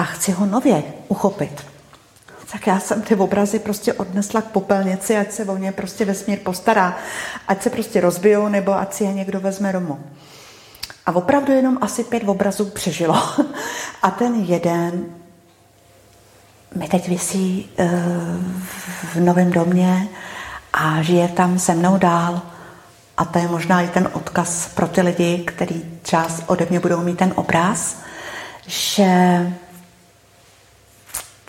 a 0.00 0.04
chci 0.04 0.32
ho 0.32 0.46
nově 0.46 0.82
uchopit. 1.08 1.66
Tak 2.52 2.66
já 2.66 2.80
jsem 2.80 3.02
ty 3.02 3.16
obrazy 3.16 3.58
prostě 3.58 3.92
odnesla 3.92 4.42
k 4.42 4.44
popelnici, 4.44 5.16
ať 5.16 5.32
se 5.32 5.44
o 5.44 5.56
ně 5.56 5.72
prostě 5.72 6.04
vesmír 6.04 6.38
postará. 6.38 6.96
Ať 7.48 7.62
se 7.62 7.70
prostě 7.70 8.00
rozbijou, 8.00 8.48
nebo 8.48 8.74
ať 8.74 8.94
si 8.94 9.04
je 9.04 9.12
někdo 9.12 9.40
vezme 9.40 9.72
domů. 9.72 10.00
A 11.06 11.12
opravdu 11.12 11.52
jenom 11.52 11.78
asi 11.80 12.04
pět 12.04 12.28
obrazů 12.28 12.64
přežilo. 12.64 13.22
A 14.02 14.10
ten 14.10 14.34
jeden 14.34 15.04
mi 16.74 16.88
teď 16.88 17.08
visí 17.08 17.70
uh, 17.78 17.86
v 19.14 19.16
novém 19.16 19.50
domě 19.50 20.08
a 20.72 21.02
žije 21.02 21.28
tam 21.28 21.58
se 21.58 21.74
mnou 21.74 21.98
dál. 21.98 22.42
A 23.16 23.24
to 23.24 23.38
je 23.38 23.48
možná 23.48 23.82
i 23.82 23.88
ten 23.88 24.08
odkaz 24.12 24.68
pro 24.74 24.88
ty 24.88 25.00
lidi, 25.02 25.38
kteří 25.38 25.84
čas 26.02 26.42
ode 26.46 26.66
mě 26.70 26.80
budou 26.80 27.00
mít 27.00 27.18
ten 27.18 27.32
obraz, 27.36 27.96
že 28.66 29.06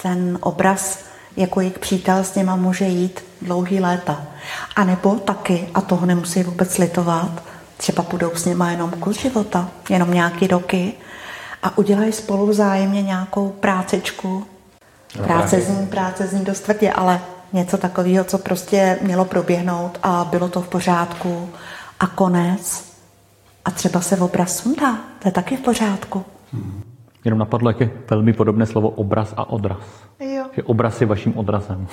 ten 0.02 0.38
obraz 0.41 0.99
jako 1.38 1.62
jejich 1.62 1.80
přítel 1.80 2.24
s 2.24 2.36
něma 2.36 2.56
může 2.56 2.86
jít 2.86 3.24
dlouhý 3.41 3.80
léta. 3.80 4.22
A 4.76 4.84
nebo 4.84 5.16
taky, 5.16 5.70
a 5.74 5.82
toho 5.82 6.06
nemusí 6.06 6.43
vůbec 6.43 6.78
litovat, 6.78 7.43
třeba 7.78 8.04
půjdou 8.04 8.32
s 8.36 8.45
něma 8.45 8.72
jenom 8.72 8.91
kus 8.91 9.20
života, 9.20 9.70
jenom 9.89 10.14
nějaký 10.14 10.47
roky 10.47 10.93
a 11.64 11.78
udělají 11.78 12.12
spolu 12.12 12.47
vzájemně 12.47 13.02
nějakou 13.02 13.49
prácičku. 13.49 14.45
No, 15.18 15.24
práce 15.24 15.62
zní, 15.62 15.88
práce 15.88 16.28
zní 16.28 16.45
dost 16.45 16.60
tvrdě, 16.60 16.91
ale 16.91 17.22
něco 17.54 17.78
takového, 17.78 18.24
co 18.24 18.38
prostě 18.38 18.99
mělo 19.02 19.26
proběhnout 19.26 19.99
a 20.04 20.28
bylo 20.30 20.49
to 20.49 20.62
v 20.62 20.68
pořádku 20.68 21.49
a 21.99 22.08
konec. 22.08 22.91
A 23.66 23.72
třeba 23.72 24.02
se 24.02 24.18
obraz 24.18 24.58
sundá, 24.58 24.97
to 25.20 25.28
je 25.28 25.32
taky 25.32 25.58
v 25.58 25.62
pořádku. 25.62 26.26
Hmm. 26.54 26.90
Jenom 27.26 27.39
napadlo, 27.39 27.69
jak 27.69 27.80
je 27.80 27.91
velmi 28.09 28.34
podobné 28.34 28.65
slovo 28.65 28.89
obraz 28.89 29.34
a 29.38 29.49
odraz. 29.49 29.78
Jo. 30.19 30.43
Že 30.55 30.63
obraz 30.63 31.01
je 31.01 31.07
vaším 31.07 31.38
odrazem. 31.38 31.88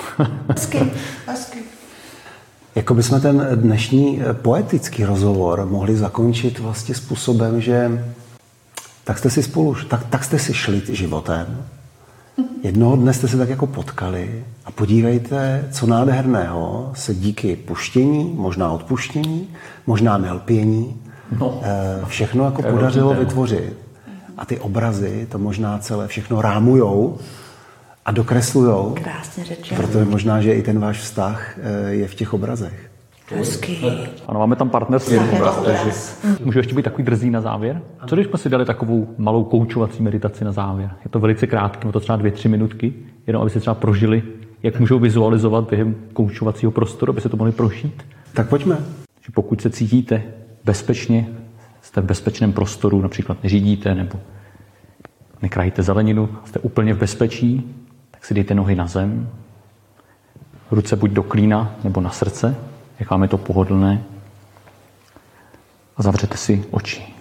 Hezky, 0.49 0.79
hezky. 1.27 1.59
Jako 2.75 2.95
bychom 2.95 3.21
ten 3.21 3.49
dnešní 3.55 4.21
eh, 4.21 4.35
poetický 4.35 5.05
rozhovor 5.05 5.67
mohli 5.67 5.97
zakončit 5.97 6.59
vlastně 6.59 6.95
způsobem, 6.95 7.61
že 7.61 8.05
tak 9.05 9.19
jste 9.19 9.31
si 9.31 9.43
spolu, 9.43 9.77
tak, 9.89 10.07
tak 10.07 10.25
jste 10.25 10.39
si 10.39 10.55
šli 10.55 10.83
životem, 10.89 11.65
jednoho 12.63 12.97
dne 12.97 13.13
jste 13.13 13.29
se 13.29 13.37
tak 13.37 13.49
jako 13.49 13.67
potkali 13.67 14.45
a 14.65 14.71
podívejte, 14.71 15.69
co 15.73 15.87
nádherného 15.87 16.91
se 16.95 17.15
díky 17.15 17.57
puštění, 17.57 18.33
možná 18.37 18.73
odpuštění, 18.73 19.49
možná 19.87 20.19
nelpění, 20.19 20.97
no, 21.39 21.61
eh, 21.63 22.05
všechno 22.07 22.45
jako 22.45 22.63
podařilo 22.63 23.15
vytvořit 23.15 23.88
a 24.39 24.45
ty 24.45 24.59
obrazy 24.59 25.27
to 25.31 25.39
možná 25.39 25.79
celé 25.79 26.09
všechno 26.09 26.43
rámujou 26.43 27.19
a 28.05 28.11
dokreslujou. 28.11 28.95
Krásně 29.03 29.45
řečeno. 29.45 29.81
Proto 29.81 29.99
je 29.99 30.05
možná, 30.05 30.41
že 30.41 30.55
i 30.55 30.63
ten 30.63 30.81
váš 30.81 30.99
vztah 30.99 31.59
eh, 31.59 31.91
je 31.91 32.09
v 32.09 32.15
těch 32.15 32.35
obrazech. 32.35 32.91
Hezký. 33.35 33.79
Ano, 34.29 34.41
máme 34.41 34.57
tam 34.57 34.71
partnerství. 34.71 35.19
Můžu 36.45 36.59
ještě 36.59 36.75
být 36.75 36.83
takový 36.83 37.03
drzý 37.03 37.31
na 37.31 37.41
závěr? 37.41 37.83
Co 38.07 38.17
když 38.17 38.27
jsme 38.27 38.39
si 38.39 38.49
dali 38.49 38.65
takovou 38.65 39.15
malou 39.19 39.45
koučovací 39.45 40.03
meditaci 40.03 40.45
na 40.45 40.53
závěr? 40.53 40.91
Je 41.05 41.11
to 41.11 41.21
velice 41.21 41.47
krátké, 41.47 41.93
to 41.93 42.01
třeba 42.01 42.17
dvě, 42.17 42.33
tři 42.33 42.49
minutky, 42.49 42.93
jenom 43.27 43.43
aby 43.43 43.51
se 43.51 43.61
třeba 43.61 43.75
prožili, 43.75 44.23
jak 44.63 44.81
můžou 44.81 44.99
vizualizovat 44.99 45.71
během 45.71 45.95
koučovacího 46.13 46.73
prostoru, 46.73 47.13
aby 47.13 47.21
se 47.21 47.29
to 47.29 47.37
mohli 47.37 47.53
prožít. 47.53 48.03
Tak 48.35 48.49
pojďme. 48.49 48.79
Že 49.21 49.33
pokud 49.35 49.61
se 49.61 49.71
cítíte 49.71 50.23
bezpečně 50.65 51.29
jste 51.89 52.01
v 52.01 52.05
bezpečném 52.05 52.53
prostoru, 52.53 53.01
například 53.01 53.43
neřídíte 53.43 53.95
nebo 53.95 54.21
nekrajíte 55.43 55.83
zeleninu, 55.83 56.29
jste 56.45 56.59
úplně 56.59 56.95
v 56.95 56.99
bezpečí, 56.99 57.75
tak 58.11 58.25
si 58.25 58.35
dejte 58.35 58.55
nohy 58.55 58.75
na 58.75 58.87
zem, 58.87 59.29
ruce 60.71 60.97
buď 60.97 61.11
do 61.11 61.23
klína 61.23 61.75
nebo 61.85 62.01
na 62.01 62.11
srdce, 62.11 62.57
jak 63.01 63.11
vám 63.11 63.23
je 63.23 63.29
to 63.29 63.39
pohodlné, 63.39 64.03
a 65.97 66.03
zavřete 66.03 66.37
si 66.37 66.65
oči. 66.71 67.15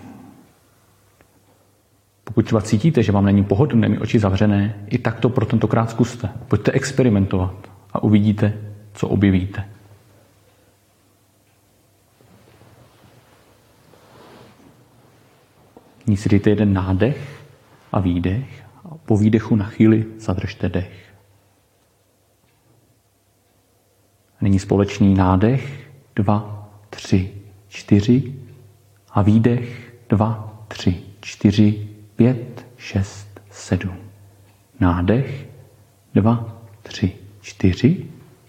Pokud 2.23 2.45
třeba 2.45 2.61
cítíte, 2.61 3.03
že 3.03 3.11
vám 3.11 3.25
není 3.25 3.43
pohodlné 3.43 3.89
mít 3.89 3.99
oči 3.99 4.19
zavřené, 4.19 4.75
i 4.87 4.97
tak 4.97 5.19
to 5.19 5.29
pro 5.29 5.45
tentokrát 5.45 5.89
zkuste. 5.89 6.29
Pojďte 6.47 6.71
experimentovat 6.71 7.55
a 7.93 8.03
uvidíte, 8.03 8.53
co 8.93 9.07
objevíte. 9.07 9.63
Nyní 16.07 16.17
si 16.17 16.29
dejte 16.29 16.49
jeden 16.49 16.73
nádech 16.73 17.45
a 17.91 17.99
výdech 17.99 18.65
a 18.85 18.95
po 18.97 19.17
výdechu 19.17 19.55
na 19.55 19.65
chvíli 19.65 20.05
zadržte 20.19 20.69
dech. 20.69 21.13
A 24.41 24.43
nyní 24.43 24.59
společný 24.59 25.13
nádech, 25.13 25.89
dva, 26.15 26.69
tři, 26.89 27.31
čtyři 27.67 28.35
a 29.09 29.21
výdech, 29.21 29.93
dva, 30.09 30.63
tři, 30.67 31.03
čtyři, 31.19 31.87
pět, 32.15 32.65
šest, 32.77 33.41
sedm. 33.51 33.97
Nádech, 34.79 35.47
dva, 36.13 36.61
tři, 36.83 37.15
čtyři 37.41 38.05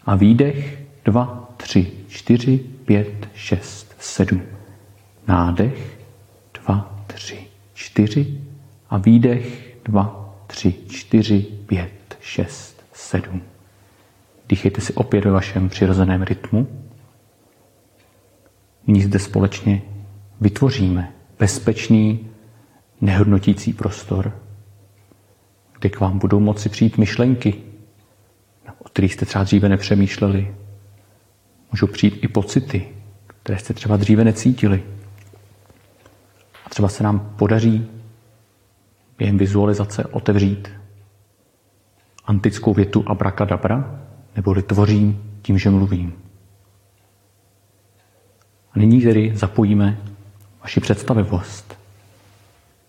a 0.06 0.14
výdech, 0.14 0.78
dva, 1.04 1.48
tři, 1.56 1.92
čtyři, 2.08 2.58
pět, 2.58 3.28
šest, 3.34 3.94
sedm. 3.98 4.42
Nádech, 5.26 5.98
dva, 6.54 7.04
tři, 7.06 7.47
čtyři 7.88 8.40
a 8.90 8.98
výdech 8.98 9.76
dva, 9.84 10.34
tři, 10.46 10.74
čtyři, 10.88 11.46
pět, 11.66 12.18
šest, 12.20 12.84
sedm. 12.92 13.42
Dýchejte 14.48 14.80
si 14.80 14.92
opět 14.92 15.24
ve 15.24 15.30
vašem 15.30 15.68
přirozeném 15.68 16.22
rytmu. 16.22 16.66
Nyní 18.86 19.02
zde 19.02 19.18
společně 19.18 19.82
vytvoříme 20.40 21.12
bezpečný, 21.38 22.26
nehodnotící 23.00 23.72
prostor, 23.72 24.32
kde 25.78 25.88
k 25.88 26.00
vám 26.00 26.18
budou 26.18 26.40
moci 26.40 26.68
přijít 26.68 26.98
myšlenky, 26.98 27.54
o 28.78 28.84
kterých 28.84 29.14
jste 29.14 29.26
třeba 29.26 29.44
dříve 29.44 29.68
nepřemýšleli. 29.68 30.54
Můžou 31.72 31.86
přijít 31.86 32.18
i 32.22 32.28
pocity, 32.28 32.88
které 33.26 33.58
jste 33.58 33.74
třeba 33.74 33.96
dříve 33.96 34.24
necítili. 34.24 34.82
A 36.68 36.70
třeba 36.70 36.88
se 36.88 37.02
nám 37.02 37.34
podaří 37.38 37.90
během 39.18 39.38
vizualizace 39.38 40.04
otevřít 40.04 40.68
antickou 42.24 42.74
větu 42.74 43.04
abrakadabra, 43.06 44.00
neboli 44.36 44.62
tvořím 44.62 45.38
tím, 45.42 45.58
že 45.58 45.70
mluvím. 45.70 46.12
A 48.72 48.78
nyní 48.78 49.02
tedy 49.02 49.36
zapojíme 49.36 49.98
vaši 50.60 50.80
představivost. 50.80 51.78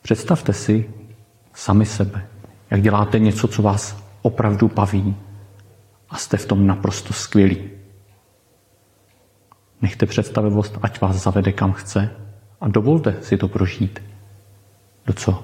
Představte 0.02 0.54
si 0.54 0.90
sami 1.54 1.86
sebe, 1.86 2.28
jak 2.72 2.82
děláte 2.82 3.20
něco, 3.20 3.48
co 3.48 3.62
vás 3.62 4.04
opravdu 4.22 4.72
baví 4.76 5.16
a 6.10 6.18
jste 6.18 6.38
v 6.38 6.46
tom 6.46 6.68
naprosto 6.68 7.14
skvělí. 7.14 7.70
Nechte 9.82 10.06
představivost, 10.06 10.78
ať 10.82 11.02
vás 11.02 11.16
zavede 11.16 11.52
kam 11.52 11.74
chce 11.74 12.29
a 12.62 12.68
dovolte 12.68 13.18
si 13.22 13.38
to 13.38 13.48
prožít 13.48 14.02
do 15.06 15.14
co 15.14 15.44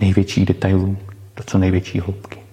největších 0.00 0.46
detailů, 0.46 0.98
do 1.36 1.44
co 1.46 1.58
největší 1.58 2.00
hloubky. 2.00 2.47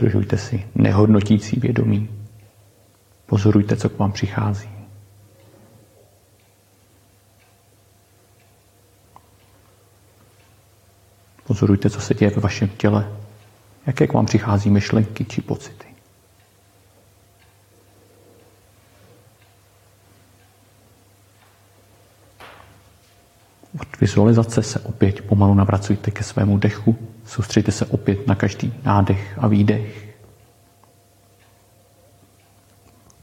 Udržujte 0.00 0.38
si 0.38 0.64
nehodnotící 0.74 1.60
vědomí. 1.60 2.08
Pozorujte, 3.26 3.76
co 3.76 3.88
k 3.88 3.98
vám 3.98 4.12
přichází. 4.12 4.68
Pozorujte, 11.44 11.90
co 11.90 12.00
se 12.00 12.14
děje 12.14 12.30
ve 12.30 12.40
vašem 12.40 12.68
těle, 12.68 13.12
jaké 13.86 14.06
k 14.06 14.12
vám 14.12 14.26
přichází 14.26 14.70
myšlenky 14.70 15.24
či 15.24 15.40
pocity. 15.42 15.86
Od 23.80 23.86
vizualizace 24.10 24.62
se 24.62 24.80
opět 24.80 25.20
pomalu 25.20 25.54
navracujte 25.54 26.10
ke 26.10 26.22
svému 26.22 26.58
dechu, 26.58 26.96
soustřejte 27.24 27.72
se 27.72 27.86
opět 27.86 28.26
na 28.26 28.34
každý 28.34 28.74
nádech 28.84 29.38
a 29.38 29.48
výdech. 29.48 30.14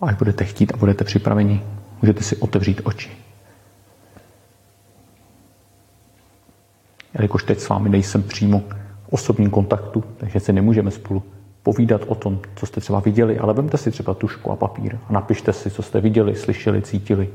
A 0.02 0.06
až 0.06 0.16
budete 0.16 0.44
chtít 0.46 0.74
a 0.74 0.78
budete 0.78 1.04
připraveni, 1.04 1.62
můžete 2.02 2.24
si 2.24 2.38
otevřít 2.38 2.82
oči. 2.84 3.10
Jelikož 7.14 7.44
teď 7.44 7.60
s 7.60 7.70
vámi 7.70 7.90
nejsem 7.90 8.24
přímo 8.24 8.60
v 9.04 9.14
osobním 9.14 9.50
kontaktu, 9.50 10.04
takže 10.18 10.40
se 10.40 10.54
nemůžeme 10.54 10.92
spolu 10.92 11.24
povídat 11.64 12.02
o 12.08 12.16
tom, 12.16 12.40
co 12.56 12.66
jste 12.66 12.82
třeba 12.82 13.00
viděli, 13.00 13.40
ale 13.40 13.54
vemte 13.54 13.78
si 13.78 13.92
třeba 13.92 14.14
tušku 14.14 14.52
a 14.52 14.56
papír 14.56 14.98
a 15.10 15.14
napište 15.14 15.54
si, 15.54 15.72
co 15.72 15.82
jste 15.82 16.02
viděli, 16.02 16.36
slyšeli, 16.36 16.82
cítili, 16.82 17.30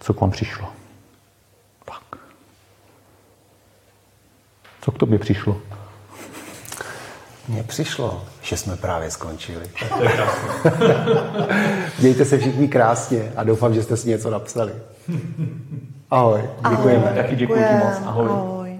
co 0.00 0.14
k 0.14 0.20
vám 0.20 0.30
přišlo. 0.30 0.68
Co 4.88 4.92
k 4.92 4.98
tobě 4.98 5.18
přišlo? 5.18 5.56
Mně 7.48 7.62
přišlo, 7.62 8.24
že 8.42 8.56
jsme 8.56 8.76
právě 8.76 9.10
skončili. 9.10 9.70
Dějte 11.98 12.24
se 12.24 12.38
všichni 12.38 12.68
krásně 12.68 13.32
a 13.36 13.44
doufám, 13.44 13.74
že 13.74 13.82
jste 13.82 13.96
si 13.96 14.08
něco 14.08 14.30
napsali. 14.30 14.72
Ahoj, 16.10 16.42
děkujeme. 16.70 17.04
Ahoj, 17.04 17.22
Taky 17.22 17.36
děkuji 17.36 17.60
moc. 17.60 17.94
Ahoj. 18.06 18.28
Ahoj. 18.28 18.78